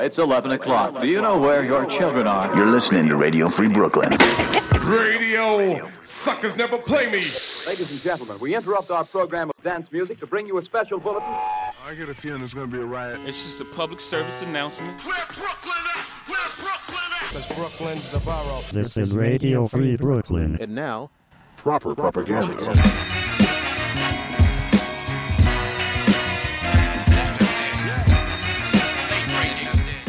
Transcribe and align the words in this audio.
It's 0.00 0.18
11 0.18 0.52
o'clock. 0.52 1.00
Do 1.00 1.08
you 1.08 1.20
know 1.20 1.38
where 1.38 1.64
your 1.64 1.84
children 1.86 2.28
are? 2.28 2.54
You're 2.56 2.66
listening 2.66 3.08
to 3.08 3.16
Radio 3.16 3.48
Free 3.48 3.66
Brooklyn. 3.68 4.16
Radio 4.84 5.84
suckers 6.04 6.56
never 6.56 6.78
play 6.78 7.10
me. 7.10 7.24
Ladies 7.66 7.90
and 7.90 8.00
gentlemen, 8.00 8.38
we 8.38 8.54
interrupt 8.54 8.92
our 8.92 9.04
program 9.04 9.50
of 9.50 9.64
dance 9.64 9.90
music 9.90 10.20
to 10.20 10.26
bring 10.26 10.46
you 10.46 10.56
a 10.58 10.64
special 10.64 11.00
bulletin. 11.00 11.28
I 11.84 11.94
get 11.96 12.08
a 12.08 12.14
feeling 12.14 12.38
there's 12.38 12.54
gonna 12.54 12.68
be 12.68 12.78
a 12.78 12.84
riot. 12.84 13.18
It's 13.26 13.42
just 13.42 13.60
a 13.60 13.64
public 13.64 13.98
service 13.98 14.40
announcement. 14.40 15.04
Where 15.04 15.16
Brooklyn 15.34 15.74
at? 15.96 16.06
Where 16.28 16.38
Brooklyn 16.58 17.12
at? 17.20 17.28
Because 17.28 17.46
Brooklyn's 17.48 18.08
the 18.10 18.20
borough. 18.20 18.62
This 18.72 18.96
is 18.96 19.16
Radio 19.16 19.66
Free 19.66 19.96
Brooklyn. 19.96 20.58
And 20.60 20.74
now, 20.76 21.10
proper 21.56 21.94
propaganda. 21.94 22.56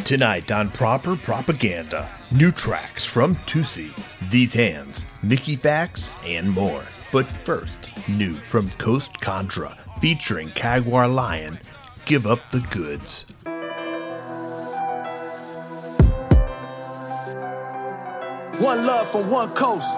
Tonight 0.10 0.52
on 0.52 0.72
Proper 0.72 1.16
Propaganda, 1.16 2.10
new 2.32 2.52
tracks 2.52 3.06
from 3.06 3.36
Toosii, 3.46 3.94
Thees 4.32 4.56
Handz, 4.56 5.06
Mickey 5.22 5.56
Factz, 5.56 6.12
and 6.26 6.50
more. 6.50 6.84
But 7.12 7.28
first, 7.44 7.78
new 8.08 8.34
from 8.40 8.72
Coast 8.80 9.22
Contra, 9.22 9.78
featuring 10.02 10.50
CaguarLion, 10.50 11.60
Give 12.06 12.26
Up 12.26 12.40
the 12.50 12.62
Goods. 12.72 13.28
One 18.60 18.88
love 18.88 19.12
from 19.12 19.30
one 19.30 19.50
coast. 19.50 19.96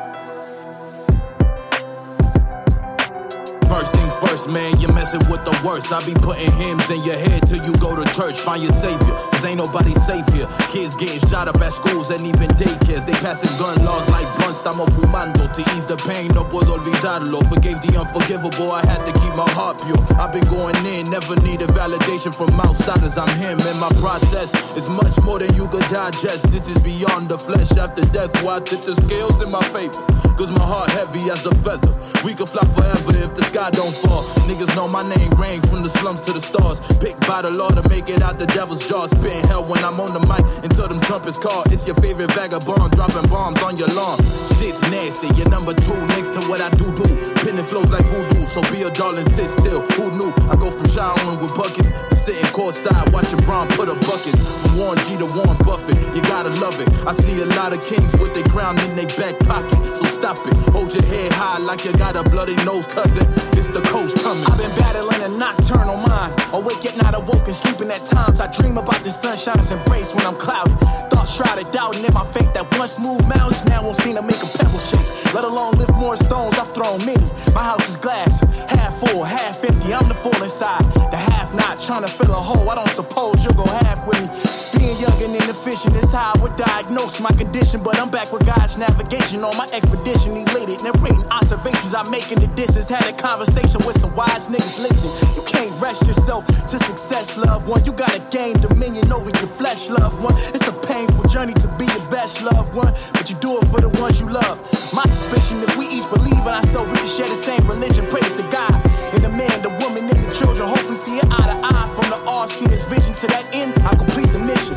First 3.71 3.95
things 3.95 4.13
first, 4.17 4.49
man, 4.49 4.77
you're 4.81 4.91
messing 4.91 5.23
with 5.31 5.45
the 5.45 5.55
worst. 5.66 5.93
I 5.93 6.03
be 6.03 6.13
putting 6.13 6.52
hymns 6.59 6.91
in 6.91 7.02
your 7.07 7.16
head 7.16 7.48
till 7.48 7.63
you 7.63 7.71
go 7.77 7.95
to 7.95 8.03
church, 8.12 8.38
find 8.38 8.62
your 8.62 8.73
savior. 8.73 9.16
Cause 9.31 9.45
ain't 9.45 9.63
nobody 9.63 9.93
safe 9.95 10.27
here. 10.35 10.45
Kids 10.75 10.93
getting 10.93 11.23
shot 11.29 11.48
up 11.48 11.55
at 11.62 11.71
schools 11.71 12.09
and 12.09 12.20
even 12.20 12.52
daycares. 12.59 13.07
They 13.07 13.15
passing 13.23 13.48
gun 13.57 13.79
laws 13.85 14.04
like 14.09 14.27
estamos 14.62 14.90
fumando. 14.93 15.41
To 15.51 15.62
ease 15.73 15.85
the 15.85 15.98
pain, 15.98 16.29
no 16.35 16.43
puedo 16.48 16.73
olvidarlo. 16.73 17.41
Forgave 17.49 17.81
the 17.81 17.98
unforgivable, 17.99 18.71
I 18.71 18.85
had 18.85 19.01
to 19.05 19.13
keep 19.20 19.34
my 19.35 19.49
heart 19.57 19.81
pure. 19.81 19.98
I've 20.21 20.31
been 20.31 20.48
going 20.49 20.77
in, 20.85 21.09
never 21.09 21.35
needed 21.41 21.70
validation 21.70 22.34
from 22.34 22.53
outsiders. 22.62 23.18
I'm 23.18 23.34
him, 23.41 23.59
and 23.59 23.79
my 23.79 23.90
process 23.99 24.53
is 24.77 24.87
much 24.90 25.20
more 25.21 25.40
than 25.40 25.53
you 25.55 25.68
could 25.68 25.87
digest. 25.90 26.51
This 26.51 26.70
is 26.70 26.77
beyond 26.79 27.29
the 27.29 27.37
flesh 27.37 27.71
after 27.71 28.05
death. 28.13 28.31
Why 28.43 28.59
tip 28.59 28.81
the 28.81 28.95
scales 28.95 29.43
in 29.43 29.49
my 29.51 29.63
favor? 29.73 29.98
Cause 30.37 30.51
my 30.51 30.65
heart 30.65 30.90
heavy 30.91 31.29
as 31.29 31.46
a 31.46 31.53
feather. 31.55 31.93
We 32.23 32.34
could 32.34 32.49
fly 32.49 32.65
forever 32.73 33.13
if 33.18 33.35
the 33.35 33.43
sky 33.43 33.70
don't 33.71 33.93
fall. 33.93 34.23
Niggas 34.48 34.75
know 34.75 34.87
my 34.87 35.03
name 35.03 35.29
rang 35.31 35.62
from 35.62 35.84
the 35.84 35.90
slums 35.90 36.21
to 36.21 36.34
the 36.34 36.41
stars. 36.41 36.79
Picked 36.99 37.27
by 37.27 37.41
the 37.41 37.51
law 37.51 37.70
to 37.70 37.87
make 37.90 38.09
it 38.09 38.21
out 38.21 38.40
the 38.40 38.46
devil's 38.48 38.87
jaws. 38.87 39.12
Spitting 39.12 39.48
hell 39.49 39.63
when 39.65 39.84
I'm 39.84 39.99
on 39.99 40.13
the 40.13 40.23
mic 40.25 40.46
until 40.63 40.87
them 40.87 41.01
trumpets 41.01 41.37
call. 41.37 41.63
It's 41.65 41.85
your 41.85 41.96
favorite 41.96 42.31
vagabond 42.31 42.93
dropping 42.93 43.29
bombs 43.29 43.62
on 43.62 43.77
your 43.77 43.90
lawn. 43.90 44.20
Shit's 44.57 44.82
nasty. 44.90 45.27
You're 45.35 45.49
number 45.49 45.74
two 45.74 45.98
next 46.16 46.34
to 46.34 46.41
what 46.49 46.62
I 46.62 46.70
do 46.77 46.91
do. 46.96 47.07
Pinning 47.44 47.66
flows 47.66 47.90
like 47.90 48.05
voodoo. 48.05 48.46
So 48.46 48.62
be 48.71 48.84
a 48.84 48.90
darling, 48.91 49.27
sit 49.30 49.49
still. 49.49 49.82
Who 49.98 50.12
knew? 50.18 50.32
I 50.49 50.55
go 50.55 50.71
from 50.71 50.88
showering 50.90 51.40
with 51.40 51.55
buckets 51.55 51.91
to 52.10 52.16
sitting 52.16 52.49
courtside 52.52 53.12
watching 53.13 53.40
Braun 53.46 53.68
put 53.70 53.90
up 53.90 53.99
buckets. 54.02 54.40
From 54.62 54.77
Warren 54.77 54.99
G 55.05 55.18
to 55.18 55.26
Warren 55.26 55.58
Buffett. 55.63 55.98
You 56.16 56.21
gotta 56.24 56.49
love 56.62 56.80
it. 56.80 56.90
I 57.08 57.13
see 57.13 57.41
a 57.41 57.46
lot 57.58 57.74
of 57.74 57.82
kings 57.82 58.13
with 58.18 58.34
their 58.34 58.43
crown 58.52 58.80
in 58.80 58.96
their 58.96 59.10
back 59.18 59.40
pocket. 59.48 59.80
So 59.96 60.05
stop 60.12 60.38
it. 60.46 60.54
Hold 60.74 60.93
your 60.93 61.04
head 61.04 61.32
high 61.34 61.60
like 61.60 61.86
you 61.86 61.93
got 61.93 62.15
a 62.15 62.24
bloody 62.24 62.55
nose, 62.65 62.88
cousin. 62.88 63.27
It's 63.58 63.70
the 63.70 63.82
coast 63.82 64.22
coming. 64.24 64.46
I've 64.46 64.58
been 64.58 64.75
battling 64.75 65.22
a 65.22 65.30
nocturnal 65.30 65.97
mind. 65.97 66.34
Awake 66.53 66.86
at 66.86 66.97
night, 66.97 67.16
awoke 67.16 67.46
and 67.46 67.56
sleeping 67.56 67.90
at 67.91 68.06
times. 68.06 68.40
I 68.40 68.52
dream 68.52 68.78
about 68.78 69.02
the 69.03 69.12
sunshine's 69.12 69.72
embrace 69.72 70.13
when 70.13 70.25
I'm 70.25 70.36
cloudy. 70.36 70.74
Thoughts 71.09 71.36
shrouded, 71.36 71.72
doubting 71.72 72.03
in 72.03 72.13
my 72.13 72.25
faith 72.25 72.53
that 72.53 72.68
once 72.78 73.00
moved 73.00 73.28
mountains 73.28 73.63
now 73.66 73.84
won't 73.84 73.97
seem 73.97 74.16
to 74.16 74.22
make 74.22 74.41
a 74.44 74.57
pebble 74.57 74.79
shake. 74.79 75.34
Let 75.34 75.44
alone 75.44 75.73
lift 75.73 75.94
more 75.94 76.16
stones, 76.16 76.57
I've 76.57 76.73
thrown 76.73 77.06
many. 77.06 77.25
My 77.53 77.63
house 77.63 77.90
is 77.90 77.97
glass, 77.97 78.41
half 78.69 78.97
full, 79.00 79.24
half 79.24 79.63
empty. 79.63 79.94
I'm 79.94 80.07
the 80.07 80.13
full 80.13 80.41
inside, 80.41 80.84
the 81.12 81.18
half 81.18 81.53
not 81.53 81.79
trying 81.79 82.03
to 82.03 82.12
fill 82.12 82.31
a 82.31 82.41
hole. 82.41 82.69
I 82.69 82.75
don't 82.75 82.90
suppose 82.90 83.44
you'll 83.44 83.53
go 83.53 83.66
half 83.66 84.06
with 84.07 84.22
me. 84.22 84.71
Being 84.81 84.97
young 84.97 85.22
and 85.22 85.36
inefficient 85.36 85.96
is 85.97 86.12
how 86.12 86.34
I 86.34 86.42
would 86.42 86.56
diagnose 86.56 87.19
my 87.22 87.30
condition. 87.38 87.84
But 87.84 88.00
I'm 88.00 88.09
back 88.09 88.34
with 88.34 88.47
God's 88.47 88.80
navigation 88.80 89.44
on 89.44 89.56
my 89.56 89.68
expedition. 89.72 90.42
Elated, 90.42 90.81
narrating 90.81 91.24
observations 91.30 91.94
I 91.94 92.02
make 92.09 92.31
in 92.31 92.40
the 92.42 92.47
distance. 92.58 92.90
Had 92.90 93.06
a 93.06 93.14
conversation 93.14 93.86
with 93.86 94.02
some 94.02 94.16
wise 94.16 94.50
niggas. 94.50 94.81
Listen, 94.81 95.14
you 95.38 95.44
can't 95.46 95.69
rest 95.80 96.08
yourself 96.08 96.47
to 96.66 96.80
success, 96.80 97.38
loved 97.38 97.69
one. 97.69 97.86
You 97.86 97.94
gotta 97.94 98.25
gain 98.31 98.58
dominion 98.58 99.14
over 99.14 99.30
your 99.30 99.52
flesh, 99.53 99.92
loved 99.92 100.18
one. 100.24 100.34
It's 100.50 100.66
a 100.66 100.74
painful 100.74 101.30
journey 101.30 101.53
to 101.62 101.68
be 101.78 101.86
your 101.86 102.06
best, 102.09 102.42
loved 102.42 102.74
one. 102.74 102.92
But 103.13 103.30
you 103.30 103.36
do 103.38 103.59
it 103.62 103.66
for 103.68 103.81
the 103.81 103.90
ones 104.02 104.19
you 104.19 104.30
love. 104.30 104.58
My 104.98 105.06
suspicion, 105.06 105.62
if 105.62 105.78
we 105.78 105.86
each 105.94 106.09
believe 106.09 106.42
in 106.42 106.53
ourselves, 106.58 106.90
we 106.90 106.98
can 106.98 107.06
share 107.06 107.30
the 107.30 107.38
same 107.38 107.62
religion. 107.69 108.08
Praise 108.08 108.31
to 108.34 108.44
God. 108.50 108.74
And 109.13 109.22
the 109.24 109.30
man, 109.30 109.62
the 109.62 109.69
woman, 109.78 110.09
and 110.09 110.18
the 110.18 110.34
children. 110.34 110.68
Hopefully 110.68 110.98
see 110.98 111.19
it 111.19 111.25
eye 111.30 111.53
to 111.53 111.58
eye 111.69 111.88
from 111.94 112.09
the 112.09 112.18
all 112.25 112.48
his 112.48 112.86
vision 112.86 113.13
to 113.13 113.28
that 113.28 113.46
end. 113.53 113.78
I 113.86 113.94
complete 113.96 114.31
the 114.34 114.40
mission. 114.40 114.71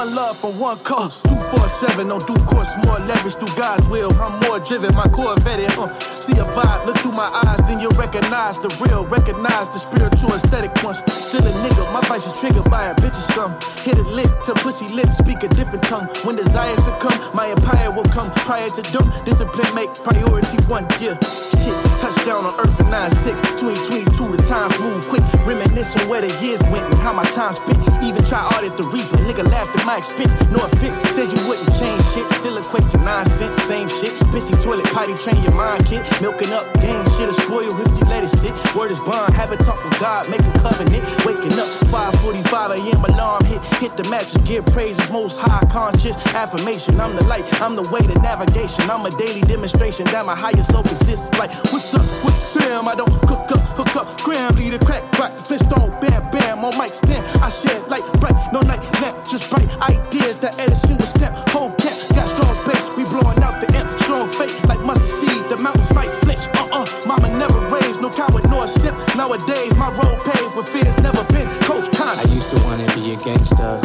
One 0.00 0.14
love 0.14 0.38
from 0.38 0.58
one 0.58 0.78
coast. 0.78 1.24
247 1.24 2.10
on 2.10 2.20
due 2.24 2.38
course, 2.46 2.72
more 2.86 2.98
leverage 3.00 3.34
through 3.34 3.54
God's 3.56 3.86
will. 3.88 4.12
I'm 4.22 4.38
more 4.46 4.60
driven, 4.60 4.94
my 4.94 5.08
core 5.08 5.34
vetted. 5.42 5.68
Uh. 5.76 5.92
See 5.98 6.32
a 6.38 6.44
vibe, 6.56 6.86
look 6.86 6.96
through 6.98 7.12
my 7.12 7.28
eyes, 7.44 7.58
then 7.66 7.80
you'll 7.80 7.98
recognize 7.98 8.58
the 8.58 8.68
real, 8.80 9.04
recognize 9.06 9.68
the 9.68 9.78
spiritual 9.78 10.32
aesthetic 10.32 10.70
ones. 10.82 11.02
Still 11.12 11.44
a 11.44 11.52
nigga, 11.52 11.92
my 11.92 12.00
vice 12.02 12.26
is 12.26 12.38
triggered 12.40 12.70
by 12.70 12.86
a 12.86 12.94
bitch 12.94 13.18
or 13.18 13.28
some. 13.34 13.52
Hit 13.84 13.98
a 13.98 14.02
lip 14.08 14.30
to 14.44 14.54
pussy 14.54 14.88
lips, 14.88 15.18
speak 15.18 15.42
a 15.42 15.48
different 15.48 15.82
tongue. 15.84 16.06
When 16.24 16.36
desires 16.36 16.82
succumb, 16.84 17.18
my 17.34 17.48
empire 17.48 17.90
will 17.90 18.08
come. 18.14 18.30
Prior 18.48 18.70
to 18.70 18.82
them, 18.92 19.12
discipline 19.24 19.74
make 19.74 19.92
priority 19.94 20.56
one. 20.64 20.86
Yeah, 21.00 21.18
shit, 21.60 21.76
touchdown 21.98 22.46
on 22.46 22.54
earth 22.60 22.78
in 22.80 22.86
9-6. 22.86 23.42
2022, 23.58 24.36
the 24.36 24.42
times 24.48 24.78
move 24.78 25.06
quick. 25.08 25.24
Reminisce 25.44 25.96
on 26.00 26.08
where 26.08 26.22
the 26.22 26.32
years 26.44 26.62
went 26.72 26.86
and 26.88 27.00
how 27.00 27.12
my 27.12 27.24
time 27.36 27.52
spent. 27.52 27.80
Even 28.02 28.24
try 28.24 28.46
audit 28.56 28.76
the 28.76 28.84
reaper, 28.84 29.18
nigga 29.28 29.39
laughed 29.44 29.78
at 29.78 29.86
my 29.86 29.98
expense. 29.98 30.32
No 30.50 30.58
offense, 30.64 30.96
said 31.14 31.32
you 31.32 31.40
wouldn't 31.48 31.72
change 31.78 32.02
shit. 32.12 32.28
Still 32.40 32.58
equate 32.58 32.90
to 32.90 32.98
nonsense, 32.98 33.56
same 33.56 33.88
shit. 33.88 34.12
Pissy 34.32 34.54
toilet 34.62 34.86
potty, 34.92 35.14
train 35.14 35.42
your 35.42 35.54
mind, 35.54 35.86
kid. 35.86 36.04
Milking 36.20 36.52
up 36.52 36.66
game, 36.80 37.04
shit'll 37.16 37.32
spoil 37.32 37.70
if 37.70 37.88
you 37.98 38.04
let 38.06 38.24
it 38.24 38.28
sit. 38.28 38.52
Word 38.74 38.90
is 38.90 39.00
bond, 39.00 39.34
have 39.34 39.52
a 39.52 39.56
talk 39.56 39.82
with 39.84 39.98
God, 40.00 40.28
make 40.30 40.40
a 40.40 40.52
covenant. 40.58 41.04
Waking 41.24 41.58
up, 41.58 41.68
5:45 41.90 42.78
a.m. 42.78 43.04
alarm 43.04 43.44
hit. 43.44 43.62
Hit 43.80 43.96
the 43.96 44.04
mattress, 44.08 44.36
give 44.38 44.64
praises, 44.66 45.08
most 45.10 45.38
high 45.38 45.66
conscious 45.66 46.16
affirmation. 46.34 46.98
I'm 47.00 47.14
the 47.16 47.24
light, 47.24 47.44
I'm 47.60 47.76
the 47.76 47.86
way 47.90 48.00
to 48.00 48.18
navigation. 48.20 48.90
I'm 48.90 49.06
a 49.06 49.10
daily 49.10 49.42
demonstration 49.42 50.04
that 50.06 50.24
my 50.26 50.36
higher 50.36 50.62
self 50.62 50.90
exists. 50.90 51.30
Like, 51.38 51.52
what's 51.72 51.94
up, 51.94 52.04
what's 52.24 52.38
Sam? 52.38 52.88
I 52.88 52.94
don't 52.94 53.12
cook 53.28 53.50
up, 53.52 53.62
hook 53.78 53.96
up, 53.96 54.20
gram, 54.22 54.54
lead 54.56 54.74
a 54.74 54.78
crack, 54.78 55.02
rock 55.18 55.36
the 55.36 55.42
Flintstone, 55.42 55.90
bam, 56.00 56.30
bam, 56.30 56.64
on 56.64 56.76
mic 56.78 56.94
stand. 56.94 57.24
I 57.42 57.48
shed 57.48 57.86
light 57.88 58.04
bright, 58.20 58.36
no 58.52 58.60
night 58.60 58.80
just 59.30 59.48
bright 59.48 59.70
ideas 59.88 60.34
that 60.42 60.58
Edison 60.58 60.96
was 60.98 61.10
stamp. 61.10 61.36
Whole 61.50 61.70
camp 61.78 61.94
got 62.18 62.26
strong 62.26 62.56
bass, 62.66 62.90
we 62.96 63.04
blowing 63.04 63.38
out 63.46 63.60
the 63.62 63.70
amp, 63.78 63.86
strong 64.00 64.26
fate 64.26 64.50
like 64.66 64.80
mustard 64.80 65.06
seed. 65.06 65.48
The 65.48 65.56
mountains 65.56 65.92
might 65.94 66.10
flinch, 66.26 66.50
uh 66.58 66.66
uh. 66.82 66.86
Mama 67.06 67.28
never 67.38 67.60
raised 67.70 68.02
no 68.02 68.10
coward 68.10 68.42
nor 68.50 68.66
simp. 68.66 68.98
Nowadays 69.14 69.72
my 69.76 69.90
road 69.94 70.18
paved 70.26 70.56
with 70.56 70.68
fears 70.68 70.96
never 70.98 71.22
been. 71.30 71.46
Coach 71.62 71.86
Con. 71.94 72.18
I 72.18 72.26
used 72.34 72.50
to 72.50 72.58
wanna 72.64 72.86
be 72.98 73.14
a 73.14 73.16
gangster 73.22 73.78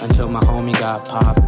until 0.00 0.28
my 0.28 0.40
homie 0.46 0.78
got 0.78 1.08
popped. 1.08 1.42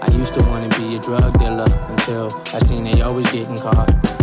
I 0.00 0.06
used 0.12 0.34
to 0.34 0.42
wanna 0.46 0.68
be 0.78 0.94
a 0.94 1.00
drug 1.00 1.36
dealer 1.40 1.66
until 1.90 2.30
I 2.54 2.58
seen 2.60 2.84
they 2.84 3.00
always 3.02 3.26
getting 3.32 3.58
caught. 3.58 4.15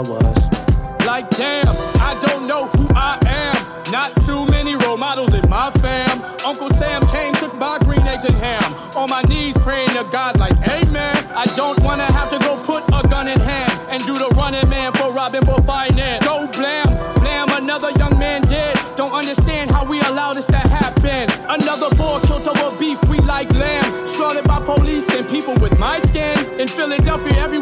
I 0.00 0.02
was. 0.02 1.04
Like 1.04 1.28
damn, 1.28 1.68
I 2.00 2.18
don't 2.24 2.46
know 2.46 2.68
who 2.68 2.88
I 2.94 3.18
am. 3.26 3.92
Not 3.92 4.10
too 4.24 4.46
many 4.46 4.74
role 4.76 4.96
models 4.96 5.34
in 5.34 5.46
my 5.50 5.70
fam. 5.72 6.22
Uncle 6.46 6.70
Sam 6.70 7.06
came, 7.08 7.34
took 7.34 7.54
my 7.56 7.78
green 7.80 8.06
eggs 8.08 8.24
and 8.24 8.34
ham. 8.36 8.62
On 8.96 9.10
my 9.10 9.20
knees 9.28 9.58
praying 9.58 9.88
to 9.88 10.08
God 10.10 10.38
like, 10.38 10.56
Amen. 10.68 11.14
I 11.36 11.44
don't 11.54 11.78
wanna 11.82 12.04
have 12.04 12.30
to 12.30 12.38
go 12.38 12.56
put 12.64 12.82
a 12.94 13.06
gun 13.08 13.28
in 13.28 13.38
hand 13.40 13.72
and 13.90 14.02
do 14.06 14.16
the 14.16 14.28
running 14.36 14.66
man 14.70 14.94
for 14.94 15.12
robbing 15.12 15.44
for 15.44 15.60
finance. 15.64 16.24
Go 16.24 16.46
blam, 16.46 16.86
blam, 17.20 17.48
another 17.62 17.90
young 17.98 18.18
man 18.18 18.40
dead. 18.42 18.78
Don't 18.96 19.12
understand 19.12 19.70
how 19.70 19.84
we 19.84 20.00
allow 20.00 20.32
this 20.32 20.46
to 20.46 20.56
happen. 20.56 21.28
Another 21.48 21.94
boy 21.96 22.20
killed 22.24 22.48
over 22.48 22.74
beef, 22.78 23.02
we 23.10 23.18
like 23.18 23.52
lamb. 23.52 24.06
Slaughtered 24.06 24.48
by 24.48 24.60
police 24.60 25.12
and 25.12 25.28
people 25.28 25.54
with 25.60 25.78
my 25.78 26.00
skin. 26.00 26.38
In 26.58 26.68
Philadelphia, 26.68 27.34
everyone 27.36 27.59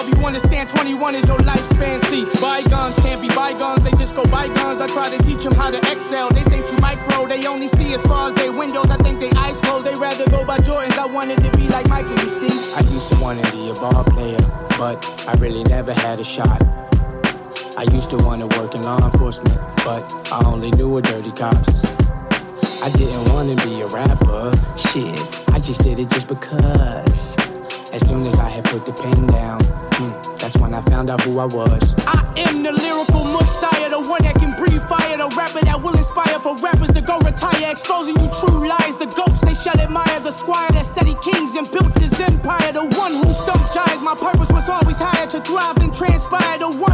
12, 0.00 0.18
you 0.18 0.26
understand 0.26 0.68
21 0.68 1.14
is 1.14 1.28
your 1.28 1.38
lifespan. 1.38 2.02
See, 2.04 2.24
bygones 2.40 2.98
can't 3.00 3.20
be 3.20 3.28
bygones, 3.28 3.82
they 3.82 3.90
just 3.92 4.14
go 4.14 4.24
bygones. 4.24 4.80
I 4.80 4.86
try 4.86 5.14
to 5.14 5.22
teach 5.22 5.44
them 5.44 5.52
how 5.54 5.70
to 5.70 5.78
excel. 5.92 6.30
They 6.30 6.42
think 6.44 6.70
you 6.70 6.78
micro, 6.78 7.26
they 7.26 7.46
only 7.46 7.68
see 7.68 7.92
as 7.94 8.04
far 8.06 8.30
as 8.30 8.34
their 8.34 8.52
windows. 8.52 8.90
I 8.90 8.96
think 8.96 9.20
they 9.20 9.30
eyes 9.32 9.60
closed, 9.60 9.84
they 9.84 9.94
rather 9.94 10.28
go 10.30 10.44
by 10.44 10.58
Jordans. 10.58 10.96
I 10.96 11.06
wanted 11.06 11.42
to 11.42 11.50
be 11.56 11.68
like 11.68 11.88
Michael, 11.88 12.18
you 12.18 12.28
see. 12.28 12.74
I 12.74 12.80
used 12.90 13.08
to 13.10 13.20
want 13.20 13.44
to 13.44 13.52
be 13.52 13.70
a 13.70 13.74
ball 13.74 14.04
player, 14.04 14.38
but 14.78 15.04
I 15.28 15.34
really 15.38 15.64
never 15.64 15.92
had 15.92 16.18
a 16.20 16.24
shot. 16.24 16.62
I 17.76 17.84
used 17.92 18.10
to 18.10 18.16
want 18.18 18.40
to 18.40 18.58
work 18.58 18.74
in 18.74 18.82
law 18.82 18.98
enforcement, 19.04 19.58
but 19.84 20.02
I 20.32 20.42
only 20.46 20.70
knew 20.72 20.96
a 20.96 21.02
dirty 21.02 21.32
cops. 21.32 21.84
I 22.82 22.90
didn't 22.90 23.32
want 23.32 23.58
to 23.58 23.66
be 23.66 23.82
a 23.82 23.86
rapper, 23.88 24.52
shit. 24.76 25.18
I 25.50 25.58
just 25.58 25.82
did 25.82 25.98
it 25.98 26.08
just 26.08 26.28
because. 26.28 27.49
As 27.92 28.08
soon 28.08 28.24
as 28.26 28.36
I 28.38 28.48
had 28.48 28.64
put 28.64 28.86
the 28.86 28.92
pen 28.92 29.26
down, 29.26 29.58
hmm, 29.98 30.12
that's 30.38 30.56
when 30.58 30.74
I 30.74 30.80
found 30.82 31.10
out 31.10 31.20
who 31.22 31.38
I 31.38 31.46
was. 31.46 31.94
I 32.06 32.22
am 32.48 32.62
the 32.62 32.72
lyrical 32.72 33.24
messiah, 33.24 33.90
the 33.90 33.98
one 33.98 34.22
that 34.22 34.36
can 34.38 34.54
breathe 34.54 34.82
fire, 34.88 35.16
the 35.16 35.26
rapper 35.34 35.64
that 35.66 35.82
will 35.82 35.96
inspire 35.98 36.38
for 36.38 36.54
rappers 36.62 36.90
to 36.92 37.00
go 37.00 37.18
retire, 37.18 37.70
exposing 37.70 38.14
you 38.14 38.28
true 38.38 38.66
lies. 38.68 38.96
The 38.96 39.06
goats 39.06 39.40
they 39.42 39.54
shall 39.54 39.78
admire, 39.78 40.20
the 40.20 40.30
squire 40.30 40.70
that 40.70 40.86
steady 40.86 41.16
kings 41.22 41.54
and 41.54 41.70
built 41.70 41.96
his 41.98 42.14
empire, 42.20 42.72
the 42.72 42.86
one 42.98 43.14
who 43.14 43.32
stumped 43.34 43.74
giants. 43.74 44.02
My 44.02 44.14
purpose 44.14 44.50
was 44.50 44.68
always 44.68 44.98
higher 44.98 45.26
to 45.26 45.40
thrive 45.40 45.78
and 45.78 45.94
transpire, 45.94 46.58
the 46.58 46.70
one 46.70 46.89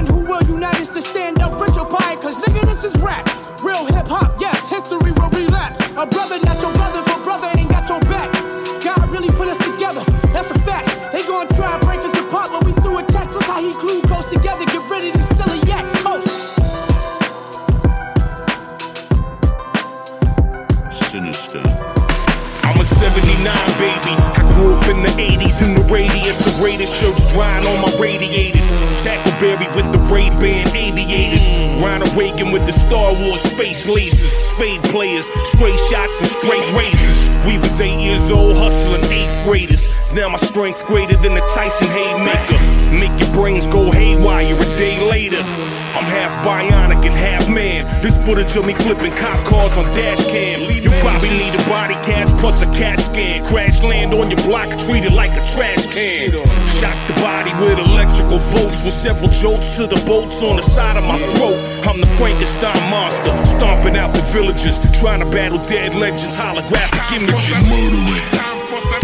footage 48.26 48.56
of 48.56 48.66
me 48.66 48.74
flipping 48.74 49.14
cop 49.14 49.38
cars 49.46 49.76
on 49.76 49.84
dash 49.94 50.26
cam. 50.26 50.60
You 50.82 50.90
probably 50.98 51.30
need 51.30 51.54
a 51.54 51.62
body 51.68 51.94
cast 52.02 52.36
plus 52.38 52.60
a 52.60 52.66
CAT 52.74 52.98
scan. 52.98 53.46
Crash 53.46 53.80
land 53.80 54.12
on 54.12 54.28
your 54.32 54.42
block, 54.42 54.68
treated 54.80 55.12
like 55.12 55.30
a 55.30 55.44
trash 55.54 55.86
can. 55.94 56.32
Shock 56.80 56.98
the 57.06 57.14
body 57.22 57.54
with 57.62 57.78
electrical 57.78 58.38
volts 58.38 58.84
with 58.84 58.94
several 58.94 59.30
jolts 59.30 59.76
to 59.76 59.86
the 59.86 60.02
bolts 60.04 60.42
on 60.42 60.56
the 60.56 60.62
side 60.62 60.96
of 60.96 61.04
my 61.04 61.18
throat. 61.38 61.54
I'm 61.86 62.00
the 62.00 62.08
Frankenstein 62.18 62.90
monster, 62.90 63.30
stomping 63.46 63.96
out 63.96 64.12
the 64.12 64.22
villagers, 64.34 64.76
trying 64.98 65.20
to 65.20 65.26
battle 65.26 65.64
dead 65.66 65.94
legends, 65.94 66.36
holographic 66.36 67.06
images. 67.14 67.62
Murdering. 67.70 68.46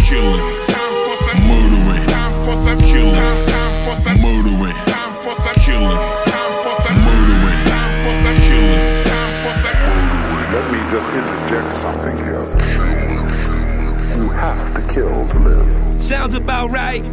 Killing. 0.09 0.52
Kill 14.93 15.27
to 15.29 15.39
live. 15.39 16.03
Sounds 16.03 16.35
about 16.35 16.71
right. 16.71 17.03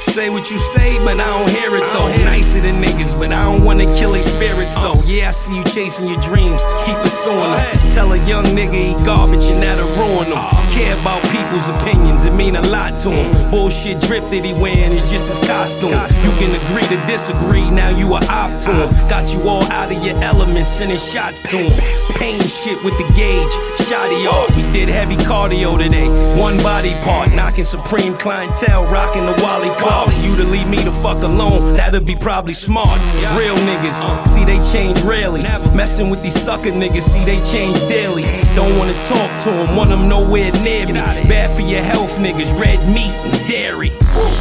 Say 0.00 0.30
what 0.30 0.50
you 0.50 0.58
say, 0.58 0.98
but 1.04 1.20
I 1.20 1.26
don't 1.26 1.48
hear 1.48 1.76
it 1.76 1.92
though. 1.92 2.08
Nicer 2.24 2.60
than 2.60 2.82
niggas, 2.82 3.16
but 3.16 3.32
I 3.32 3.44
don't 3.44 3.64
wanna 3.64 3.86
kill 3.86 4.12
their 4.12 4.22
spirits 4.22 4.74
though. 4.74 5.00
Yeah, 5.04 5.28
I 5.28 5.30
see 5.30 5.56
you 5.56 5.62
chasing 5.64 6.08
your 6.08 6.20
dreams, 6.20 6.60
keep 6.84 6.96
pursuing 6.96 7.38
them. 7.38 7.90
Tell 7.94 8.12
a 8.12 8.16
young 8.26 8.44
nigga 8.46 8.74
he 8.74 8.94
garbage 9.04 9.44
and 9.44 9.62
that'll 9.62 9.86
ruin 9.96 10.26
him. 10.32 10.57
Care 10.78 10.94
about 11.00 11.24
people's 11.34 11.66
opinions, 11.66 12.24
it 12.24 12.32
mean 12.34 12.54
a 12.54 12.62
lot 12.68 13.00
to 13.00 13.10
him. 13.10 13.50
Bullshit 13.50 14.00
drip 14.02 14.22
that 14.30 14.44
he 14.44 14.52
wearing 14.52 14.92
is 14.92 15.10
just 15.10 15.26
his 15.26 15.42
costume. 15.48 15.90
You 16.22 16.30
can 16.38 16.54
agree 16.54 16.86
to 16.86 16.98
disagree, 17.10 17.68
now 17.68 17.88
you 17.88 18.06
a 18.14 18.22
op 18.30 18.54
to 18.62 18.86
him. 18.86 19.08
Got 19.10 19.34
you 19.34 19.42
all 19.48 19.64
out 19.72 19.90
of 19.90 19.98
your 20.06 20.14
element, 20.22 20.64
sending 20.66 20.98
shots 20.98 21.42
to 21.50 21.56
him. 21.66 21.74
Pain 22.14 22.38
shit 22.46 22.78
with 22.84 22.94
the 22.94 23.08
gauge, 23.18 23.50
shotty 23.90 24.30
off. 24.30 24.54
We 24.54 24.62
did 24.70 24.88
heavy 24.88 25.16
cardio 25.16 25.76
today. 25.76 26.06
One 26.40 26.56
body 26.62 26.94
part, 27.02 27.34
knocking 27.34 27.64
supreme 27.64 28.14
clientele, 28.14 28.84
rocking 28.86 29.26
the 29.26 29.34
Wally 29.42 29.70
Clarks. 29.82 30.24
You 30.24 30.36
to 30.36 30.44
leave 30.44 30.68
me 30.68 30.78
the 30.78 30.92
fuck 31.02 31.24
alone, 31.24 31.74
that'd 31.74 32.06
be 32.06 32.14
probably 32.14 32.54
smart. 32.54 33.00
Real 33.36 33.58
niggas, 33.66 33.98
see 34.28 34.44
they 34.44 34.62
change 34.70 35.02
rarely. 35.02 35.42
Messing 35.74 36.08
with 36.08 36.22
these 36.22 36.40
sucker 36.40 36.70
niggas, 36.70 37.02
see 37.02 37.24
they 37.24 37.42
change 37.50 37.76
daily. 37.90 38.22
Don't 38.54 38.78
wanna 38.78 38.94
talk 39.02 39.30
to 39.42 39.50
them, 39.50 39.74
want 39.74 39.90
them 39.90 40.08
nowhere 40.08 40.52
near 40.62 40.67
me. 40.68 40.92
Bad 41.28 41.54
for 41.56 41.62
your 41.62 41.82
health, 41.82 42.18
niggas, 42.18 42.52
red 42.58 42.78
meat 42.88 43.12
and 43.24 43.48
dairy. 43.48 43.90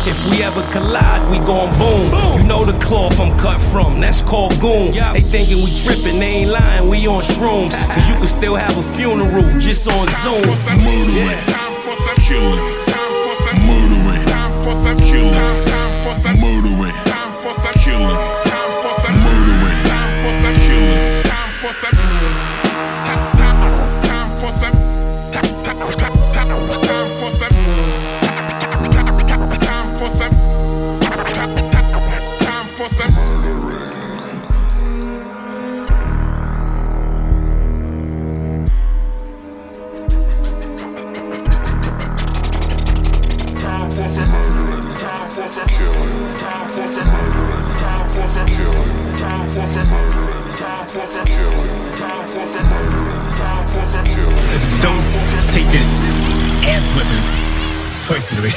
If 0.05 0.19
we 0.29 0.43
ever 0.43 0.61
collide, 0.71 1.23
we 1.31 1.37
gon' 1.45 1.71
boom. 1.77 2.39
You 2.39 2.47
know 2.47 2.65
the 2.65 2.77
cloth 2.79 3.19
I'm 3.19 3.37
cut 3.37 3.59
from, 3.61 3.99
that's 3.99 4.21
called 4.21 4.59
goon. 4.59 4.91
They 4.91 5.21
thinking 5.21 5.63
we 5.63 5.73
trippin', 5.73 6.19
they 6.19 6.43
ain't 6.43 6.51
lying, 6.51 6.89
we 6.89 7.07
on 7.07 7.23
shrooms. 7.23 7.73
Cause 7.93 8.09
you 8.09 8.15
can 8.15 8.27
still 8.27 8.55
have 8.55 8.77
a 8.77 8.83
funeral 8.95 9.43
just 9.59 9.87
on 9.87 10.07
Zoom. 10.23 10.43
Time 10.43 10.55
for 10.55 10.63
some 10.63 10.79
murdering. 10.79 11.15
Yeah. 11.15 11.45
time 11.55 11.75
for 11.81 11.95
some 11.95 12.19
killing. 12.27 12.59
Time 12.87 13.13
for 13.23 13.35
some 13.43 13.59
murdering. 13.67 14.25
Time 14.27 14.61
for 14.61 14.75
some 14.75 14.97
killing. 14.97 15.33
Time, 15.33 15.65
time 15.71 15.91
for 16.03 16.15
some 16.21 16.39
murdering. 16.39 16.95
Time 17.05 17.33
for 17.39 17.53
some 17.55 17.77
killing. 17.85 18.17
Time 18.51 18.71
for 18.83 18.93
some 19.01 19.17
murdering. 19.23 19.79
Time 19.87 20.19
for 20.19 20.33
some 20.41 20.55
killing. 20.55 21.27
Don't 21.97 22.56
ass 56.99 57.09
whipping 57.09 57.23
personally. 58.05 58.51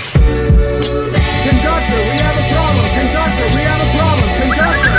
Conductor, 1.49 2.01
we 2.09 2.17
have 2.21 2.37
a 2.37 2.47
problem. 2.53 2.85
Conductor, 2.99 3.47
we 3.57 3.63
have 3.63 3.81
a 3.81 3.91
problem. 3.97 4.29
Conductor. 4.43 4.97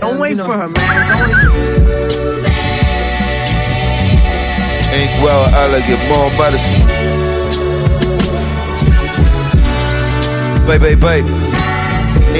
Don't 0.00 0.18
wait 0.18 0.36
for 0.38 0.56
her, 0.56 0.68
man. 0.68 0.74
Don't 1.08 1.30
Ain't 4.92 5.22
well 5.22 5.44
elegant, 5.54 6.00
more 6.08 6.30
medicine. 6.38 6.82
Baby, 10.66 10.94
baby. 11.00 11.39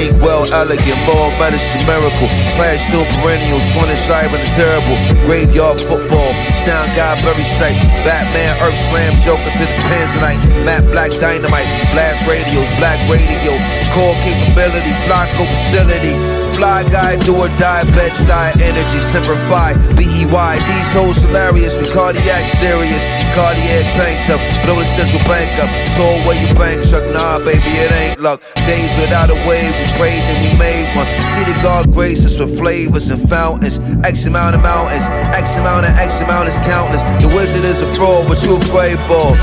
Ain't 0.01 0.17
well 0.17 0.49
elegant, 0.49 0.97
more 1.05 1.29
medicine, 1.37 1.85
miracle. 1.85 2.25
Clash 2.57 2.81
still 2.89 3.05
perennials, 3.21 3.61
point 3.77 3.93
side 3.93 4.33
with 4.33 4.41
the 4.41 4.49
terrible. 4.57 4.97
Graveyard 5.29 5.77
football, 5.77 6.33
sound 6.65 6.89
guy, 6.97 7.13
very 7.21 7.45
sight. 7.45 7.77
Batman, 8.01 8.57
Earth 8.65 8.81
Slam, 8.89 9.13
Joker 9.21 9.45
to 9.45 9.61
the 9.61 9.77
Tanzanite. 9.85 10.41
Matt 10.65 10.89
Black 10.89 11.13
Dynamite, 11.21 11.69
blast 11.93 12.25
radios, 12.25 12.65
black 12.81 12.97
radio. 13.05 13.53
Core 13.93 14.17
capability, 14.25 14.89
Flocko 15.05 15.45
facility. 15.45 16.17
Fly 16.57 16.81
guy, 16.89 17.21
do 17.21 17.37
or 17.37 17.53
die, 17.61 17.85
bed 17.93 18.09
style, 18.09 18.57
energy, 18.57 18.97
simplify. 18.97 19.77
B-E-Y, 19.93 20.53
these 20.65 20.89
hoes 20.97 21.21
hilarious, 21.21 21.77
we 21.77 21.85
cardiac 21.93 22.49
serious. 22.49 23.20
Cartier 23.31 23.83
tank 23.95 24.27
top, 24.27 24.41
blow 24.67 24.75
the 24.75 24.83
central 24.83 25.23
bank 25.23 25.47
up. 25.63 25.71
Told 25.95 26.19
where 26.27 26.35
your 26.35 26.51
bank 26.59 26.83
truck, 26.83 27.03
nah, 27.15 27.39
baby, 27.39 27.71
it 27.79 27.91
ain't 27.91 28.19
luck. 28.19 28.43
Days 28.67 28.91
without 28.99 29.31
a 29.31 29.37
wave, 29.47 29.71
we 29.71 29.85
prayed, 29.95 30.19
then 30.27 30.37
we 30.43 30.51
made 30.59 30.83
one. 30.99 31.07
See 31.35 31.45
the 31.47 31.55
God 31.63 31.91
graces 31.95 32.39
with 32.39 32.59
flavors 32.59 33.09
and 33.09 33.23
fountains. 33.29 33.79
X 34.03 34.25
amount 34.27 34.55
of 34.55 34.61
mountains, 34.61 35.07
X 35.31 35.55
amount 35.55 35.87
of 35.87 35.95
X 35.95 36.19
amount 36.19 36.49
is 36.49 36.57
countless. 36.67 37.03
The 37.23 37.31
wizard 37.31 37.63
is 37.63 37.81
a 37.81 37.89
fraud, 37.95 38.27
what 38.27 38.43
you 38.43 38.59
afraid 38.59 38.99
for? 39.07 39.35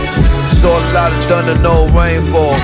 Saw 0.61 0.73
a 0.73 0.85
lot 0.92 1.12
of 1.12 1.25
thunder, 1.25 1.57
no 1.64 1.88
rainfall. 1.97 2.57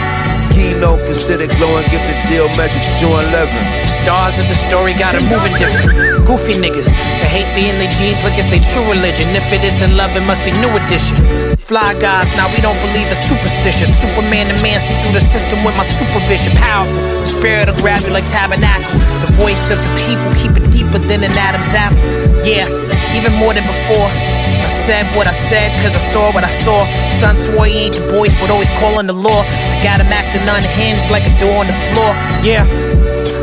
Keynote 0.52 1.02
considered 1.06 1.50
glowing, 1.56 1.88
gifted 1.90 2.20
geometric, 2.28 2.84
shoe 3.00 3.08
11. 3.08 3.83
Stars 4.04 4.36
of 4.36 4.44
the 4.52 4.58
story 4.68 4.92
got 5.00 5.16
it 5.16 5.24
moving 5.32 5.56
different. 5.56 5.88
Goofy 6.28 6.60
niggas, 6.60 6.92
they 7.24 7.30
hate 7.40 7.48
being 7.56 7.72
their 7.80 7.88
jeans 7.88 8.20
like 8.20 8.36
it's 8.36 8.52
their 8.52 8.60
true 8.60 8.84
religion. 8.84 9.32
If 9.32 9.48
it 9.48 9.64
isn't 9.64 9.96
love, 9.96 10.12
it 10.12 10.20
must 10.28 10.44
be 10.44 10.52
new 10.60 10.68
edition. 10.76 11.24
Fly 11.64 11.96
guys, 12.04 12.28
now 12.36 12.52
we 12.52 12.60
don't 12.60 12.76
believe 12.84 13.08
in 13.08 13.16
superstition. 13.16 13.88
Superman 13.88 14.52
the 14.52 14.60
man, 14.60 14.76
see 14.76 14.92
through 15.00 15.16
the 15.16 15.24
system 15.24 15.64
with 15.64 15.72
my 15.80 15.88
supervision. 15.88 16.52
Powerful, 16.52 16.92
the 16.92 17.32
spirit 17.32 17.72
will 17.72 17.80
grab 17.80 18.04
you 18.04 18.12
like 18.12 18.28
tabernacle. 18.28 18.92
The 19.24 19.32
voice 19.40 19.72
of 19.72 19.80
the 19.80 19.92
people, 20.04 20.28
keep 20.36 20.52
it 20.52 20.68
deeper 20.68 21.00
than 21.00 21.24
an 21.24 21.32
Adam's 21.40 21.72
apple. 21.72 21.96
Yeah, 22.44 22.68
even 23.16 23.32
more 23.40 23.56
than 23.56 23.64
before. 23.64 24.12
I 24.12 24.68
said 24.84 25.08
what 25.16 25.24
I 25.24 25.36
said, 25.48 25.72
cause 25.80 25.96
I 25.96 26.04
saw 26.12 26.28
what 26.36 26.44
I 26.44 26.52
saw. 26.60 26.84
Son 27.24 27.40
swore 27.40 27.72
he 27.72 27.88
ain't 27.88 27.96
the 27.96 28.04
voice, 28.12 28.36
but 28.36 28.52
always 28.52 28.68
calling 28.84 29.08
the 29.08 29.16
law. 29.16 29.48
I 29.48 29.80
got 29.80 30.04
him 30.04 30.12
acting 30.12 30.44
unhinged 30.44 31.08
like 31.08 31.24
a 31.24 31.32
door 31.40 31.64
on 31.64 31.72
the 31.72 31.78
floor. 31.88 32.12
Yeah. 32.44 32.83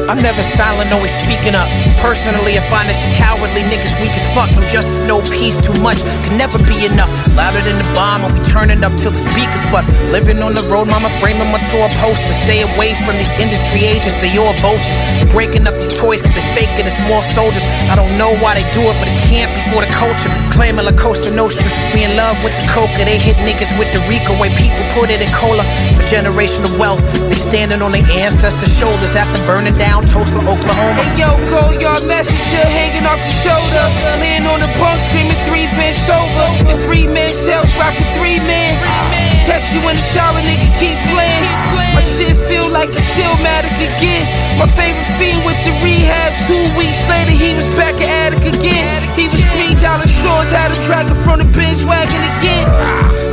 I'm 0.10 0.22
never 0.22 0.44
silent, 0.44 0.92
always 0.92 1.14
speaking 1.14 1.56
up. 1.56 1.70
Personally, 2.04 2.58
I 2.58 2.64
find 2.68 2.90
this 2.90 3.02
cowardly. 3.16 3.64
Niggas 3.68 3.96
weak 4.02 4.12
as 4.12 4.28
fuck. 4.36 4.52
No 4.52 4.62
justice, 4.68 5.02
no 5.08 5.22
peace, 5.32 5.58
too 5.60 5.76
much. 5.80 6.02
Can 6.28 6.38
never 6.38 6.58
be 6.68 6.86
enough. 6.86 7.10
Louder 7.36 7.62
than 7.62 7.78
the 7.80 7.88
bomb, 7.96 8.26
and 8.26 8.34
we 8.34 8.42
turning 8.44 8.84
up 8.84 8.94
till 9.00 9.12
the 9.12 9.22
speakers 9.22 9.64
bust. 9.72 9.88
Living 10.12 10.44
on 10.44 10.54
the 10.54 10.64
road, 10.68 10.88
mama 10.88 11.10
framing 11.24 11.48
my 11.52 11.62
tour 11.72 11.88
poster. 12.02 12.34
Stay 12.44 12.62
away 12.62 12.94
from 13.08 13.16
these 13.16 13.32
industry 13.40 13.88
agents, 13.88 14.16
they 14.20 14.36
all 14.38 14.54
vultures. 14.60 14.98
Breaking 15.32 15.66
up 15.68 15.76
these 15.80 15.96
toys 15.96 16.22
cause 16.22 16.36
they 16.36 16.46
fake 16.52 16.74
it, 16.76 16.86
it's 16.86 17.00
more 17.08 17.24
soldiers. 17.24 17.64
I 17.88 17.96
don't 17.96 18.12
know 18.18 18.36
why 18.44 18.60
they 18.60 18.66
do 18.76 18.84
it, 18.92 18.96
but 19.00 19.08
it 19.08 19.18
can't 19.32 19.50
be 19.52 19.62
for 19.72 19.82
the 19.82 19.92
culture. 19.96 20.30
It's 20.36 20.52
Claiming 20.52 20.86
La 20.86 20.96
Costa 20.98 21.32
Nostra. 21.32 21.72
We 21.96 22.04
in 22.04 22.16
love 22.20 22.36
with 22.44 22.56
the 22.60 22.68
coca, 22.68 23.04
they 23.08 23.18
hit 23.18 23.40
niggas 23.42 23.72
with 23.80 23.88
the 23.96 24.04
Rico 24.12 24.36
way 24.40 24.52
people 24.60 24.84
put 24.92 25.10
it 25.10 25.24
in 25.24 25.32
cola. 25.32 25.64
Generational 26.12 26.76
wealth, 26.76 27.00
they 27.32 27.40
standing 27.40 27.80
on 27.80 27.96
their 27.96 28.04
ancestors' 28.12 28.76
shoulders 28.76 29.16
after 29.16 29.40
burning 29.48 29.72
down 29.80 30.04
Tulsa, 30.04 30.44
Oklahoma. 30.44 31.00
Hey 31.08 31.24
yo, 31.24 31.32
go 31.48 31.72
yard 31.80 32.04
messenger 32.04 32.68
hanging 32.68 33.08
off 33.08 33.16
the 33.16 33.32
shoulder. 33.40 33.86
Laying 34.20 34.44
on 34.44 34.60
the 34.60 34.68
bunk 34.76 35.00
screaming 35.00 35.40
three 35.48 35.72
Vince 35.80 36.04
over. 36.12 36.68
And 36.68 36.84
three 36.84 37.08
men 37.08 37.32
cells 37.32 37.72
rocking 37.80 38.04
three 38.20 38.44
men. 38.44 38.76
Catch 39.48 39.72
you 39.72 39.80
in 39.88 39.96
the 39.96 40.06
shower, 40.12 40.44
nigga, 40.44 40.68
keep 40.84 41.00
playing. 41.16 41.48
My 41.96 42.04
shit 42.04 42.36
feel 42.44 42.68
like 42.68 42.92
a 42.92 43.00
Stillmatic 43.16 43.72
again. 43.80 44.28
My 44.60 44.68
favorite 44.68 45.08
fiend 45.16 45.40
with 45.48 45.56
the 45.64 45.72
rehab. 45.80 46.36
Two 46.44 46.60
weeks 46.76 47.08
later, 47.08 47.32
he 47.32 47.56
was 47.56 47.68
back 47.80 47.96
at 48.04 48.36
Attic 48.36 48.52
again. 48.52 49.00
He 49.16 49.32
was 49.32 49.40
three 49.56 49.80
dollar 49.80 50.12
shorts, 50.12 50.52
had 50.52 50.76
a 50.76 50.80
dragon 50.84 51.16
from 51.24 51.40
the 51.40 51.48
bench 51.56 51.88
wagon 51.88 52.20
again. 52.36 52.68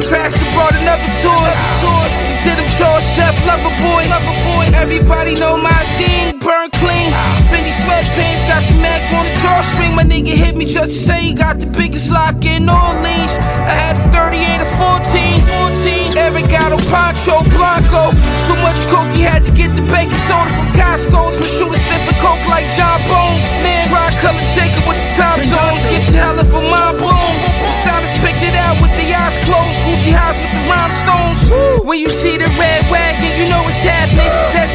Crashed 0.07 0.39
and 0.39 0.55
brought 0.55 0.79
another 0.79 1.11
toy. 1.27 2.38
Did 2.45 2.59
him 2.59 2.69
chore 2.79 3.01
chef, 3.15 3.35
lover 3.47 3.75
boy. 3.83 4.03
Lover 4.09 4.37
boy. 4.47 4.65
Everybody 4.75 5.35
know 5.35 5.57
my 5.57 5.83
thing, 5.99 6.39
burn 6.39 6.71
clean. 6.79 7.11
Fendi 7.51 7.73
sweatpants, 7.83 8.47
got 8.47 8.63
the 8.69 8.75
Mac 8.79 9.03
on 9.15 9.25
the 9.27 9.35
drawstring. 9.41 9.95
My 9.97 10.05
nigga 10.05 10.35
hit 10.35 10.57
me 10.57 10.65
just 10.65 10.91
to 10.91 10.99
say 10.99 11.21
he 11.23 11.35
got 11.35 11.59
the 11.59 11.67
biggest 11.67 12.11
lock 12.11 12.45
in 12.45 12.69
Orleans. 12.69 13.35
I 13.67 13.75
had 13.75 13.97
a 13.99 14.05
38 14.13 14.63
or 14.63 14.71
14. 14.79 16.15
14. 16.15 16.19
Eric 16.19 16.51
got 16.51 16.71
a 16.75 16.79
Pancho 16.91 17.43
Blanco. 17.55 18.15
So 18.47 18.55
much 18.63 18.79
coke, 18.93 19.11
he 19.15 19.23
had 19.23 19.45
to 19.45 19.53
get 19.53 19.75
the 19.75 19.83
baking 19.89 20.19
soda 20.29 20.51
from 20.53 20.69
Costco's. 20.77 21.35
My 21.39 21.47
shooter 21.47 21.81
sniffing 21.81 22.19
coke 22.21 22.43
like 22.47 22.67
John 22.77 23.01
Bones. 23.09 23.45
Man, 23.65 23.89
dry 23.89 24.11
color 24.21 24.45
Jacob 24.55 24.85
with 24.87 24.99
the 24.99 25.09
time 25.17 25.41
zones. 25.43 25.83
Get 25.89 26.05
your 26.13 26.23
hella 26.23 26.45
for 26.45 26.63
my 26.63 26.93
bloom. 26.99 27.35
The 27.65 27.73
stylist 27.83 28.21
picked 28.21 28.43
it 28.43 28.55
out 28.55 28.77
with 28.83 28.93
the 28.99 29.07
eyes 29.15 29.37
closed. 29.47 29.79
Gucci 29.87 30.13
house 30.13 30.39
with 30.43 30.53
the 30.53 30.63
rhinestones. 30.69 31.41
When 31.87 31.99
you 31.99 32.09
see 32.11 32.28
the 32.37 32.51
red 32.61 32.83
wagon, 32.93 33.33
you 33.41 33.47
know 33.49 33.63
what's 33.65 33.81
happening. 33.81 34.29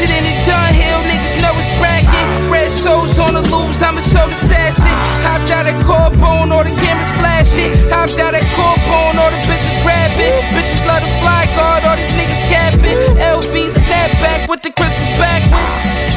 It 0.04 0.10
in 0.10 0.26
the 0.26 0.34
Dunhill, 0.48 1.02
niggas 1.06 1.38
know 1.46 1.54
it's 1.54 1.70
bracket. 1.78 2.26
Red 2.50 2.72
shows 2.72 3.20
on 3.20 3.36
the 3.36 3.44
loose, 3.46 3.82
I'm 3.84 3.98
a 3.98 4.02
soul 4.02 4.26
assassin. 4.26 4.90
Hopped 5.22 5.52
out 5.52 5.68
at 5.68 5.78
Carbone, 5.86 6.50
all 6.50 6.64
the 6.64 6.74
cameras 6.74 7.14
flashing. 7.22 7.70
Hopped 7.94 8.18
out 8.18 8.34
at 8.34 8.44
Carbone, 8.58 9.16
all 9.22 9.30
the 9.30 9.42
bitches 9.46 9.78
grabbing. 9.86 10.34
Bitches 10.58 10.82
love 10.88 11.06
the 11.06 11.12
fly 11.22 11.46
guard, 11.54 11.86
all 11.86 11.96
these 11.96 12.16
niggas 12.18 12.44
capping. 12.50 12.98
LV 13.22 13.54
snapback 13.54 14.50
with 14.50 14.64
the 14.64 14.72
Christmas 14.72 15.12
backwards. 15.20 16.13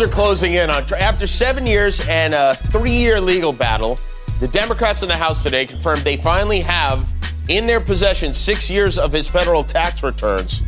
Are 0.00 0.08
closing 0.08 0.54
in 0.54 0.70
on 0.70 0.82
after 0.94 1.26
seven 1.26 1.66
years 1.66 2.00
and 2.08 2.32
a 2.32 2.54
three-year 2.54 3.20
legal 3.20 3.52
battle. 3.52 3.98
The 4.40 4.48
Democrats 4.48 5.02
in 5.02 5.08
the 5.08 5.16
House 5.16 5.42
today 5.42 5.66
confirmed 5.66 6.00
they 6.00 6.16
finally 6.16 6.60
have 6.60 7.12
in 7.48 7.66
their 7.66 7.80
possession 7.80 8.32
six 8.32 8.70
years 8.70 8.96
of 8.96 9.12
his 9.12 9.28
federal 9.28 9.62
tax 9.62 10.02
returns. 10.02 10.62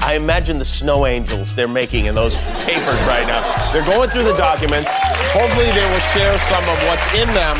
I 0.00 0.14
imagine 0.14 0.58
the 0.58 0.64
snow 0.64 1.06
angels 1.06 1.54
they're 1.54 1.68
making 1.68 2.06
in 2.06 2.16
those 2.16 2.36
papers 2.66 2.98
right 3.06 3.24
now. 3.24 3.72
They're 3.72 3.86
going 3.86 4.10
through 4.10 4.24
the 4.24 4.36
documents. 4.36 4.90
Hopefully, 5.30 5.70
they 5.70 5.88
will 5.88 6.00
share 6.10 6.36
some 6.40 6.64
of 6.64 6.76
what's 6.88 7.14
in 7.14 7.28
them 7.34 7.56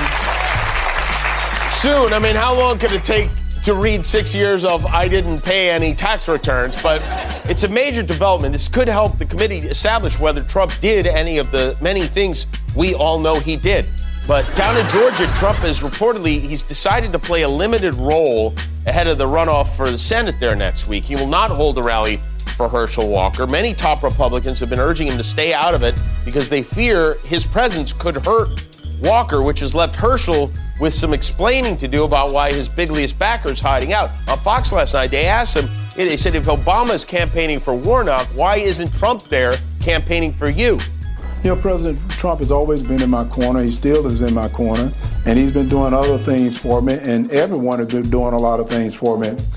soon. 1.71 2.13
I 2.13 2.19
mean, 2.21 2.35
how 2.35 2.53
long 2.53 2.81
could 2.81 2.91
it 2.91 3.05
take 3.05 3.29
to 3.63 3.75
read 3.75 4.05
six 4.05 4.35
years 4.35 4.65
of 4.65 4.85
I 4.87 5.09
didn't 5.09 5.43
pay 5.43 5.71
any 5.71 5.95
tax 5.95 6.29
returns? 6.29 6.81
But 6.83 7.01
it's 7.49 7.65
a 7.65 7.69
major 7.69 8.03
development. 8.03 8.53
This 8.53 8.69
could 8.69 8.89
help 8.89 9.19
the 9.19 9.25
committee 9.25 9.59
establish 9.59 10.19
whether 10.19 10.43
Trump 10.45 10.73
did 10.81 11.07
any 11.07 11.39
of 11.39 11.51
the 11.53 11.77
many 11.81 12.03
things 12.03 12.47
we 12.77 12.95
all 12.95 13.19
know 13.19 13.37
he 13.37 13.57
did. 13.57 13.87
But 14.27 14.45
down 14.55 14.77
in 14.77 14.89
Georgia, 14.89 15.27
Trump 15.35 15.65
is 15.65 15.81
reportedly 15.81 16.41
he's 16.41 16.63
decided 16.63 17.13
to 17.13 17.19
play 17.19 17.43
a 17.43 17.49
limited 17.49 17.95
role 17.95 18.55
ahead 18.87 19.07
of 19.07 19.19
the 19.19 19.27
runoff 19.27 19.77
for 19.77 19.91
the 19.91 19.99
Senate 19.99 20.39
there 20.39 20.55
next 20.55 20.87
week. 20.87 21.05
He 21.05 21.17
will 21.17 21.27
not 21.27 21.51
hold 21.51 21.79
a 21.79 21.83
rally 21.83 22.21
for 22.57 22.69
Herschel 22.69 23.09
Walker. 23.09 23.47
Many 23.47 23.75
top 23.75 24.03
Republicans 24.03 24.61
have 24.61 24.71
been 24.71 24.79
urging 24.79 25.09
him 25.09 25.17
to 25.17 25.25
stay 25.25 25.53
out 25.53 25.75
of 25.75 25.83
it 25.83 25.95
because 26.25 26.49
they 26.49 26.63
fear 26.63 27.15
his 27.25 27.45
presence 27.45 27.93
could 27.93 28.25
hurt 28.25 28.67
Walker, 29.03 29.43
which 29.43 29.61
has 29.61 29.75
left 29.75 29.95
Herschel 29.95 30.51
with 30.81 30.95
some 30.95 31.13
explaining 31.13 31.77
to 31.79 31.89
do 31.89 32.05
about 32.05 32.33
why 32.33 32.53
his 32.53 32.69
bigliest 32.69 33.19
backer 33.19 33.51
is 33.51 33.61
hiding 33.61 33.93
out. 33.93 34.11
On 34.29 34.39
Fox 34.39 34.73
last 34.73 34.95
night, 34.95 35.11
they 35.11 35.27
asked 35.27 35.57
him, 35.57 35.69
they 35.95 36.17
said, 36.17 36.35
if 36.35 36.47
Obama 36.47 36.95
is 36.95 37.05
campaigning 37.05 37.61
for 37.61 37.75
Warnock, 37.75 38.27
why 38.29 38.57
isn't 38.57 38.93
Trump 38.95 39.25
there 39.25 39.55
campaigning 39.81 40.33
for 40.33 40.49
you? 40.49 40.79
You 41.45 41.51
know, 41.51 41.57
President 41.57 42.11
Trump 42.13 42.39
has 42.39 42.53
always 42.53 42.85
been 42.85 43.03
in 43.03 43.11
my 43.11 43.25
corner. 43.25 43.63
He 43.63 43.73
still 43.73 44.07
is 44.07 44.23
in 44.23 44.33
my 44.33 44.49
corner. 44.49 44.93
And 45.27 45.37
he's 45.37 45.53
been 45.53 45.69
doing 45.69 45.93
other 45.93 46.17
things 46.17 46.57
for 46.57 46.81
me. 46.81 46.95
And 46.95 47.31
everyone 47.33 47.81
has 47.81 47.89
been 47.89 48.09
doing 48.11 48.33
a 48.33 48.39
lot 48.39 48.61
of 48.61 48.69
things 48.69 48.95
for 48.95 49.19
me. 49.19 49.31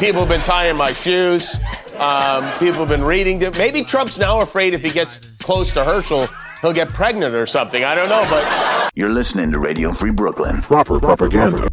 people 0.00 0.20
have 0.20 0.28
been 0.28 0.42
tying 0.42 0.76
my 0.76 0.92
shoes. 0.92 1.56
Um, 1.96 2.50
people 2.58 2.80
have 2.80 2.88
been 2.88 3.04
reading. 3.04 3.38
Maybe 3.56 3.84
Trump's 3.84 4.18
now 4.18 4.40
afraid 4.40 4.74
if 4.74 4.82
he 4.82 4.90
gets 4.90 5.18
close 5.38 5.72
to 5.74 5.84
Herschel, 5.84 6.26
he'll 6.60 6.72
get 6.72 6.88
pregnant 6.88 7.34
or 7.34 7.46
something. 7.46 7.84
I 7.84 7.94
don't 7.94 8.08
know, 8.08 8.26
but. 8.30 8.90
You're 8.94 9.10
listening 9.10 9.52
to 9.52 9.58
Radio 9.58 9.92
Free 9.92 10.10
Brooklyn. 10.10 10.62
Proper 10.62 10.98
propaganda. 10.98 11.68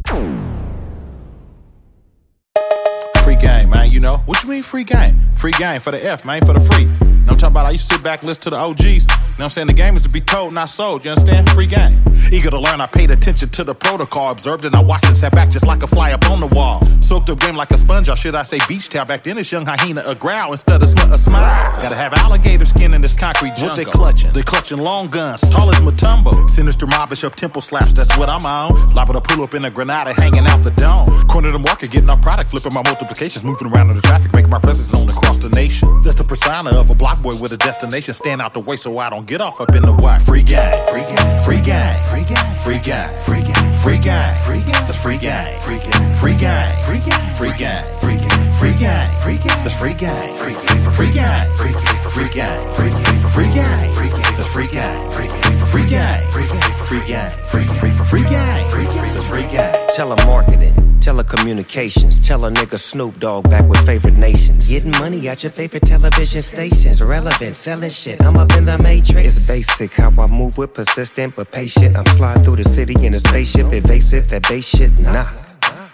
Free 3.22 3.36
game, 3.36 3.70
man, 3.70 3.90
you 3.90 4.00
know. 4.00 4.18
What 4.18 4.42
you 4.42 4.48
mean 4.48 4.62
free 4.62 4.84
game? 4.84 5.18
Free 5.34 5.52
game 5.52 5.80
for 5.80 5.90
the 5.90 6.04
F, 6.04 6.24
man, 6.24 6.44
for 6.44 6.52
the 6.54 6.60
free. 6.60 7.07
I'm 7.30 7.36
talking 7.36 7.52
about 7.54 7.66
I 7.66 7.70
used 7.70 7.88
to 7.88 7.94
sit 7.96 8.04
back 8.04 8.20
and 8.20 8.28
listen 8.28 8.42
to 8.44 8.50
the 8.50 8.56
OGs. 8.56 8.80
You 8.80 8.96
know 8.98 9.04
what 9.06 9.44
I'm 9.44 9.50
saying? 9.50 9.66
The 9.68 9.72
game 9.72 9.96
is 9.96 10.02
to 10.02 10.08
be 10.08 10.20
told, 10.20 10.52
not 10.54 10.70
sold. 10.70 11.04
You 11.04 11.12
understand? 11.12 11.48
Free 11.50 11.66
game. 11.66 12.02
Eager 12.32 12.50
to 12.50 12.58
learn, 12.58 12.80
I 12.80 12.86
paid 12.86 13.10
attention 13.10 13.48
to 13.50 13.64
the 13.64 13.74
protocol. 13.74 14.30
Observed 14.30 14.64
and 14.64 14.74
I 14.74 14.82
watched 14.82 15.06
and 15.06 15.16
sat 15.16 15.32
back 15.32 15.50
just 15.50 15.66
like 15.66 15.82
a 15.82 15.86
fly 15.86 16.12
up 16.12 16.28
on 16.30 16.40
the 16.40 16.46
wall. 16.48 16.82
Soaked 17.00 17.30
up 17.30 17.40
game 17.40 17.56
like 17.56 17.70
a 17.70 17.78
sponge, 17.78 18.08
or 18.08 18.16
should 18.16 18.34
I 18.34 18.42
say 18.42 18.58
beach 18.68 18.88
towel? 18.88 19.06
Back 19.06 19.22
then 19.22 19.38
it's 19.38 19.50
young 19.50 19.64
hyena, 19.64 20.02
a 20.06 20.14
growl 20.14 20.52
instead 20.52 20.82
of 20.82 20.88
sm- 20.90 21.12
a 21.12 21.18
smile. 21.18 21.80
Gotta 21.80 21.94
have 21.94 22.12
alligator 22.14 22.66
skin 22.66 22.92
in 22.92 23.00
this 23.00 23.16
concrete 23.16 23.54
jungle. 23.54 23.68
What 23.68 23.76
they 23.76 23.84
clutching? 23.84 24.32
They 24.32 24.42
clutching 24.42 24.78
long 24.78 25.08
guns, 25.08 25.40
tall 25.50 25.70
as 25.70 25.80
Mutombo. 25.80 26.50
Sinister 26.50 26.86
mobbish 26.86 27.24
up 27.24 27.34
temple 27.34 27.62
slaps, 27.62 27.92
that's 27.92 28.16
what 28.18 28.28
I'm 28.28 28.44
on. 28.44 28.94
Liable 28.94 29.14
to 29.14 29.20
pull 29.20 29.42
up 29.42 29.54
in 29.54 29.64
a 29.64 29.70
granada 29.70 30.12
hanging 30.12 30.46
out 30.46 30.62
the 30.64 30.70
dome. 30.72 31.08
Corner 31.28 31.50
the 31.52 31.58
market, 31.58 31.90
getting 31.90 32.10
our 32.10 32.18
product, 32.18 32.50
flipping 32.50 32.74
my 32.74 32.82
multiplications, 32.84 33.42
moving 33.44 33.68
around 33.72 33.90
in 33.90 33.96
the 33.96 34.02
traffic, 34.02 34.32
making 34.34 34.50
my 34.50 34.58
presence 34.58 34.92
known 34.92 35.08
across 35.08 35.38
the 35.38 35.48
nation. 35.50 35.88
That's 36.02 36.16
the 36.16 36.24
persona 36.24 36.70
of 36.70 36.90
a 36.90 36.94
block 36.94 37.17
boy 37.22 37.32
with 37.40 37.52
a 37.52 37.56
destination. 37.56 38.14
Stand 38.14 38.40
out 38.40 38.54
the 38.54 38.60
way 38.60 38.76
so 38.76 38.98
I 38.98 39.10
don't 39.10 39.26
get 39.26 39.40
off 39.40 39.60
up 39.60 39.74
in 39.74 39.82
the 39.82 39.92
white. 39.92 40.22
Free 40.22 40.42
guy, 40.42 40.78
free 40.90 41.02
guy, 41.02 41.44
free 41.44 41.60
guy, 41.60 41.94
free 42.12 42.24
guy, 42.24 42.54
free 42.64 42.78
guy, 42.78 43.16
free 43.16 43.42
guy, 43.42 43.72
free 43.82 43.98
guy, 43.98 44.38
free 44.38 44.60
guy, 44.60 44.80
that's 44.86 45.02
free 45.02 45.18
guy, 45.18 45.52
free 45.58 45.78
guy, 45.78 46.14
free 46.20 46.36
guy, 46.36 46.76
free 46.84 47.00
guy, 47.00 47.22
free 47.36 47.52
guy, 47.58 47.82
free 47.94 48.08
guy, 48.08 48.44
free 48.58 48.74
guy, 48.78 49.12
free 49.22 49.36
guy, 49.36 49.62
that's 49.62 49.78
free 49.78 49.94
guy, 49.94 50.22
free 50.36 50.54
guy, 50.54 50.78
free 50.96 51.10
guy, 51.10 51.44
free 51.54 51.70
guy, 51.70 51.88
free 52.14 52.30
guy, 52.30 52.54
free 52.74 52.88
guy, 52.88 53.18
free 53.34 53.48
guy, 53.48 53.88
free 53.88 54.10
guy, 54.10 54.30
that's 54.36 54.48
free 54.48 54.66
guy, 54.66 54.98
free 55.12 55.28
guy, 55.28 55.52
free 55.70 55.86
guy, 55.86 56.16
free 56.30 56.46
guy, 56.46 56.70
free 56.88 57.04
guy, 57.06 57.30
free 57.30 57.64
free 57.64 57.90
for 57.90 58.04
free 58.04 58.24
guy, 58.24 58.64
free 58.70 58.84
guy, 58.84 59.12
that's 59.12 59.26
free 59.26 59.42
guy. 59.42 59.86
Telemarketing, 59.96 60.87
telecommunications. 61.00 62.26
Tell 62.26 62.44
a 62.44 62.50
nigga 62.50 62.78
Snoop 62.78 63.18
Dogg 63.18 63.48
back 63.48 63.68
with 63.68 63.84
favorite 63.86 64.16
nations. 64.16 64.68
Getting 64.68 64.92
money 64.92 65.28
at 65.28 65.42
your 65.42 65.52
favorite 65.52 65.84
television 65.84 66.42
stations. 66.42 67.02
Relevant, 67.02 67.54
selling 67.54 67.90
shit. 67.90 68.22
I'm 68.24 68.36
up 68.36 68.52
in 68.56 68.64
the 68.64 68.78
matrix. 68.78 69.36
It's 69.36 69.48
basic 69.48 69.92
how 69.92 70.10
I 70.22 70.26
move 70.26 70.58
with 70.58 70.74
persistent 70.74 71.36
but 71.36 71.50
patient. 71.50 71.96
I'm 71.96 72.06
sliding 72.06 72.44
through 72.44 72.56
the 72.56 72.64
city 72.64 72.94
in 73.04 73.14
a 73.14 73.18
spaceship. 73.18 73.72
Evasive, 73.72 74.28
that 74.30 74.48
bass 74.48 74.68
shit 74.68 74.96
knock. 74.98 75.48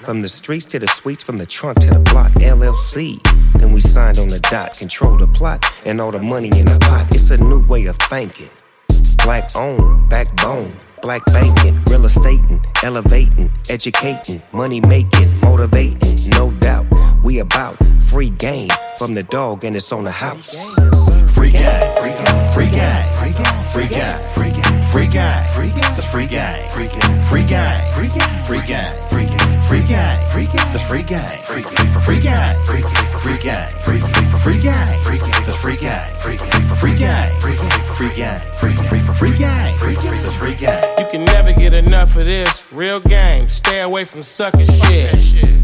From 0.04 0.20
the 0.20 0.28
streets 0.28 0.66
to 0.66 0.78
the 0.78 0.86
suites, 0.86 1.24
from 1.24 1.38
the 1.38 1.46
trunk 1.46 1.80
to 1.80 1.88
the 1.88 2.00
block, 2.00 2.32
LLC. 2.32 3.18
Then 3.58 3.72
we 3.72 3.80
signed 3.80 4.18
on 4.18 4.28
the 4.28 4.38
dot, 4.50 4.76
control 4.78 5.16
the 5.16 5.26
plot, 5.26 5.64
and 5.86 5.98
all 5.98 6.10
the 6.10 6.18
money 6.20 6.48
in 6.48 6.66
the 6.66 6.78
pot. 6.82 7.06
It's 7.08 7.30
a 7.30 7.38
new 7.38 7.62
way 7.68 7.86
of 7.86 7.96
thinking. 7.96 8.50
Black 9.24 9.48
owned, 9.56 10.10
backbone, 10.10 10.76
black 11.04 11.22
banking, 11.26 11.78
real 11.90 12.06
estating, 12.06 12.64
elevating, 12.82 13.50
educating, 13.68 14.40
money 14.54 14.80
making, 14.80 15.28
motivating, 15.40 16.00
no 16.30 16.50
doubt. 16.52 16.93
We 17.24 17.38
about 17.38 17.78
free 18.02 18.28
game 18.28 18.68
from 18.98 19.14
the 19.14 19.22
dog, 19.22 19.64
and 19.64 19.74
it's 19.74 19.90
on 19.92 20.04
the 20.04 20.10
house. 20.10 20.54
Free 21.32 21.50
guy, 21.50 21.80
free 21.96 22.12
guy, 22.12 22.52
free 22.52 22.68
guy, 22.68 23.02
free 23.22 23.32
guy, 23.32 23.72
free 23.72 23.88
guy, 23.88 24.26
free 24.28 24.50
guy, 24.50 24.92
free 24.92 25.08
guy, 25.08 25.46
free 25.46 25.68
guy, 25.70 25.94
that's 25.96 26.12
free 26.12 26.26
guy, 26.26 26.62
free 26.68 26.86
guy, 26.88 27.22
free 27.30 27.44
guy, 27.44 27.80
free 27.88 28.08
guy, 28.08 28.44
free 28.44 28.60
guy, 28.68 28.92
free 29.08 29.24
guy, 29.24 29.64
free 29.64 29.84
guy, 29.88 30.22
free 30.30 30.44
guy, 30.44 30.68
that's 30.68 30.86
free 30.86 31.02
guy, 31.02 31.16
free 31.48 31.62
guy, 31.62 31.86
for 31.94 32.00
free 32.00 32.20
guy, 32.20 32.52
free 32.66 32.82
guy, 32.82 33.04
for 33.08 33.18
free 33.18 33.38
guy, 33.38 33.68
free 33.80 33.98
guy, 33.98 34.28
for 34.28 34.36
free 34.36 34.58
guy, 34.60 34.86
free 35.00 35.18
guy, 35.18 35.40
that's 35.40 35.56
free 35.56 35.76
guy, 35.76 36.06
free 36.20 36.36
guy, 36.36 36.60
for 36.60 36.76
free 36.76 36.94
guy, 36.94 37.24
free 37.40 37.56
guy, 37.56 37.70
for 37.88 37.94
free 37.94 38.14
guy, 38.14 38.38
free 38.60 38.74
guy, 38.74 39.00
for 39.00 39.12
free 39.14 39.38
guy, 39.38 39.72
free 39.78 39.94
guy, 39.94 40.20
that's 40.20 40.36
free 40.36 40.54
guy. 40.60 40.94
You 40.98 41.06
can 41.10 41.24
never 41.24 41.54
get 41.54 41.72
enough 41.72 42.18
of 42.18 42.26
this. 42.26 42.70
Real 42.70 43.00
game. 43.00 43.48
Stay 43.48 43.80
away 43.80 44.04
from 44.04 44.20
sucking 44.20 44.66
shit. 44.66 45.63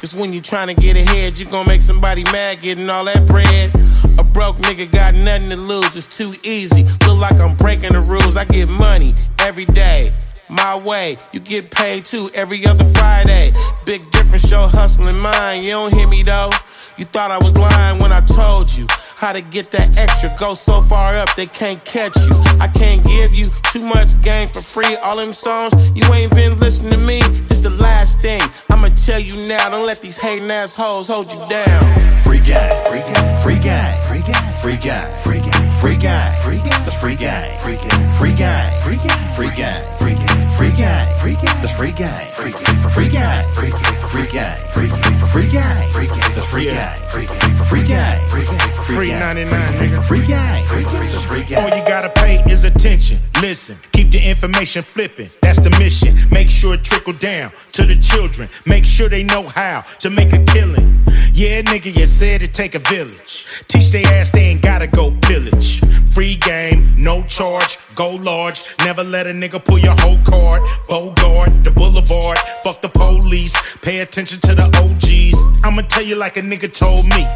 Cause 0.00 0.14
when 0.14 0.32
you 0.32 0.40
trying 0.40 0.68
to 0.68 0.74
get 0.74 0.96
ahead, 0.96 1.38
you 1.38 1.44
gon' 1.44 1.66
make 1.66 1.82
somebody 1.82 2.24
mad 2.24 2.60
getting 2.60 2.88
all 2.88 3.04
that 3.04 3.26
bread. 3.26 3.70
A 4.18 4.24
broke 4.24 4.56
nigga 4.56 4.90
got 4.90 5.12
nothing 5.12 5.50
to 5.50 5.56
lose, 5.56 5.94
it's 5.94 6.06
too 6.06 6.32
easy. 6.42 6.84
Look 7.06 7.20
like 7.20 7.38
I'm 7.38 7.54
breaking 7.54 7.92
the 7.92 8.00
rules. 8.00 8.34
I 8.34 8.46
get 8.46 8.70
money 8.70 9.14
every 9.38 9.66
day. 9.66 10.14
My 10.48 10.78
way, 10.78 11.18
you 11.32 11.40
get 11.40 11.70
paid 11.70 12.06
too 12.06 12.30
every 12.34 12.64
other 12.64 12.84
Friday. 12.86 13.52
Big 13.84 14.00
difference, 14.30 14.50
your 14.50 14.68
hustling 14.68 15.20
mine. 15.22 15.64
You 15.64 15.72
don't 15.72 15.92
hear 15.92 16.06
me 16.06 16.22
though. 16.22 16.50
You 16.96 17.04
thought 17.04 17.30
I 17.30 17.38
was 17.38 17.56
lying 17.56 17.98
when 17.98 18.12
I 18.12 18.20
told 18.20 18.70
you 18.70 18.86
how 19.16 19.32
to 19.32 19.40
get 19.40 19.70
that 19.72 19.98
extra. 19.98 20.30
Go 20.38 20.54
so 20.54 20.80
far 20.82 21.14
up, 21.14 21.34
they 21.34 21.46
can't 21.46 21.82
catch 21.84 22.14
you. 22.16 22.30
I 22.60 22.68
can't 22.68 23.02
give 23.04 23.34
you 23.34 23.50
too 23.72 23.82
much 23.82 24.20
game 24.22 24.48
for 24.48 24.60
free. 24.60 24.96
All 25.02 25.16
them 25.16 25.32
songs, 25.32 25.74
you 25.96 26.04
ain't 26.12 26.30
been 26.34 26.58
listening 26.58 26.92
to 26.92 27.02
me. 27.06 27.18
This 27.48 27.62
the 27.62 27.70
last 27.70 28.20
thing 28.20 28.42
I'ma 28.70 28.88
tell 28.94 29.18
you 29.18 29.34
now. 29.48 29.70
Don't 29.70 29.86
let 29.86 30.00
these 30.00 30.16
hating 30.16 30.50
ass 30.50 30.74
hoes 30.74 31.08
hold 31.08 31.32
you 31.32 31.40
down. 31.48 31.82
Free 32.18 32.40
guy, 32.40 32.70
free 32.86 33.00
guy, 33.00 33.42
free 33.42 33.58
guy, 33.58 33.92
free 34.06 34.22
guy, 34.22 34.52
free 34.62 34.76
guy, 34.76 35.14
free 35.16 35.38
guy, 35.40 35.66
free 35.80 35.98
guy, 35.98 36.34
free 36.36 36.60
guy, 36.60 36.90
free 37.00 37.16
guy, 37.16 37.56
free 37.56 37.76
guy, 37.86 38.06
free 38.18 38.34
guy, 38.36 38.70
free 38.84 38.96
guy, 38.96 39.34
free 39.34 39.50
guy, 39.56 39.80
free 39.98 40.14
guy, 40.14 40.39
free 40.60 40.72
gang, 40.72 41.14
free 41.14 41.34
gang, 41.36 41.62
the 41.62 41.68
free 41.68 41.90
gang, 41.90 42.30
free 42.32 42.52
gang, 42.52 42.80
for 42.82 42.90
free 42.90 43.08
gang, 43.08 43.48
free 43.54 43.70
gang, 43.70 43.96
for 43.96 44.08
free 44.08 44.26
gang, 44.26 44.58
free 44.68 44.88
gang, 44.88 45.16
for 45.16 45.26
free 45.26 45.48
gang, 45.48 45.88
free 45.88 46.06
gang, 46.06 46.34
the 46.34 46.42
free 46.52 46.64
gang, 46.66 46.96
free 47.08 47.24
gang, 47.24 47.56
for 47.56 47.64
free 47.64 47.84
gang, 47.84 48.28
free 48.28 48.44
gang 48.44 48.79
free 48.94 49.10
Free 49.10 49.18
99, 49.18 49.50
nigga. 49.50 50.02
free 50.02 50.26
guy, 50.26 50.62
free 50.64 50.84
guy, 50.84 50.90
that's 50.90 51.24
free 51.24 51.44
guy. 51.44 51.62
All 51.62 51.76
you 51.76 51.84
gotta 51.86 52.10
pay 52.10 52.42
is 52.50 52.64
attention. 52.64 53.18
Listen, 53.40 53.76
keep 53.92 54.10
the 54.10 54.18
information 54.18 54.82
flipping. 54.82 55.30
That's 55.42 55.58
the 55.60 55.70
mission. 55.78 56.14
Make 56.30 56.50
sure 56.50 56.74
it 56.74 56.84
trickle 56.84 57.14
down 57.14 57.50
to 57.72 57.86
the 57.86 57.96
children. 57.96 58.48
Make 58.66 58.84
sure 58.84 59.08
they 59.08 59.22
know 59.24 59.44
how 59.48 59.84
to 60.00 60.10
make 60.10 60.32
a 60.32 60.44
killing. 60.44 61.00
Yeah, 61.32 61.62
nigga, 61.62 61.96
you 61.96 62.06
said 62.06 62.42
it 62.42 62.52
take 62.52 62.74
a 62.74 62.78
village. 62.80 63.46
Teach 63.68 63.90
they 63.90 64.04
ass 64.04 64.30
they 64.30 64.44
ain't 64.50 64.62
gotta 64.62 64.86
go 64.86 65.10
pillage. 65.22 65.80
Free 66.12 66.36
game, 66.36 66.92
no 66.98 67.22
charge, 67.22 67.78
go 67.94 68.16
large. 68.16 68.62
Never 68.80 69.04
let 69.04 69.26
a 69.26 69.30
nigga 69.30 69.64
pull 69.64 69.78
your 69.78 69.94
whole 70.00 70.18
card. 70.24 70.60
Bogart, 70.88 71.64
the 71.64 71.70
boulevard, 71.70 72.38
fuck 72.64 72.80
the 72.82 72.88
police. 72.88 73.54
Pay 73.78 74.00
attention 74.00 74.40
to 74.40 74.54
the 74.54 74.66
OGs. 74.82 75.64
I'ma 75.64 75.82
tell 75.82 76.02
you 76.02 76.16
like 76.16 76.36
a 76.36 76.42
nigga 76.42 76.72
told 76.72 77.06
me. 77.08 77.26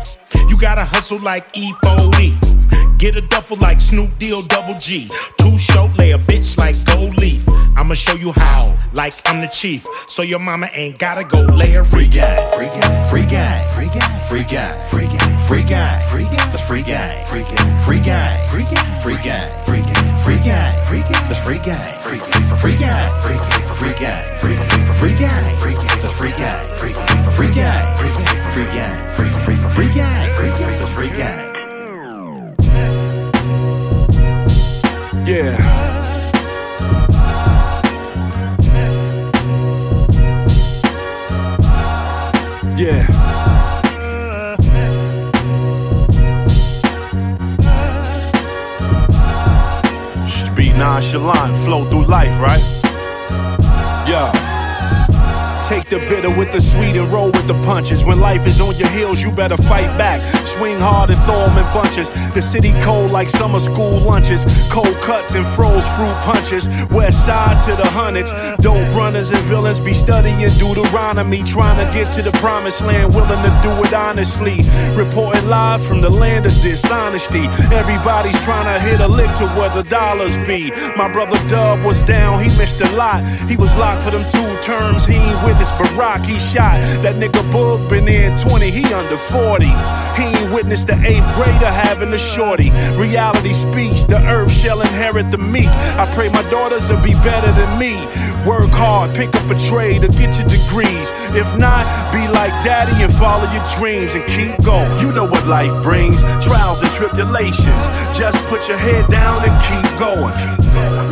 You 0.48 0.58
gotta 0.58 0.84
hustle 0.84 1.18
like 1.20 1.52
E40. 1.52 2.98
Get 2.98 3.16
a 3.16 3.20
duffel 3.20 3.58
like 3.58 3.80
Snoop 3.80 4.16
Deal 4.18 4.40
Double 4.42 4.78
G. 4.78 5.10
Too 5.38 5.58
short, 5.58 5.96
lay 5.98 6.12
a 6.12 6.18
bitch 6.18 6.56
like 6.56 6.74
gold 6.86 7.18
leaf. 7.18 7.46
I'ma 7.76 7.94
show 7.94 8.14
you 8.14 8.32
how, 8.32 8.74
like 8.94 9.12
I'm 9.26 9.40
the 9.40 9.48
chief. 9.48 9.84
So 10.06 10.22
your 10.22 10.38
mama 10.38 10.68
ain't 10.72 10.98
gotta 10.98 11.24
go 11.24 11.42
lay 11.42 11.74
a 11.74 11.84
Free 11.84 12.08
guy, 12.08 12.36
free 12.56 12.66
guy, 12.66 13.08
free 13.10 13.26
guy, 13.26 13.60
free 13.74 13.88
guy, 13.88 14.20
free 14.28 14.44
guy, 14.44 14.80
free 14.82 15.02
guy, 15.04 15.38
free 15.46 15.62
guy, 15.64 16.02
free 16.08 16.24
guy, 16.24 16.50
that's 16.50 16.66
free 16.66 16.82
guy, 16.82 17.22
free 17.24 17.42
guy, 17.42 17.84
free 17.84 18.00
guy, 18.00 18.38
free 18.48 18.64
guy, 18.64 18.88
free 19.02 19.16
guy, 19.16 19.58
free 19.60 19.76
guy, 19.76 20.10
free 20.24 20.38
guy, 20.38 20.80
free 20.86 21.00
guy, 21.00 21.28
that's 21.28 21.44
free 21.44 21.58
guy, 21.58 21.74
free 22.00 22.18
guy, 22.18 22.38
free 22.56 22.76
guy, 22.76 23.20
free 23.20 23.44
guy, 23.44 23.60
free 23.76 23.94
guy, 23.94 24.24
free 24.40 24.54
guy, 24.54 24.88
free 24.98 25.14
guy, 25.14 25.52
free 25.52 25.74
guy, 25.74 25.96
that's 26.00 26.12
free 26.18 26.32
guy, 26.32 26.62
free 26.78 26.92
guy, 26.92 27.12
free 27.36 27.50
guy, 27.52 27.96
free 27.96 28.10
guy, 28.10 28.33
free 28.54 28.66
guy, 28.66 29.06
free 29.08 29.30
free 29.44 29.56
for 29.56 29.68
free 29.68 29.92
guy, 29.92 30.28
free 30.30 30.48
guy, 30.50 30.76
that's 30.78 30.92
free 30.92 31.08
guy. 31.08 31.50
Yeah. 35.26 35.58
Yeah. 42.76 43.06
Just 50.28 50.54
be 50.54 50.72
nonchalant, 50.74 51.56
flow 51.64 51.84
through 51.90 52.06
life, 52.06 52.38
right? 52.40 52.62
Yeah. 54.06 54.43
Take 55.68 55.88
the 55.88 55.98
bitter 56.10 56.28
with 56.28 56.52
the 56.52 56.60
sweet 56.60 56.94
and 56.94 57.10
roll 57.10 57.30
with 57.30 57.46
the 57.46 57.54
punches. 57.64 58.04
When 58.04 58.20
life 58.20 58.46
is 58.46 58.60
on 58.60 58.76
your 58.76 58.88
heels, 58.88 59.22
you 59.22 59.30
better 59.32 59.56
fight 59.56 59.88
back. 59.96 60.20
Swing 60.46 60.78
hard 60.78 61.08
and 61.08 61.18
throw 61.24 61.40
them 61.46 61.56
in 61.56 61.64
bunches. 61.72 62.10
The 62.34 62.42
city 62.42 62.72
cold 62.82 63.10
like 63.10 63.30
summer 63.30 63.60
school 63.60 63.98
lunches. 64.00 64.44
Cold 64.70 64.94
cuts 65.00 65.34
and 65.34 65.46
froze 65.46 65.86
fruit 65.96 66.14
punches. 66.20 66.68
West 66.90 67.24
side 67.24 67.62
to 67.64 67.74
the 67.76 67.88
hundreds. 67.88 68.30
Dope 68.60 68.94
runners 68.94 69.30
and 69.30 69.40
villains 69.44 69.80
be 69.80 69.94
studying 69.94 70.38
Deuteronomy. 70.58 71.42
Trying 71.42 71.80
to 71.80 71.90
get 71.96 72.12
to 72.12 72.22
the 72.22 72.32
promised 72.32 72.82
land, 72.82 73.14
willing 73.14 73.42
to 73.42 73.52
do 73.62 73.72
it 73.82 73.94
honestly. 73.94 74.60
Reporting 74.94 75.48
live 75.48 75.84
from 75.84 76.02
the 76.02 76.10
land 76.10 76.44
of 76.44 76.52
dishonesty. 76.60 77.46
Everybody's 77.72 78.38
trying 78.44 78.68
to 78.68 78.84
hit 78.84 79.00
a 79.00 79.08
lick 79.08 79.32
to 79.36 79.46
where 79.56 79.70
the 79.70 79.88
dollars 79.88 80.36
be. 80.46 80.70
My 80.94 81.10
brother 81.10 81.38
Dub 81.48 81.82
was 81.84 82.02
down, 82.02 82.42
he 82.42 82.48
missed 82.58 82.82
a 82.82 82.90
lot. 82.96 83.24
He 83.48 83.56
was 83.56 83.74
locked 83.76 84.02
for 84.02 84.10
them 84.10 84.28
two 84.30 84.62
terms. 84.62 85.06
He 85.06 85.14
ain't 85.14 85.53
witness 85.54 85.72
Barack, 85.72 86.24
he 86.26 86.38
shot. 86.38 86.80
That 87.02 87.16
nigga 87.16 87.42
Boog 87.52 87.88
been 87.88 88.08
in 88.08 88.36
20, 88.38 88.70
he 88.70 88.84
under 88.92 89.16
40. 89.16 89.66
He 90.14 90.22
ain't 90.22 90.52
witnessed 90.52 90.86
the 90.86 90.94
eighth 91.06 91.26
grader 91.34 91.70
having 91.70 92.12
a 92.12 92.18
shorty. 92.18 92.70
Reality 92.94 93.52
speaks, 93.52 94.04
the 94.04 94.18
earth 94.28 94.52
shall 94.52 94.80
inherit 94.80 95.30
the 95.30 95.38
meek. 95.38 95.68
I 95.98 96.10
pray 96.14 96.28
my 96.28 96.42
daughters 96.50 96.88
will 96.90 97.02
be 97.02 97.14
better 97.26 97.50
than 97.52 97.78
me. 97.78 97.94
Work 98.46 98.70
hard, 98.70 99.14
pick 99.14 99.34
up 99.34 99.50
a 99.50 99.58
trade 99.58 100.02
to 100.02 100.08
get 100.08 100.36
your 100.38 100.46
degrees. 100.46 101.08
If 101.34 101.48
not, 101.58 101.86
be 102.12 102.22
like 102.28 102.52
daddy 102.62 103.02
and 103.02 103.12
follow 103.14 103.50
your 103.50 103.64
dreams 103.78 104.14
and 104.14 104.24
keep 104.30 104.54
going. 104.62 104.90
You 105.00 105.12
know 105.12 105.24
what 105.24 105.46
life 105.46 105.74
brings 105.82 106.20
trials 106.44 106.82
and 106.82 106.92
tribulations. 106.92 107.82
Just 108.14 108.44
put 108.46 108.68
your 108.68 108.78
head 108.78 109.08
down 109.10 109.42
and 109.42 109.54
keep 109.66 109.93
going. 109.98 110.34